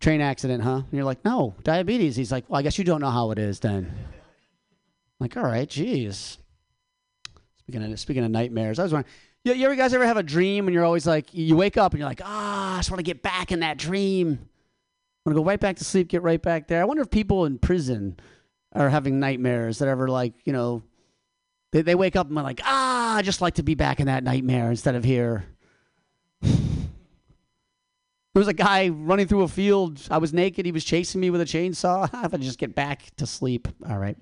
[0.00, 0.76] train accident, huh?
[0.76, 2.16] And you're like, no, diabetes.
[2.16, 3.92] He's like, well, I guess you don't know how it is then.
[5.18, 6.38] Like, all right, jeez.
[7.60, 9.12] Speaking of speaking of nightmares, I was wondering,
[9.44, 11.92] you, you ever guys ever have a dream and you're always like, you wake up
[11.92, 14.38] and you're like, ah, I just want to get back in that dream.
[14.44, 16.80] I want to go right back to sleep, get right back there.
[16.80, 18.20] I wonder if people in prison
[18.72, 20.82] are having nightmares that ever like, you know,
[21.72, 24.06] they, they wake up and they're like, ah, I just like to be back in
[24.06, 25.46] that nightmare instead of here.
[28.36, 29.98] There was a guy running through a field.
[30.10, 30.66] I was naked.
[30.66, 32.06] He was chasing me with a chainsaw.
[32.12, 33.66] I if I just get back to sleep.
[33.88, 34.14] All right.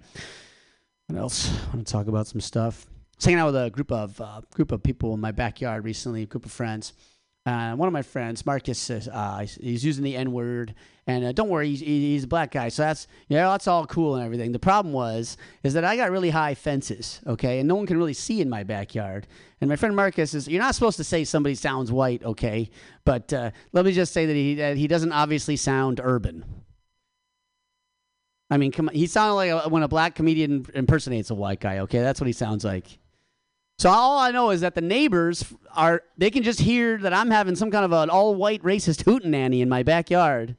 [1.08, 1.50] What else?
[1.52, 2.86] I want to talk about some stuff.
[2.88, 5.84] I was hanging out with a group of uh, group of people in my backyard
[5.84, 6.22] recently.
[6.22, 6.92] A group of friends.
[7.44, 10.76] Uh, one of my friends, Marcus, uh, he's- he's using the N word,
[11.06, 14.16] and uh, don't worry, he's, he's a black guy, so that's yeah, that's all cool
[14.16, 14.52] and everything.
[14.52, 17.98] The problem was is that I got really high fences, okay, and no one can
[17.98, 19.26] really see in my backyard.
[19.60, 22.70] And my friend Marcus is, you're not supposed to say somebody sounds white, okay,
[23.04, 26.44] but uh, let me just say that he that he doesn't obviously sound urban.
[28.50, 31.60] I mean, come on, he sounded like a, when a black comedian impersonates a white
[31.60, 31.80] guy.
[31.80, 32.98] Okay, that's what he sounds like.
[33.78, 35.44] So all I know is that the neighbors
[35.74, 39.04] are they can just hear that I'm having some kind of an all white racist
[39.04, 40.56] hootenanny in my backyard.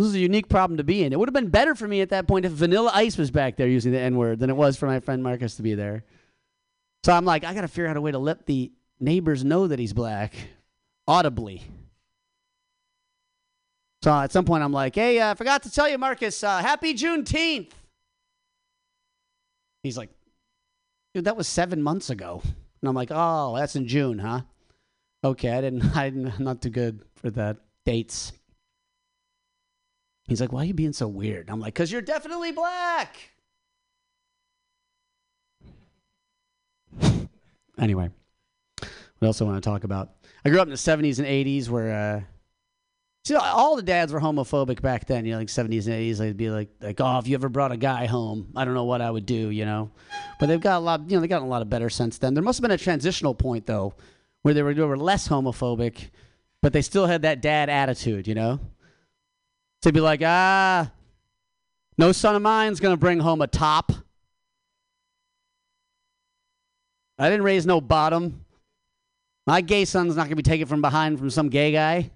[0.00, 1.12] This is a unique problem to be in.
[1.12, 3.56] It would have been better for me at that point if Vanilla Ice was back
[3.56, 6.04] there using the N word than it was for my friend Marcus to be there.
[7.04, 9.66] So I'm like, I got to figure out a way to let the neighbors know
[9.66, 10.32] that he's black
[11.06, 11.64] audibly.
[14.02, 16.94] So at some point, I'm like, hey, I forgot to tell you, Marcus, uh, happy
[16.94, 17.72] Juneteenth.
[19.82, 20.08] He's like,
[21.12, 22.40] dude, that was seven months ago.
[22.42, 24.40] And I'm like, oh, that's in June, huh?
[25.22, 28.32] Okay, I didn't, I didn't, I'm not too good for that dates.
[30.30, 31.50] He's like, why are you being so weird?
[31.50, 33.16] I'm like, because you're definitely black.
[37.80, 38.10] anyway,
[38.78, 40.10] what else I want to talk about?
[40.44, 41.90] I grew up in the 70s and 80s where,
[43.28, 46.18] uh, all the dads were homophobic back then, you know, like 70s and 80s.
[46.18, 48.84] They'd be like, like, oh, if you ever brought a guy home, I don't know
[48.84, 49.90] what I would do, you know.
[50.38, 52.34] But they've got a lot, you know, they got a lot of better since then.
[52.34, 53.94] There must have been a transitional point, though,
[54.42, 56.10] where they were, they were less homophobic,
[56.62, 58.60] but they still had that dad attitude, you know.
[59.82, 60.90] They'd be like, ah,
[61.96, 63.92] no son of mine's going to bring home a top.
[67.18, 68.44] I didn't raise no bottom.
[69.46, 72.10] My gay son's not going to be taken from behind from some gay guy.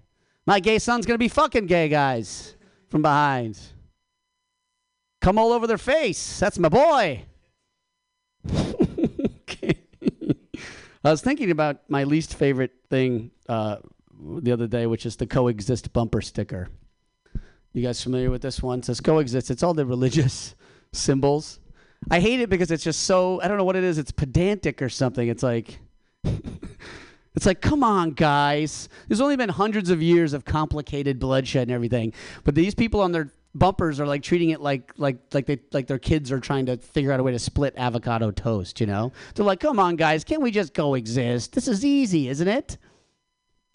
[0.46, 2.54] My gay son's going to be fucking gay guys
[2.88, 3.58] from behind.
[5.20, 6.38] Come all over their face.
[6.38, 7.24] That's my boy.
[11.04, 13.76] I was thinking about my least favorite thing uh,
[14.18, 16.68] the other day, which is the coexist bumper sticker.
[17.74, 18.78] You guys familiar with this one?
[18.78, 19.51] It says coexist.
[19.51, 20.55] It's all the religious
[20.92, 21.59] symbols.
[22.09, 23.98] I hate it because it's just so I don't know what it is.
[23.98, 25.26] It's pedantic or something.
[25.26, 25.80] It's like
[26.24, 28.88] it's like come on guys.
[29.09, 32.12] There's only been hundreds of years of complicated bloodshed and everything,
[32.44, 35.88] but these people on their bumpers are like treating it like like like they like
[35.88, 38.80] their kids are trying to figure out a way to split avocado toast.
[38.80, 39.12] You know?
[39.34, 41.55] They're like, come on guys, can't we just coexist?
[41.55, 42.78] This is easy, isn't it?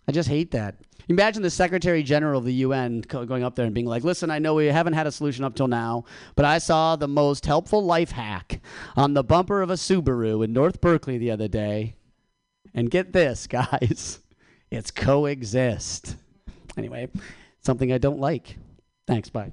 [0.07, 0.75] I just hate that.
[1.09, 4.37] Imagine the Secretary General of the UN going up there and being like, listen, I
[4.37, 6.05] know we haven't had a solution up till now,
[6.35, 8.61] but I saw the most helpful life hack
[8.95, 11.95] on the bumper of a Subaru in North Berkeley the other day.
[12.75, 14.19] And get this, guys,
[14.69, 16.15] it's coexist.
[16.77, 17.09] Anyway,
[17.61, 18.57] something I don't like.
[19.07, 19.51] Thanks, bye.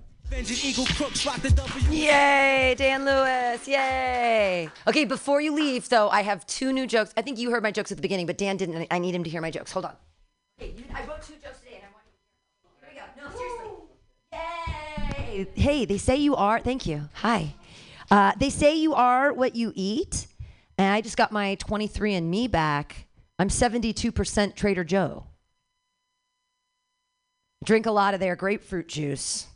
[1.91, 3.67] Yay, Dan Lewis.
[3.67, 4.69] Yay.
[4.87, 7.15] Okay, before you leave, though, I have two new jokes.
[7.17, 8.89] I think you heard my jokes at the beginning, but Dan didn't.
[8.91, 9.73] I need him to hear my jokes.
[9.73, 9.95] Hold on.
[10.61, 11.35] Okay, you, I wrote two
[15.55, 16.61] Hey, they say you are.
[16.61, 17.11] Thank you.
[17.15, 17.55] Hi.
[18.11, 20.29] Uh, they say you are what you eat,
[20.79, 23.07] and I just got my 23andMe back.
[23.39, 25.25] I'm 72% Trader Joe.
[27.65, 29.47] Drink a lot of their grapefruit juice.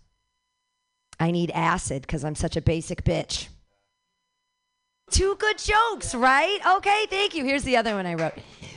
[1.18, 3.48] I need acid because I'm such a basic bitch.
[5.10, 6.58] Two good jokes, right?
[6.76, 7.44] Okay, thank you.
[7.44, 8.34] Here's the other one I wrote.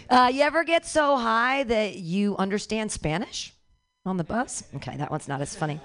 [0.10, 3.53] Uh, you ever get so high that you understand Spanish
[4.06, 4.64] on the bus?
[4.76, 5.80] Okay, that one's not as funny.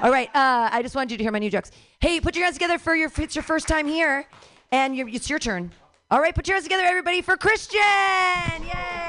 [0.00, 1.70] All right, uh, I just wanted you to hear my new jokes.
[2.00, 3.10] Hey, put your hands together for your.
[3.18, 4.26] It's your first time here,
[4.72, 5.70] and it's your turn.
[6.10, 7.80] All right, put your hands together, everybody, for Christian.
[8.62, 9.08] Yay!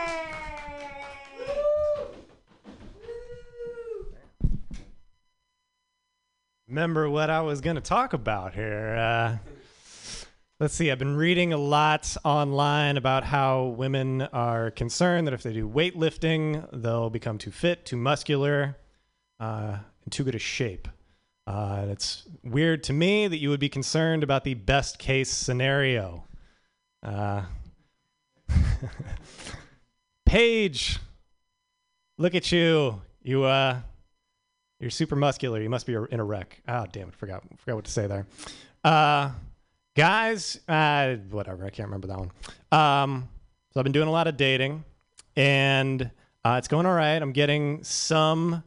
[6.69, 8.95] remember what I was going to talk about here.
[8.95, 9.48] Uh,
[10.59, 15.41] let's see, I've been reading a lot online about how women are concerned that if
[15.41, 18.77] they do weightlifting, they'll become too fit, too muscular,
[19.39, 19.77] uh,
[20.09, 20.87] too good a shape.
[21.47, 26.25] Uh, it's weird to me that you would be concerned about the best case scenario.
[27.01, 27.43] Uh,
[30.25, 30.99] Paige,
[32.17, 33.01] look at you.
[33.23, 33.79] You uh,
[34.79, 35.61] you're super muscular.
[35.61, 36.61] You must be in a wreck.
[36.67, 37.15] Oh, damn it.
[37.15, 38.27] Forgot, forgot what to say there.
[38.83, 39.31] Uh,
[39.95, 41.65] guys, uh, whatever.
[41.65, 42.31] I can't remember that one.
[42.71, 43.29] Um,
[43.73, 44.83] so I've been doing a lot of dating,
[45.35, 46.09] and
[46.43, 47.21] uh, it's going all right.
[47.21, 48.63] I'm getting some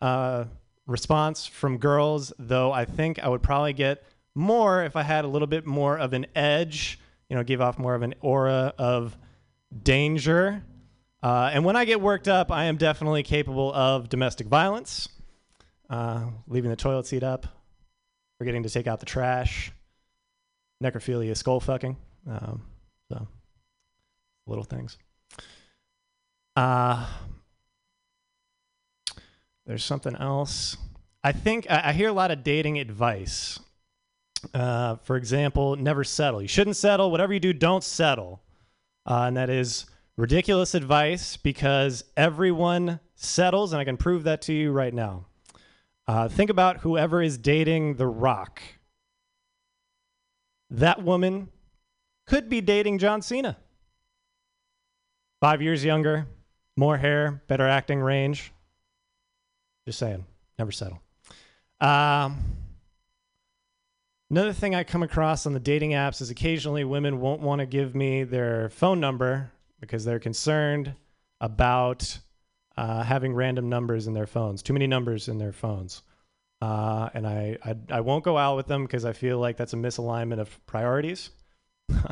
[0.00, 0.44] uh,
[0.86, 4.04] response from girls, though I think I would probably get
[4.34, 6.98] more if I had a little bit more of an edge,
[7.28, 9.16] you know, give off more of an aura of
[9.82, 10.62] danger.
[11.22, 15.08] Uh, and when I get worked up, I am definitely capable of domestic violence
[15.90, 17.46] uh, leaving the toilet seat up,
[18.38, 19.72] forgetting to take out the trash,
[20.82, 21.96] necrophilia, skull fucking.
[22.28, 22.62] Um,
[23.10, 23.26] so,
[24.46, 24.98] little things.
[26.54, 27.06] Uh,
[29.66, 30.76] there's something else.
[31.22, 33.58] I think I, I hear a lot of dating advice.
[34.54, 36.40] Uh, for example, never settle.
[36.40, 37.10] You shouldn't settle.
[37.10, 38.42] Whatever you do, don't settle.
[39.04, 39.86] Uh, and that is
[40.16, 45.26] ridiculous advice because everyone settles, and I can prove that to you right now.
[46.06, 48.62] Uh, think about whoever is dating The Rock.
[50.70, 51.48] That woman
[52.26, 53.56] could be dating John Cena.
[55.40, 56.26] Five years younger,
[56.76, 58.52] more hair, better acting range.
[59.86, 60.24] Just saying,
[60.58, 61.00] never settle.
[61.80, 62.42] Um,
[64.30, 67.66] another thing I come across on the dating apps is occasionally women won't want to
[67.66, 70.94] give me their phone number because they're concerned
[71.40, 72.18] about
[72.76, 76.02] uh, having random numbers in their phones, too many numbers in their phones.
[76.60, 79.72] Uh, and I, I, I won't go out with them because I feel like that's
[79.72, 81.30] a misalignment of priorities.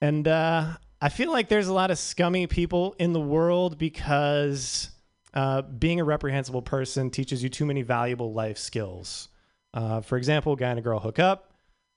[0.00, 4.90] and uh, I feel like there's a lot of scummy people in the world because
[5.34, 9.28] uh, being a reprehensible person teaches you too many valuable life skills.
[9.74, 11.52] Uh, for example, guy and a girl hook up.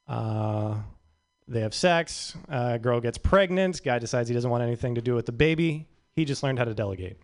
[0.08, 0.76] Uh,
[1.48, 2.36] they have sex.
[2.50, 3.82] Uh, girl gets pregnant.
[3.84, 5.88] Guy decides he doesn't want anything to do with the baby.
[6.16, 7.18] He just learned how to delegate.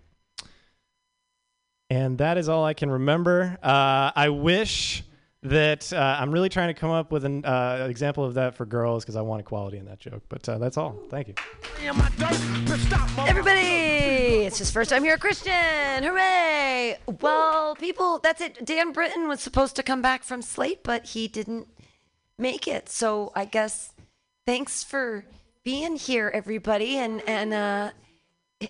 [1.92, 3.58] And that is all I can remember.
[3.62, 5.04] Uh, I wish
[5.44, 8.66] that uh, I'm really trying to come up with an uh, example of that for
[8.66, 10.24] girls because I want equality in that joke.
[10.30, 10.96] But uh, that's all.
[11.10, 11.34] Thank you.
[13.28, 15.52] Everybody, it's his first time here, Christian.
[16.02, 16.98] Hooray!
[17.20, 18.66] Well, people, that's it.
[18.66, 21.68] Dan Britton was supposed to come back from Slate, but he didn't
[22.38, 22.88] make it.
[22.88, 23.92] So I guess
[24.46, 25.26] thanks for
[25.66, 27.92] being here, everybody, and and uh,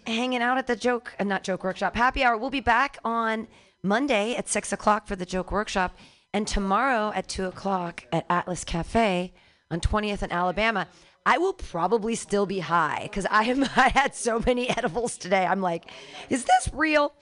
[0.06, 2.38] hanging out at the joke, uh, not joke workshop, happy hour.
[2.38, 3.48] We'll be back on
[3.84, 5.98] Monday at six o'clock for the joke workshop,
[6.34, 9.34] and tomorrow at two o'clock at Atlas Cafe
[9.70, 10.88] on 20th and Alabama.
[11.24, 13.64] I will probably still be high because I am.
[13.76, 15.46] I had so many edibles today.
[15.46, 15.86] I'm like,
[16.30, 17.14] is this real?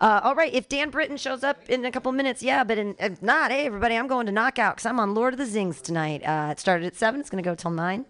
[0.00, 2.94] Uh, all right, if Dan Britton shows up in a couple minutes, yeah, but in,
[3.00, 5.82] if not, hey everybody, I'm going to knockout because I'm on Lord of the Zings
[5.82, 6.22] tonight.
[6.22, 7.20] Uh, it started at seven.
[7.20, 8.06] It's gonna go till nine.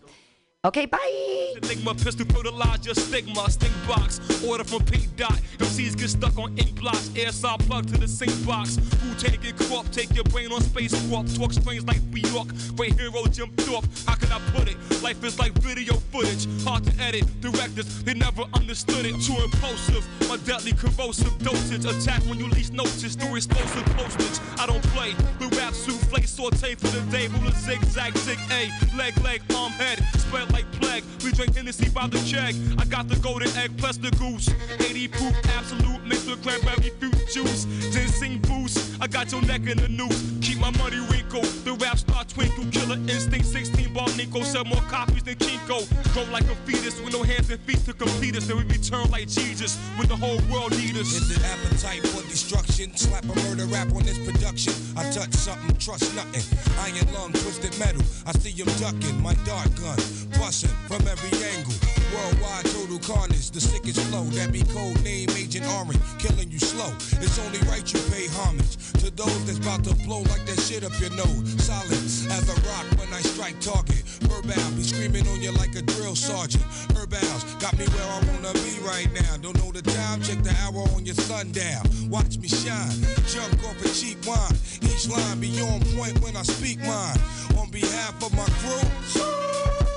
[0.64, 1.54] Okay, bye.
[1.62, 4.18] Enigma pistol fertilize your stigma, stink box.
[4.44, 5.06] Order from P.
[5.16, 5.38] Dot.
[5.58, 7.10] MCs get stuck on ink blocks.
[7.14, 8.74] Air saw plug to the sink box.
[8.74, 11.32] Who take it crop, take your brain on space warp.
[11.32, 12.48] Talk strange like New York.
[12.76, 13.84] Great hero Jim Thorpe.
[14.04, 14.76] How can I put it?
[15.00, 16.48] Life is like video footage.
[16.64, 17.24] Hard to edit.
[17.40, 19.14] Directors, they never understood it.
[19.22, 20.04] Too impulsive.
[20.28, 21.84] My deadly corrosive dosage.
[21.84, 23.14] Attack when you least notice.
[23.14, 24.40] Through explosive postage.
[24.58, 25.14] I don't play.
[25.38, 27.28] The rap souffle saute for the day.
[27.28, 28.70] Ruler zigzag, zig A.
[28.96, 30.04] Leg, leg, arm, head.
[30.18, 31.04] Spread like plague.
[31.24, 32.54] We drink Hennessy by the check.
[32.78, 34.48] I got the golden egg plus the goose.
[34.80, 37.64] 80 proof absolute mixed with cranberry fruit juice.
[37.92, 39.00] Ginseng boost.
[39.00, 40.20] I got your neck in the noose.
[40.40, 41.42] Keep my money wrinkle.
[41.64, 42.64] The rap star twinkle.
[42.70, 44.42] Killer instinct 16 ball Nico.
[44.42, 45.86] Sell more copies than Kinko.
[46.12, 48.46] Grow like a fetus with no hands and feet to complete us.
[48.46, 51.12] Then we return like Jesus when the whole world need us.
[51.12, 52.96] Is it appetite for destruction?
[52.96, 54.72] Slap a murder rap on this production.
[54.96, 56.42] I touch something, trust nothing.
[56.80, 58.02] Iron lung, twisted metal.
[58.26, 59.98] I see him ducking my dart gun,
[60.38, 61.74] busting from every angle.
[62.14, 64.24] Worldwide total carnage, the sickest flow.
[64.38, 66.90] That be code name Agent Orange, killing you slow.
[67.20, 70.84] It's only right you pay homage to those that's about to blow like that shit
[70.84, 71.44] up your nose.
[71.62, 71.92] Solid
[72.32, 74.02] as a rock when I strike target.
[74.24, 76.64] Verbal be screaming on you like a drill sergeant.
[76.96, 79.36] Herbals got me where I wanna be right now.
[79.42, 81.82] Don't know the time, check the hour on your sundial.
[82.08, 82.96] Watch me shine,
[83.26, 84.56] jump off a cheap wine.
[84.82, 87.20] Each line be on point when I speak mine.
[87.58, 88.86] On behalf of my crew,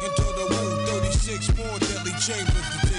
[0.04, 2.91] into the womb, 36 more deadly chambers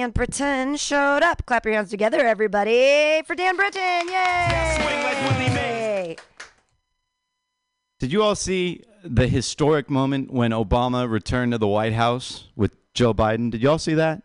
[0.00, 1.44] Dan Britton showed up.
[1.44, 4.08] Clap your hands together, everybody, for Dan Britton.
[4.08, 6.16] Yay!
[7.98, 12.72] Did you all see the historic moment when Obama returned to the White House with
[12.94, 13.50] Joe Biden?
[13.50, 14.22] Did you all see that?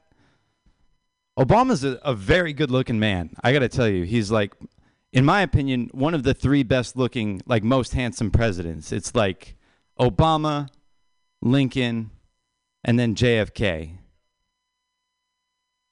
[1.38, 3.32] Obama's a, a very good looking man.
[3.44, 4.54] I got to tell you, he's like,
[5.12, 8.94] in my opinion, one of the three best looking, like most handsome presidents.
[8.94, 9.58] It's like
[10.00, 10.70] Obama,
[11.42, 12.12] Lincoln,
[12.86, 13.98] and then JFK.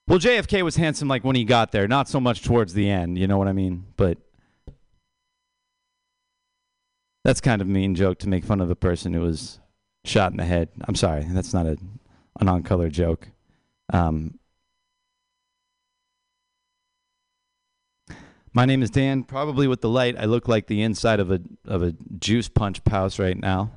[0.07, 3.17] Well, JFK was handsome like when he got there, not so much towards the end,
[3.17, 3.85] you know what I mean?
[3.95, 4.17] But
[7.23, 9.59] that's kind of a mean joke to make fun of a person who was
[10.03, 10.69] shot in the head.
[10.85, 11.77] I'm sorry, that's not a,
[12.39, 13.29] a non-color joke.
[13.93, 14.39] Um,
[18.53, 19.23] my name is Dan.
[19.23, 22.83] Probably with the light, I look like the inside of a of a juice punch
[22.83, 23.71] pouch right now.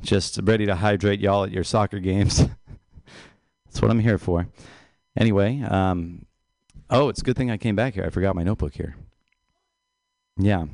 [0.00, 2.38] Just ready to hydrate y'all at your soccer games.
[3.66, 4.48] that's what I'm here for.
[5.18, 6.24] Anyway, um,
[6.90, 8.04] oh, it's a good thing I came back here.
[8.04, 8.96] I forgot my notebook here.
[10.38, 10.66] Yeah.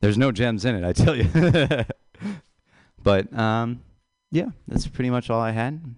[0.00, 1.28] There's no gems in it, I tell you.
[3.02, 3.82] but um,
[4.30, 5.94] yeah, that's pretty much all I had.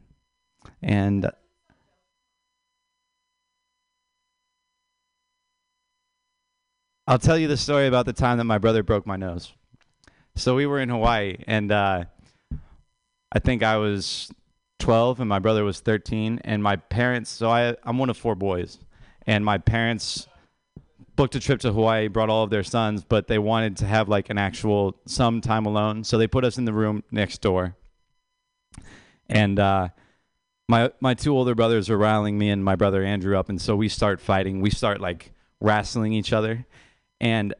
[0.82, 1.30] And
[7.06, 9.52] I'll tell you the story about the time that my brother broke my nose.
[10.34, 12.04] So we were in Hawaii, and uh,
[13.30, 14.32] I think I was
[14.82, 16.40] 12 and my brother was 13.
[16.44, 18.78] And my parents, so I, I'm one of four boys,
[19.26, 20.26] and my parents
[21.14, 24.08] booked a trip to Hawaii, brought all of their sons, but they wanted to have
[24.08, 26.04] like an actual some time alone.
[26.04, 27.76] So they put us in the room next door.
[29.28, 29.88] And uh,
[30.68, 33.76] my my two older brothers are riling me and my brother Andrew up, and so
[33.76, 34.60] we start fighting.
[34.60, 36.66] We start like wrestling each other.
[37.20, 37.54] and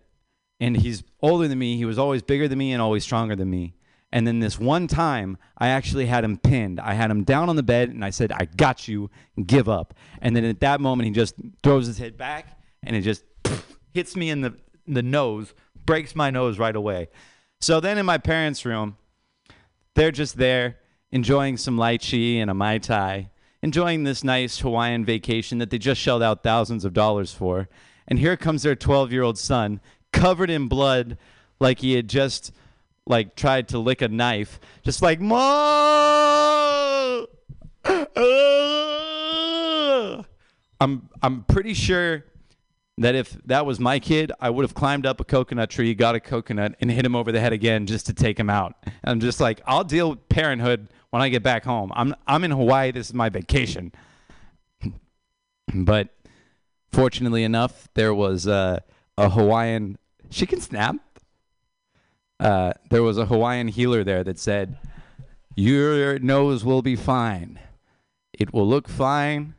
[0.60, 1.76] and he's older than me.
[1.76, 3.74] He was always bigger than me and always stronger than me.
[4.12, 6.78] And then this one time, I actually had him pinned.
[6.78, 9.10] I had him down on the bed, and I said, "I got you.
[9.46, 13.00] Give up." And then at that moment, he just throws his head back, and it
[13.00, 13.24] just
[13.94, 14.54] hits me in the
[14.86, 15.54] the nose,
[15.86, 17.08] breaks my nose right away.
[17.60, 18.96] So then in my parents' room,
[19.94, 20.78] they're just there
[21.10, 23.30] enjoying some lychee and a mai tai,
[23.62, 27.68] enjoying this nice Hawaiian vacation that they just shelled out thousands of dollars for.
[28.08, 29.80] And here comes their 12-year-old son,
[30.12, 31.16] covered in blood,
[31.60, 32.52] like he had just
[33.06, 35.36] like tried to lick a knife, just like mom.
[40.80, 42.24] I'm I'm pretty sure
[42.98, 46.14] that if that was my kid, I would have climbed up a coconut tree, got
[46.14, 48.74] a coconut, and hit him over the head again just to take him out.
[48.84, 51.92] And I'm just like, I'll deal with parenthood when I get back home.
[51.94, 52.90] I'm I'm in Hawaii.
[52.90, 53.92] This is my vacation.
[55.74, 56.08] but
[56.92, 58.80] fortunately enough, there was uh,
[59.16, 59.98] a Hawaiian.
[60.30, 60.96] She can snap.
[62.42, 64.78] Uh, there was a Hawaiian healer there that said,
[65.54, 67.58] "Your nose will be fine.
[68.32, 69.54] It will look fine."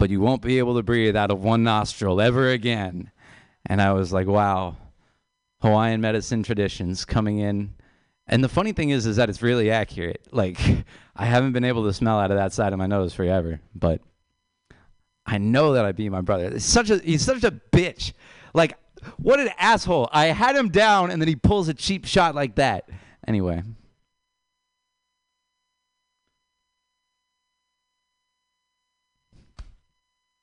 [0.00, 3.12] but you won't be able to breathe out of one nostril ever again.
[3.66, 4.76] And I was like, wow,
[5.60, 7.74] Hawaiian medicine traditions coming in.
[8.26, 10.26] And the funny thing is, is that it's really accurate.
[10.32, 10.58] Like,
[11.16, 14.00] I haven't been able to smell out of that side of my nose forever, but
[15.26, 16.46] I know that I beat my brother.
[16.46, 18.14] It's such a, he's such a bitch.
[18.54, 18.78] Like,
[19.18, 20.08] what an asshole.
[20.12, 22.88] I had him down, and then he pulls a cheap shot like that.
[23.26, 23.62] Anyway.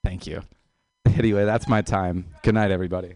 [0.04, 0.42] Thank you.
[1.06, 2.26] Anyway, that's my time.
[2.44, 3.16] Good night, everybody.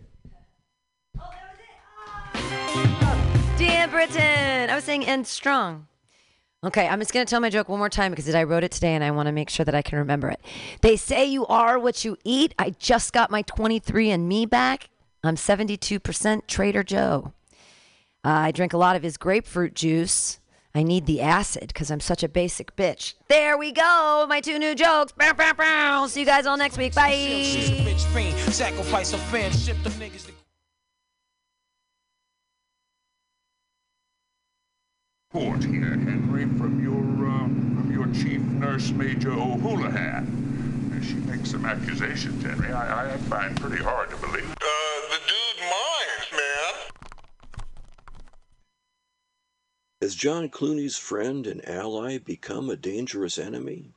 [3.57, 5.87] Dan Britton, I was saying end strong.
[6.63, 8.71] Okay, I'm just going to tell my joke one more time because I wrote it
[8.71, 10.39] today and I want to make sure that I can remember it.
[10.81, 12.53] They say you are what you eat.
[12.59, 14.90] I just got my 23 and me back.
[15.23, 17.33] I'm 72% Trader Joe.
[18.23, 20.39] Uh, I drink a lot of his grapefruit juice.
[20.73, 23.15] I need the acid because I'm such a basic bitch.
[23.27, 24.25] There we go.
[24.29, 25.11] My two new jokes.
[25.11, 26.07] Bow, bow, bow.
[26.07, 26.95] See you guys all next week.
[26.95, 27.11] Bye.
[27.11, 30.31] Bitch fiend, a fan, ship them niggas to
[35.33, 41.01] Report here, Henry, from your uh, from your chief nurse, Major O'Houlihan.
[41.01, 42.71] She makes some accusations, Henry.
[42.71, 44.51] I, I find pretty hard to believe.
[44.61, 46.73] Uh, the dude minds, man.
[50.01, 53.91] Has John Clooney's friend and ally become a dangerous enemy?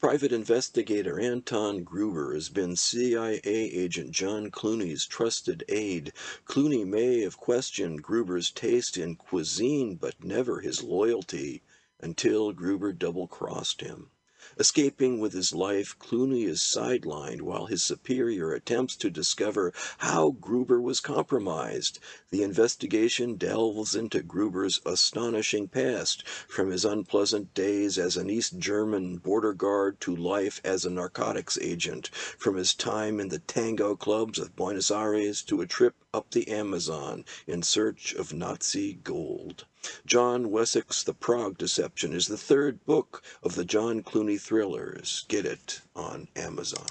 [0.00, 6.12] Private investigator Anton Gruber has been CIA agent John Clooney's trusted aide.
[6.46, 11.62] Clooney may have questioned Gruber's taste in cuisine, but never his loyalty
[12.00, 14.10] until Gruber double crossed him.
[14.58, 20.80] Escaping with his life, Clooney is sidelined while his superior attempts to discover how Gruber
[20.80, 21.98] was compromised.
[22.30, 29.18] The investigation delves into Gruber's astonishing past, from his unpleasant days as an East German
[29.18, 32.08] border guard to life as a narcotics agent,
[32.38, 36.48] from his time in the tango clubs of Buenos Aires to a trip up the
[36.48, 39.66] Amazon in search of Nazi gold.
[40.06, 45.24] John Wessex' The Prague Deception is the third book of the John Clooney thrillers.
[45.28, 46.86] Get it on Amazon.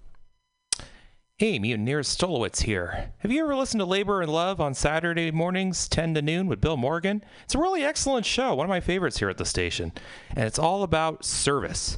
[1.38, 3.12] Hey, Mutineers Stolowitz here.
[3.18, 6.62] Have you ever listened to Labor and Love on Saturday mornings, 10 to noon with
[6.62, 7.26] Bill Morgan?
[7.44, 9.92] It's a really excellent show, one of my favorites here at the station.
[10.30, 11.98] And it's all about service.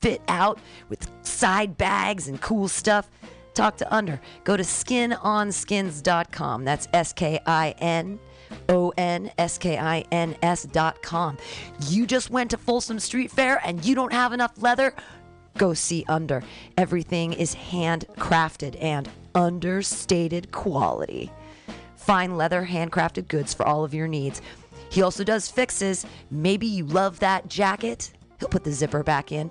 [0.00, 0.58] fit out
[0.88, 3.10] with side bags and cool stuff?
[3.54, 4.20] Talk to Under.
[4.44, 6.64] Go to skinonskins.com.
[6.64, 8.20] That's S K I N
[8.68, 11.36] O N S K I N S dot com.
[11.88, 14.94] You just went to Folsom Street Fair and you don't have enough leather?
[15.56, 16.42] Go see Under.
[16.76, 21.32] Everything is handcrafted and understated quality.
[21.96, 24.40] Fine leather, handcrafted goods for all of your needs.
[24.88, 26.06] He also does fixes.
[26.30, 28.12] Maybe you love that jacket.
[28.38, 29.50] He'll put the zipper back in.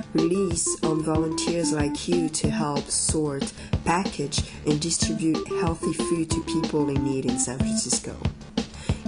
[0.13, 3.51] relies on volunteers like you to help sort,
[3.85, 8.15] package, and distribute healthy food to people in need in San Francisco.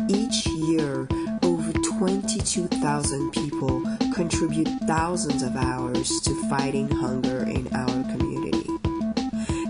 [0.09, 1.07] Each year,
[1.43, 8.69] over 22,000 people contribute thousands of hours to fighting hunger in our community.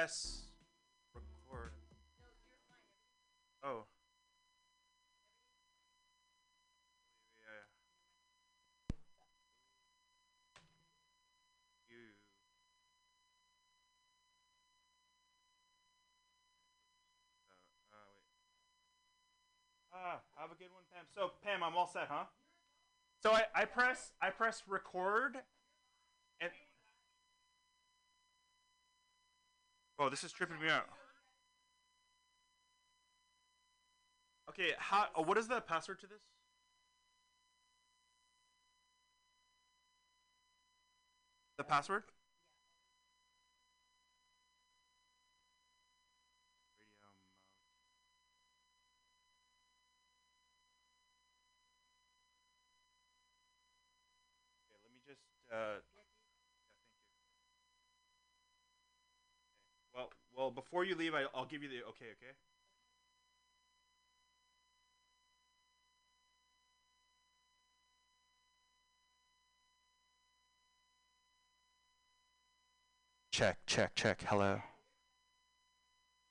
[0.00, 0.44] Press
[1.14, 1.72] record.
[3.62, 3.68] Oh.
[3.68, 3.70] Uh,
[17.92, 17.96] uh.
[19.92, 21.04] Ah, have a good one, Pam.
[21.14, 22.24] So, Pam, I'm all set, huh?
[23.22, 25.36] So I, I press I press record,
[26.40, 26.50] and
[30.00, 30.88] oh, this is tripping me out.
[34.48, 35.06] Okay, how?
[35.14, 36.22] Oh, what is the password to this?
[41.58, 42.04] The password?
[55.06, 55.20] just.
[55.52, 56.02] Uh, yeah,
[59.94, 60.02] thank you.
[60.02, 60.29] Okay.
[60.40, 62.06] Well, before you leave, I, I'll give you the okay.
[62.16, 62.32] Okay.
[73.30, 74.24] Check, check, check.
[74.26, 74.62] Hello.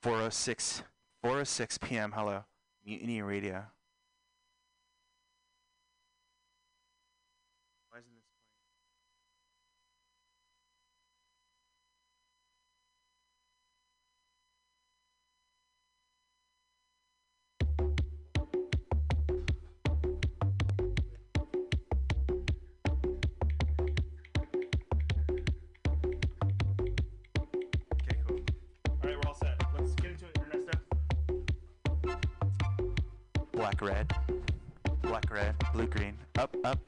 [0.02, 0.82] 406,
[1.22, 2.12] 406 p.m.
[2.16, 2.46] Hello.
[2.84, 3.66] Mutiny Radio.
[33.60, 34.14] Black, red.
[35.02, 35.54] Black, red.
[35.74, 36.18] Blue, green.
[36.38, 36.80] Up, up.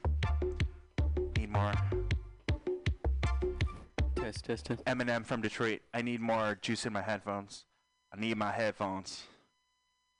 [1.36, 1.70] Need more.
[4.16, 4.84] Test, test, test.
[4.86, 5.80] Eminem from Detroit.
[5.92, 7.66] I need more juice in my headphones.
[8.10, 9.24] I need my headphones.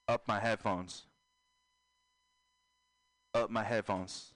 [0.07, 1.07] Up my headphones.
[3.33, 4.35] Up my headphones.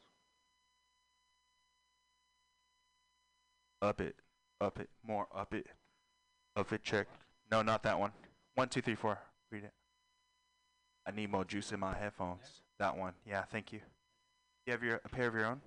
[3.83, 4.17] Up it.
[4.59, 4.89] Up it.
[5.07, 5.27] More.
[5.35, 5.67] Up it.
[6.57, 6.83] Up it.
[6.83, 7.09] Check.
[7.51, 8.13] No, not that one.
[8.55, 9.19] One, two, three, four.
[9.51, 9.73] Read it.
[11.07, 12.63] I need more juice in my headphones.
[12.79, 13.13] That one.
[13.25, 13.81] Yeah, thank you.
[14.67, 15.61] You have your a pair of your own?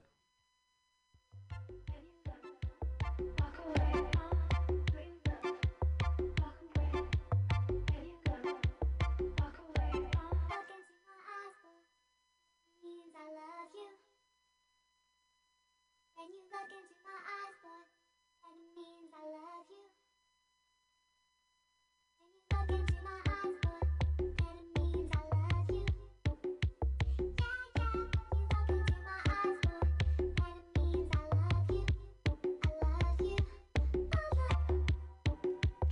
[16.52, 17.84] look into my eyes, boy,
[18.42, 19.99] that means I love you.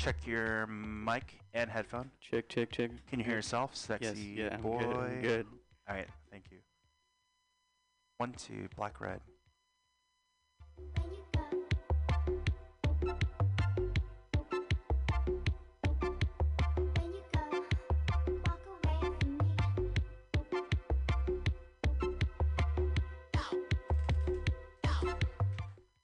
[0.08, 2.10] Check your mic and headphone.
[2.22, 2.92] Check, check, check.
[3.10, 4.80] Can you hear yourself, sexy yes, yeah, I'm boy?
[4.80, 5.46] good, I'm good.
[5.90, 6.60] All right, thank you.
[8.18, 9.20] One, two, black, red.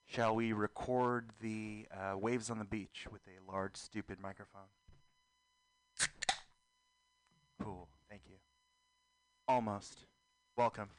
[0.07, 4.61] Shall we record the uh, waves on the beach with a large, stupid microphone?
[7.61, 8.37] Cool, thank you.
[9.47, 10.05] Almost.
[10.57, 10.89] Welcome.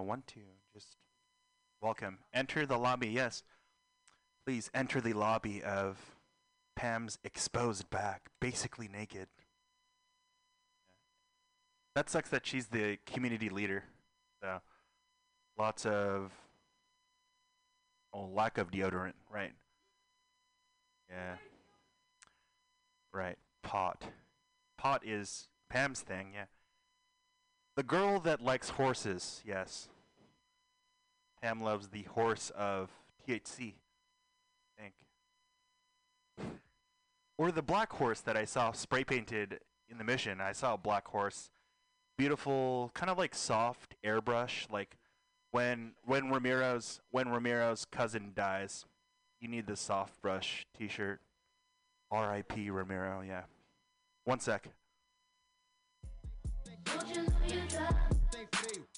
[0.00, 0.08] Hello.
[0.08, 0.40] One, two.
[0.72, 0.96] Just
[1.82, 2.20] welcome.
[2.32, 3.08] Enter the lobby.
[3.08, 3.42] Yes.
[4.46, 6.16] Please enter the lobby of
[6.74, 9.28] Pam's exposed back, basically naked.
[11.94, 13.84] That sucks that she's the community leader.
[14.42, 14.62] So,
[15.58, 16.32] lots of
[18.14, 19.52] oh, lack of deodorant, right?
[21.10, 21.34] Yeah.
[23.12, 23.36] Right.
[23.62, 24.04] Pot.
[24.78, 26.46] Pot is Pam's thing, yeah.
[27.80, 29.88] The girl that likes horses, yes.
[31.40, 32.90] Pam loves the horse of
[33.26, 33.72] THC,
[34.78, 34.92] I think.
[37.38, 40.42] Or the black horse that I saw spray painted in the mission.
[40.42, 41.48] I saw a black horse.
[42.18, 44.98] Beautiful, kind of like soft airbrush, like
[45.50, 48.84] when when Ramiro's when Ramiro's cousin dies,
[49.40, 51.22] you need the soft brush t-shirt.
[52.10, 52.68] R.I.P.
[52.68, 53.44] Ramiro, yeah.
[54.24, 54.68] One sec.
[56.84, 57.94] Don't you know you drive?
[58.32, 58.89] Don't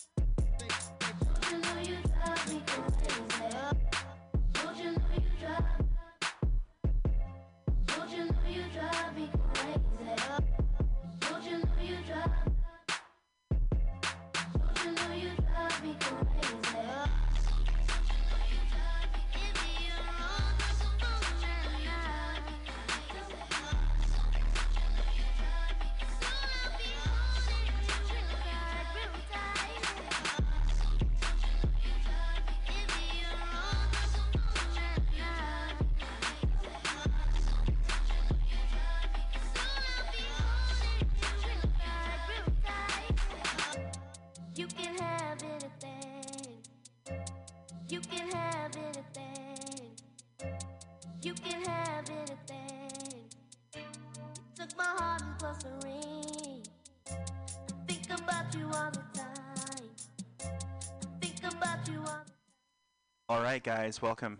[63.32, 64.38] All right, guys, welcome.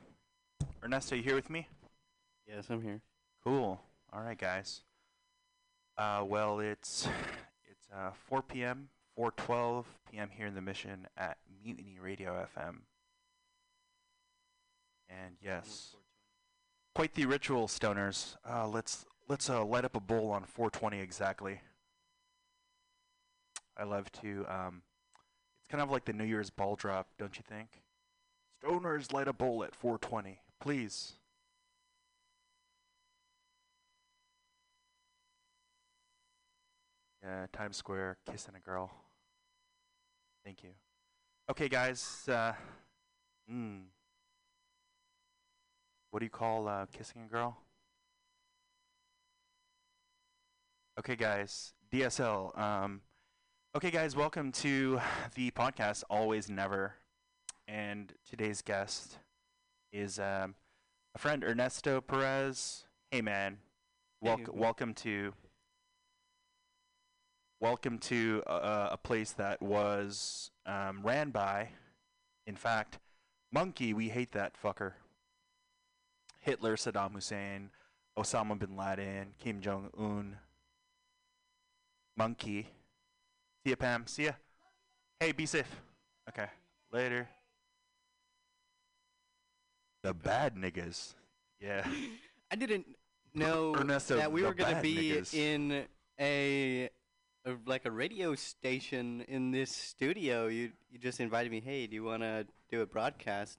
[0.84, 1.66] Ernesto, you here with me?
[2.46, 3.00] Yes, I'm here.
[3.42, 3.80] Cool.
[4.12, 4.82] All right, guys.
[5.96, 7.08] Uh, well, it's
[7.64, 8.90] it's uh, 4 p.m.
[9.18, 10.28] 4:12 p.m.
[10.30, 12.80] here in the Mission at Mutiny Radio FM.
[15.08, 15.96] And yes,
[16.94, 18.36] quite the ritual, stoners.
[18.46, 21.62] Uh, let's let's uh, light up a bowl on 420 exactly.
[23.74, 24.44] I love to.
[24.50, 24.82] Um,
[25.62, 27.81] it's kind of like the New Year's ball drop, don't you think?
[28.62, 31.14] Stoners light a bowl at 420, please.
[37.22, 38.90] Yeah, Times Square, kissing a girl.
[40.44, 40.70] Thank you.
[41.50, 42.28] Okay, guys.
[42.28, 42.52] Uh,
[43.50, 43.82] mm,
[46.10, 47.56] what do you call uh, kissing a girl?
[50.98, 51.74] Okay, guys.
[51.92, 52.58] DSL.
[52.58, 53.00] Um,
[53.76, 54.16] okay, guys.
[54.16, 55.00] Welcome to
[55.34, 56.94] the podcast Always Never,
[57.68, 59.18] and today's guest
[59.92, 60.54] is um,
[61.14, 62.84] a friend Ernesto Perez.
[63.10, 63.58] Hey, man.
[64.24, 64.46] Welc- Hey.
[64.52, 65.32] welcome to
[67.60, 71.68] welcome to uh, a place that was um, ran by,
[72.46, 72.98] in fact,
[73.52, 73.92] Monkey.
[73.94, 74.92] We hate that fucker.
[76.40, 77.70] Hitler, Saddam Hussein,
[78.18, 80.36] Osama bin Laden, Kim Jong Un.
[82.16, 82.66] Monkey.
[83.64, 84.06] See ya, Pam.
[84.06, 84.32] See ya.
[85.20, 85.80] Hey, be safe.
[86.28, 86.46] Okay.
[86.92, 87.28] Later.
[90.02, 91.14] The bad niggas.
[91.60, 91.86] Yeah.
[92.50, 92.86] I didn't
[93.34, 95.32] know Ernesto, that we were gonna be niggas.
[95.34, 95.84] in
[96.20, 96.90] a,
[97.46, 100.48] a like a radio station in this studio.
[100.48, 101.60] You you just invited me.
[101.60, 103.58] Hey, do you want to do a broadcast?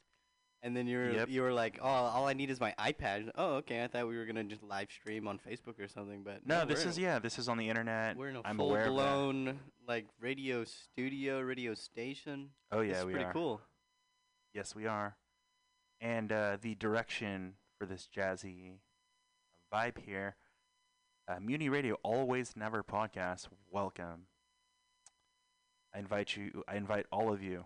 [0.61, 1.29] And then you're Yep.
[1.29, 3.31] you were like, oh, all I need is my iPad.
[3.35, 3.83] Oh, okay.
[3.83, 6.65] I thought we were gonna just live stream on Facebook or something, but No, no,
[6.65, 7.19] this is yeah.
[7.19, 8.15] This is on the internet.
[8.15, 12.49] We're in a I'm full blown like radio studio, radio station.
[12.71, 13.33] Oh yeah, This is we pretty are.
[13.33, 13.61] cool.
[14.53, 15.15] Yes, we are.
[16.03, 18.73] And uh, the direction for this jazzy
[19.73, 20.35] vibe here,
[21.29, 23.47] uh, Muni Radio Always Never podcast.
[23.71, 24.25] Welcome.
[25.95, 26.61] I invite you.
[26.67, 27.63] I invite all of you,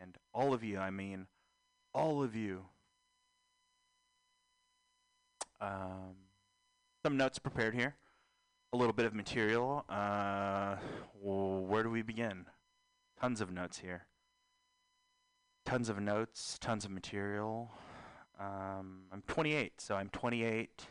[0.00, 0.78] and all of you.
[0.78, 1.26] I mean,
[1.92, 2.64] all of you.
[5.60, 6.16] Um,
[7.04, 7.96] some notes prepared here.
[8.72, 9.84] A little bit of material.
[9.90, 10.76] Uh,
[11.20, 12.46] where do we begin?
[13.20, 14.06] Tons of notes here
[15.64, 17.70] tons of notes, tons of material.
[18.40, 20.86] Um, I'm 28, so I'm 28.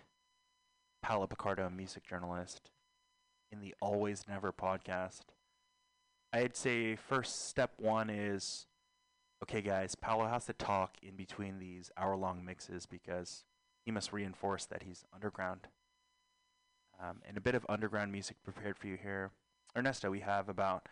[1.02, 2.70] Paolo Picardo, music journalist,
[3.52, 5.22] in the Always Never podcast.
[6.32, 8.68] I'd say first step one is,
[9.44, 13.44] okay, guys, Paolo has to talk in between these hour-long mixes because
[13.84, 15.68] he must reinforce that he's underground.
[17.02, 19.32] Um, and a bit of underground music prepared for you here.
[19.76, 20.88] Ernesto, we have about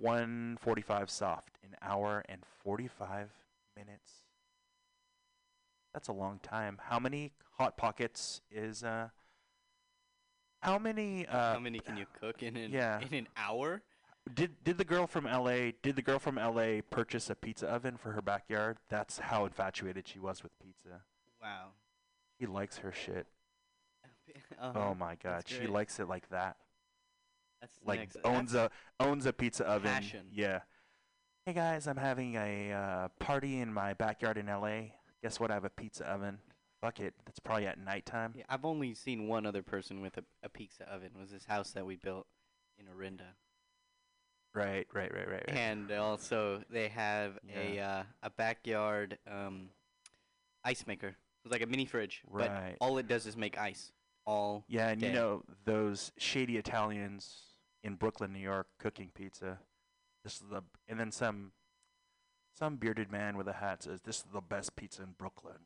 [0.00, 3.30] 145 soft, an hour and 45
[3.76, 4.12] minutes.
[5.92, 6.78] That's a long time.
[6.84, 9.08] How many hot pockets is uh
[10.60, 13.00] how many uh How many can you cook in an yeah.
[13.00, 13.82] in an hour?
[14.34, 17.96] Did did the girl from LA did the girl from LA purchase a pizza oven
[17.96, 18.78] for her backyard?
[18.88, 21.02] That's how infatuated she was with pizza.
[21.40, 21.68] Wow.
[22.38, 23.26] He likes her shit.
[24.60, 24.78] Uh-huh.
[24.78, 26.56] Oh my god, she likes it like that.
[27.60, 29.90] That's like next- owns that's a owns a pizza oven.
[29.92, 30.26] passion.
[30.32, 30.60] Yeah.
[31.44, 34.80] Hey guys, I'm having a uh, party in my backyard in LA.
[35.22, 35.50] Guess what?
[35.50, 36.38] I have a pizza oven.
[36.80, 37.14] Fuck it.
[37.24, 38.34] That's probably at nighttime.
[38.36, 41.10] Yeah, I've only seen one other person with a, a pizza oven.
[41.14, 42.26] It was this house that we built
[42.78, 43.24] in Orinda,
[44.54, 45.56] Right, right, right, right, right.
[45.56, 49.68] and also they have a uh, a backyard um,
[50.64, 51.14] ice maker.
[51.44, 52.74] It's like a mini fridge, Right.
[52.78, 53.92] but all it does is make ice
[54.26, 55.08] all Yeah, and day.
[55.08, 57.45] you know those shady Italians
[57.86, 59.58] in Brooklyn, New York, cooking pizza.
[60.24, 61.52] This is the and then some
[62.58, 65.58] some bearded man with a hat says this is the best pizza in Brooklyn.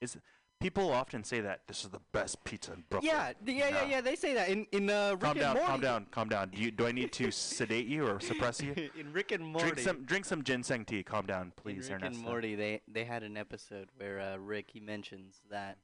[0.00, 0.16] Is
[0.60, 3.12] people often say that this is the best pizza in Brooklyn?
[3.14, 3.84] Yeah, yeah, yeah, No.
[3.88, 4.00] yeah.
[4.00, 5.68] They say that in in uh, Rick Calm and down, Morty.
[5.68, 6.48] calm down, calm down.
[6.50, 8.74] Do you do I need to sedate you or suppress you?
[8.98, 9.66] in Rick and Morty.
[9.70, 11.02] Drink some drink some ginseng tea.
[11.04, 12.18] Calm down, please, in Rick Ernesto.
[12.18, 15.78] and Morty, they they had an episode where uh, Rick he mentions that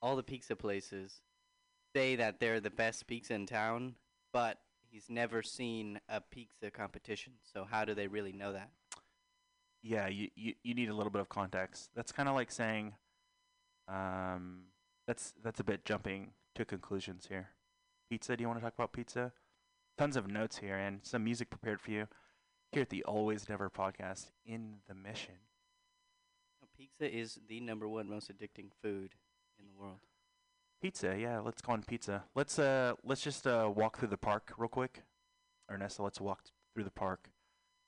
[0.00, 1.22] all the pizza places
[1.96, 3.94] say that they're the best pizza in town,
[4.32, 4.58] but
[4.90, 7.34] he's never seen a pizza competition.
[7.42, 8.70] So how do they really know that?
[9.82, 11.90] yeah, you, you, you need a little bit of context.
[11.94, 12.94] That's kind of like saying,
[13.86, 14.64] um,
[15.06, 17.50] that's that's a bit jumping to conclusions here.
[18.10, 18.36] Pizza?
[18.36, 19.32] Do you want to talk about pizza?
[19.96, 22.06] Tons of notes here and some music prepared for you
[22.70, 25.34] here at the Always Never podcast in the Mission.
[26.76, 29.14] Pizza is the number one most addicting food
[29.58, 29.98] in the world.
[30.80, 31.40] Pizza, yeah.
[31.40, 32.24] Let's go on pizza.
[32.34, 35.02] Let's uh let's just uh walk through the park real quick.
[35.70, 36.42] Ernesto, let's walk
[36.72, 37.30] through the park,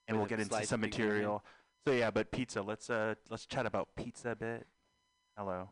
[0.08, 1.44] and With we'll get into some material.
[1.86, 2.62] So yeah, but pizza.
[2.62, 4.66] Let's uh let's chat about pizza a bit.
[5.36, 5.70] Hello.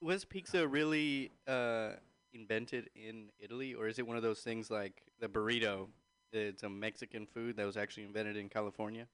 [0.00, 1.92] Was pizza really uh,
[2.34, 5.88] invented in Italy, or is it one of those things like the burrito?
[6.30, 9.06] It's a Mexican food that was actually invented in California.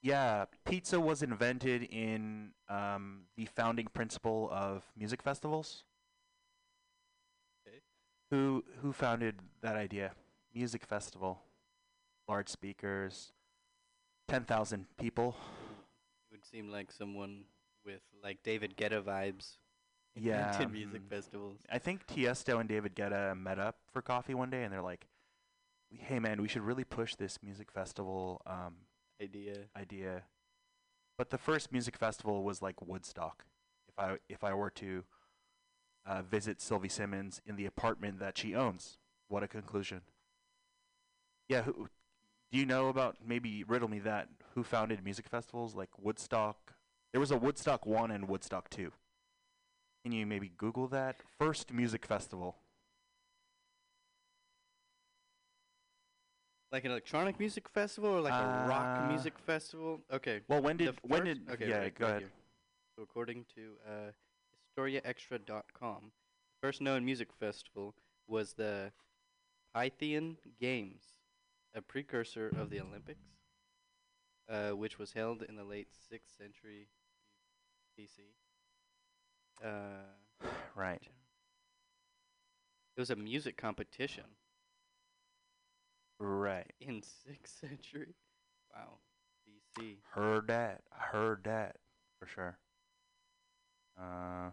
[0.00, 5.84] Yeah, pizza was invented in um, the founding principle of music festivals.
[7.66, 7.78] Okay.
[8.30, 10.12] Who who founded that idea?
[10.54, 11.40] Music festival,
[12.28, 13.32] large speakers,
[14.28, 15.36] ten thousand people.
[16.30, 17.44] It would seem like someone
[17.84, 19.56] with like David Guetta vibes.
[20.14, 21.10] Yeah, invented music mm.
[21.10, 21.58] festivals.
[21.70, 25.08] I think Tiesto and David Guetta met up for coffee one day, and they're like,
[25.90, 28.74] "Hey man, we should really push this music festival um,
[29.20, 29.68] Idea.
[29.76, 30.22] idea."
[31.16, 33.44] But the first music festival was like Woodstock.
[33.88, 35.04] If I if I were to
[36.06, 40.02] uh, visit Sylvie Simmons in the apartment that she owns, what a conclusion!
[41.48, 41.88] Yeah, who,
[42.52, 43.16] do you know about?
[43.26, 44.28] Maybe riddle me that.
[44.54, 46.74] Who founded music festivals like Woodstock?
[47.12, 48.92] There was a Woodstock one and Woodstock two.
[50.04, 51.16] Can you maybe Google that?
[51.38, 52.56] First music festival.
[56.70, 60.02] Like an electronic music festival or like a rock Uh, music festival?
[60.10, 60.42] Okay.
[60.48, 62.22] well, when did- when did- Okay, yeah, right, go right ahead.
[62.22, 62.32] here.
[62.96, 64.12] So according to uh,
[64.76, 67.94] HistoryExtra.com, the first known music festival
[68.26, 68.92] was the
[69.74, 71.04] Pythian Games,
[71.74, 73.38] a precursor of the Olympics,
[74.48, 76.88] uh, which was held in the late sixth century
[77.98, 78.34] BC.
[79.64, 80.04] Uh,
[80.74, 81.02] Right.
[82.96, 84.24] It was a music competition
[86.18, 86.72] Right.
[86.80, 88.14] in sixth century.
[88.74, 88.98] Wow.
[89.78, 89.96] BC.
[90.10, 90.82] Heard that.
[90.90, 91.76] Heard that
[92.18, 92.58] for sure.
[93.98, 94.50] Uh,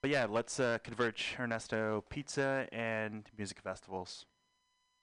[0.00, 4.26] but yeah, let's uh, converge Ernesto pizza and music festivals.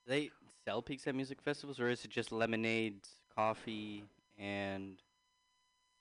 [0.05, 0.31] They
[0.65, 3.01] sell pizza at music festivals, or is it just lemonade,
[3.35, 4.03] coffee,
[4.37, 5.01] and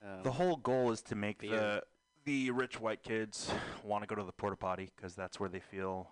[0.02, 1.51] um, the whole goal is to make beer.
[1.51, 1.82] the
[2.24, 3.51] the rich white kids
[3.85, 6.09] want to go to the porta potty because that's where they feel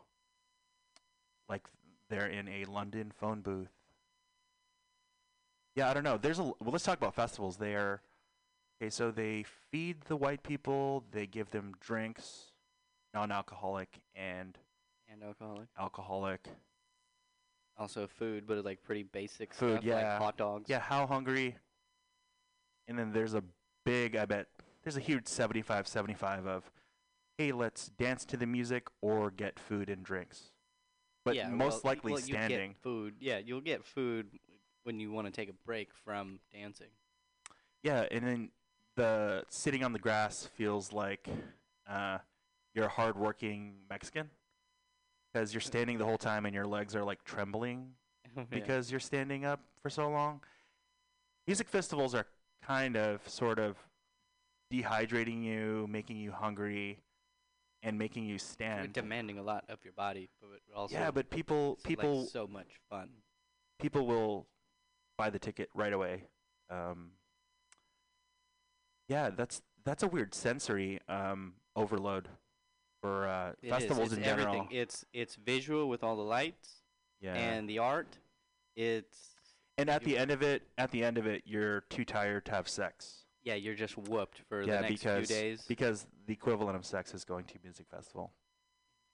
[1.48, 1.62] like
[2.08, 3.70] they're in a London phone booth.
[5.74, 6.18] Yeah, I don't know.
[6.18, 6.56] There's a well.
[6.72, 7.56] Let's talk about festivals.
[7.56, 8.02] They are
[8.82, 8.90] okay.
[8.90, 11.04] So they feed the white people.
[11.12, 12.52] They give them drinks,
[13.14, 14.58] non-alcoholic and
[15.10, 15.68] and alcoholic.
[15.78, 16.48] alcoholic
[17.78, 19.74] Also food, but like pretty basic food.
[19.74, 20.68] stuff, yeah, like hot dogs.
[20.68, 21.56] Yeah, how hungry?
[22.88, 23.44] And then there's a
[23.84, 24.16] big.
[24.16, 24.48] I bet
[24.82, 26.70] there's a huge 75-75 of,
[27.36, 30.50] hey, let's dance to the music or get food and drinks.
[31.28, 32.74] But yeah, most well, likely well, standing.
[32.82, 33.14] food.
[33.20, 34.28] Yeah, you'll get food
[34.84, 36.88] when you want to take a break from dancing.
[37.82, 38.50] Yeah, and then
[38.96, 41.28] the sitting on the grass feels like
[41.86, 42.18] uh,
[42.74, 44.30] you're a hardworking Mexican
[45.30, 47.90] because you're standing the whole time and your legs are like trembling
[48.36, 48.44] Yeah.
[48.50, 50.40] because you're standing up for so long.
[51.46, 52.26] Music festivals are
[52.62, 53.76] kind of sort of
[54.72, 57.00] dehydrating you, making you hungry,
[57.82, 58.92] and making you You're stand.
[58.92, 62.46] demanding a lot of your body, but also Yeah, but people it's, like, people so
[62.46, 63.08] much fun.
[63.80, 64.46] people will
[65.16, 66.24] buy the ticket right away.
[66.70, 67.12] Um,
[69.08, 72.28] yeah, that's that's a weird sensory um, overload
[73.00, 74.48] for uh, It is, festivals it's in general.
[74.56, 74.68] Everything.
[74.76, 76.82] It's it's visual with all the lights.
[77.20, 77.34] Yeah.
[77.34, 78.18] And the art.
[78.76, 79.34] It's
[79.76, 82.52] And at the end of it, at the end of it, you're too tired to
[82.52, 83.24] have sex.
[83.48, 85.64] Yeah, you're just whooped for yeah, the next because few days.
[85.66, 88.30] because the equivalent of sex is going to music festival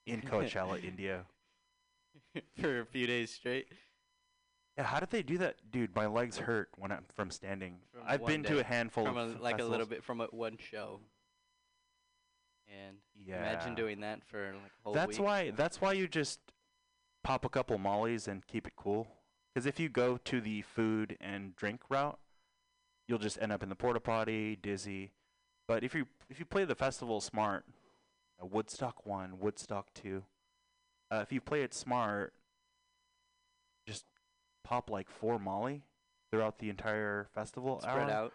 [0.06, 1.24] in Coachella, Indio.
[2.60, 3.68] for a few days straight.
[4.76, 5.94] Yeah, how did they do that, dude?
[5.94, 7.76] My legs hurt when I'm from standing.
[7.92, 10.24] From I've been to a handful from of a, like a little bit from a,
[10.26, 10.98] one show.
[12.66, 13.38] And Yeah.
[13.38, 15.26] imagine doing that for like a whole That's week.
[15.26, 15.50] why.
[15.52, 16.40] That's why you just
[17.22, 19.06] pop a couple mollies and keep it cool.
[19.54, 22.18] Because if you go to the food and drink route,
[23.08, 25.12] you'll just end up in the porta potty, dizzy.
[25.66, 27.64] But if you if you play the festival smart,
[28.42, 30.24] uh, Woodstock one, Woodstock two,
[31.10, 32.34] uh, if you play it smart,
[33.86, 34.04] just
[34.62, 35.82] pop like four molly
[36.30, 37.80] throughout the entire festival.
[37.80, 38.10] Spread hour.
[38.10, 38.32] out.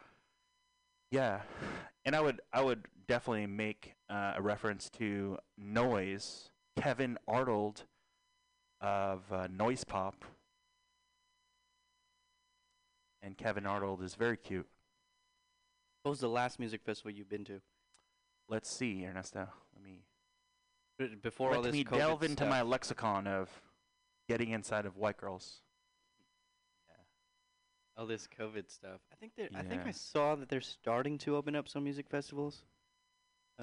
[1.12, 1.42] Yeah,
[2.06, 7.84] and I would I would definitely make uh, a reference to Noise, Kevin Arnold
[8.82, 10.24] of uh, Noise Pop,
[13.22, 14.68] and Kevin Arnold is very cute.
[16.04, 17.62] What was the last music festival you've been to?
[18.48, 19.48] Let's see, Ernesto.
[19.76, 20.04] Let me
[20.98, 22.50] B- Before let all this me COVID delve into stuff.
[22.50, 23.50] my lexicon of
[24.28, 25.62] getting inside of white girls.
[26.88, 26.94] Yeah.
[27.98, 29.00] all this COVID stuff.
[29.12, 32.08] I think they I think I saw that they're starting to open up some music
[32.10, 32.64] festivals.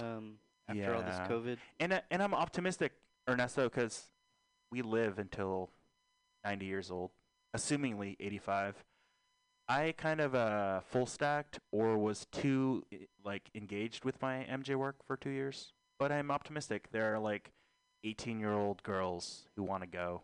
[0.01, 0.35] Um,
[0.69, 1.57] after all this COVID.
[1.81, 2.93] And uh, and I'm optimistic,
[3.29, 4.11] Ernesto, because
[4.71, 5.71] we live until
[6.45, 7.11] 90 years old.
[7.57, 8.85] assumingly 85.
[9.69, 12.85] I kind of uh, full stacked or was too
[13.25, 16.89] like engaged with my MJ work for two years, but I'm optimistic.
[16.93, 17.53] There are like
[18.05, 20.23] 18 year old girls who want to go,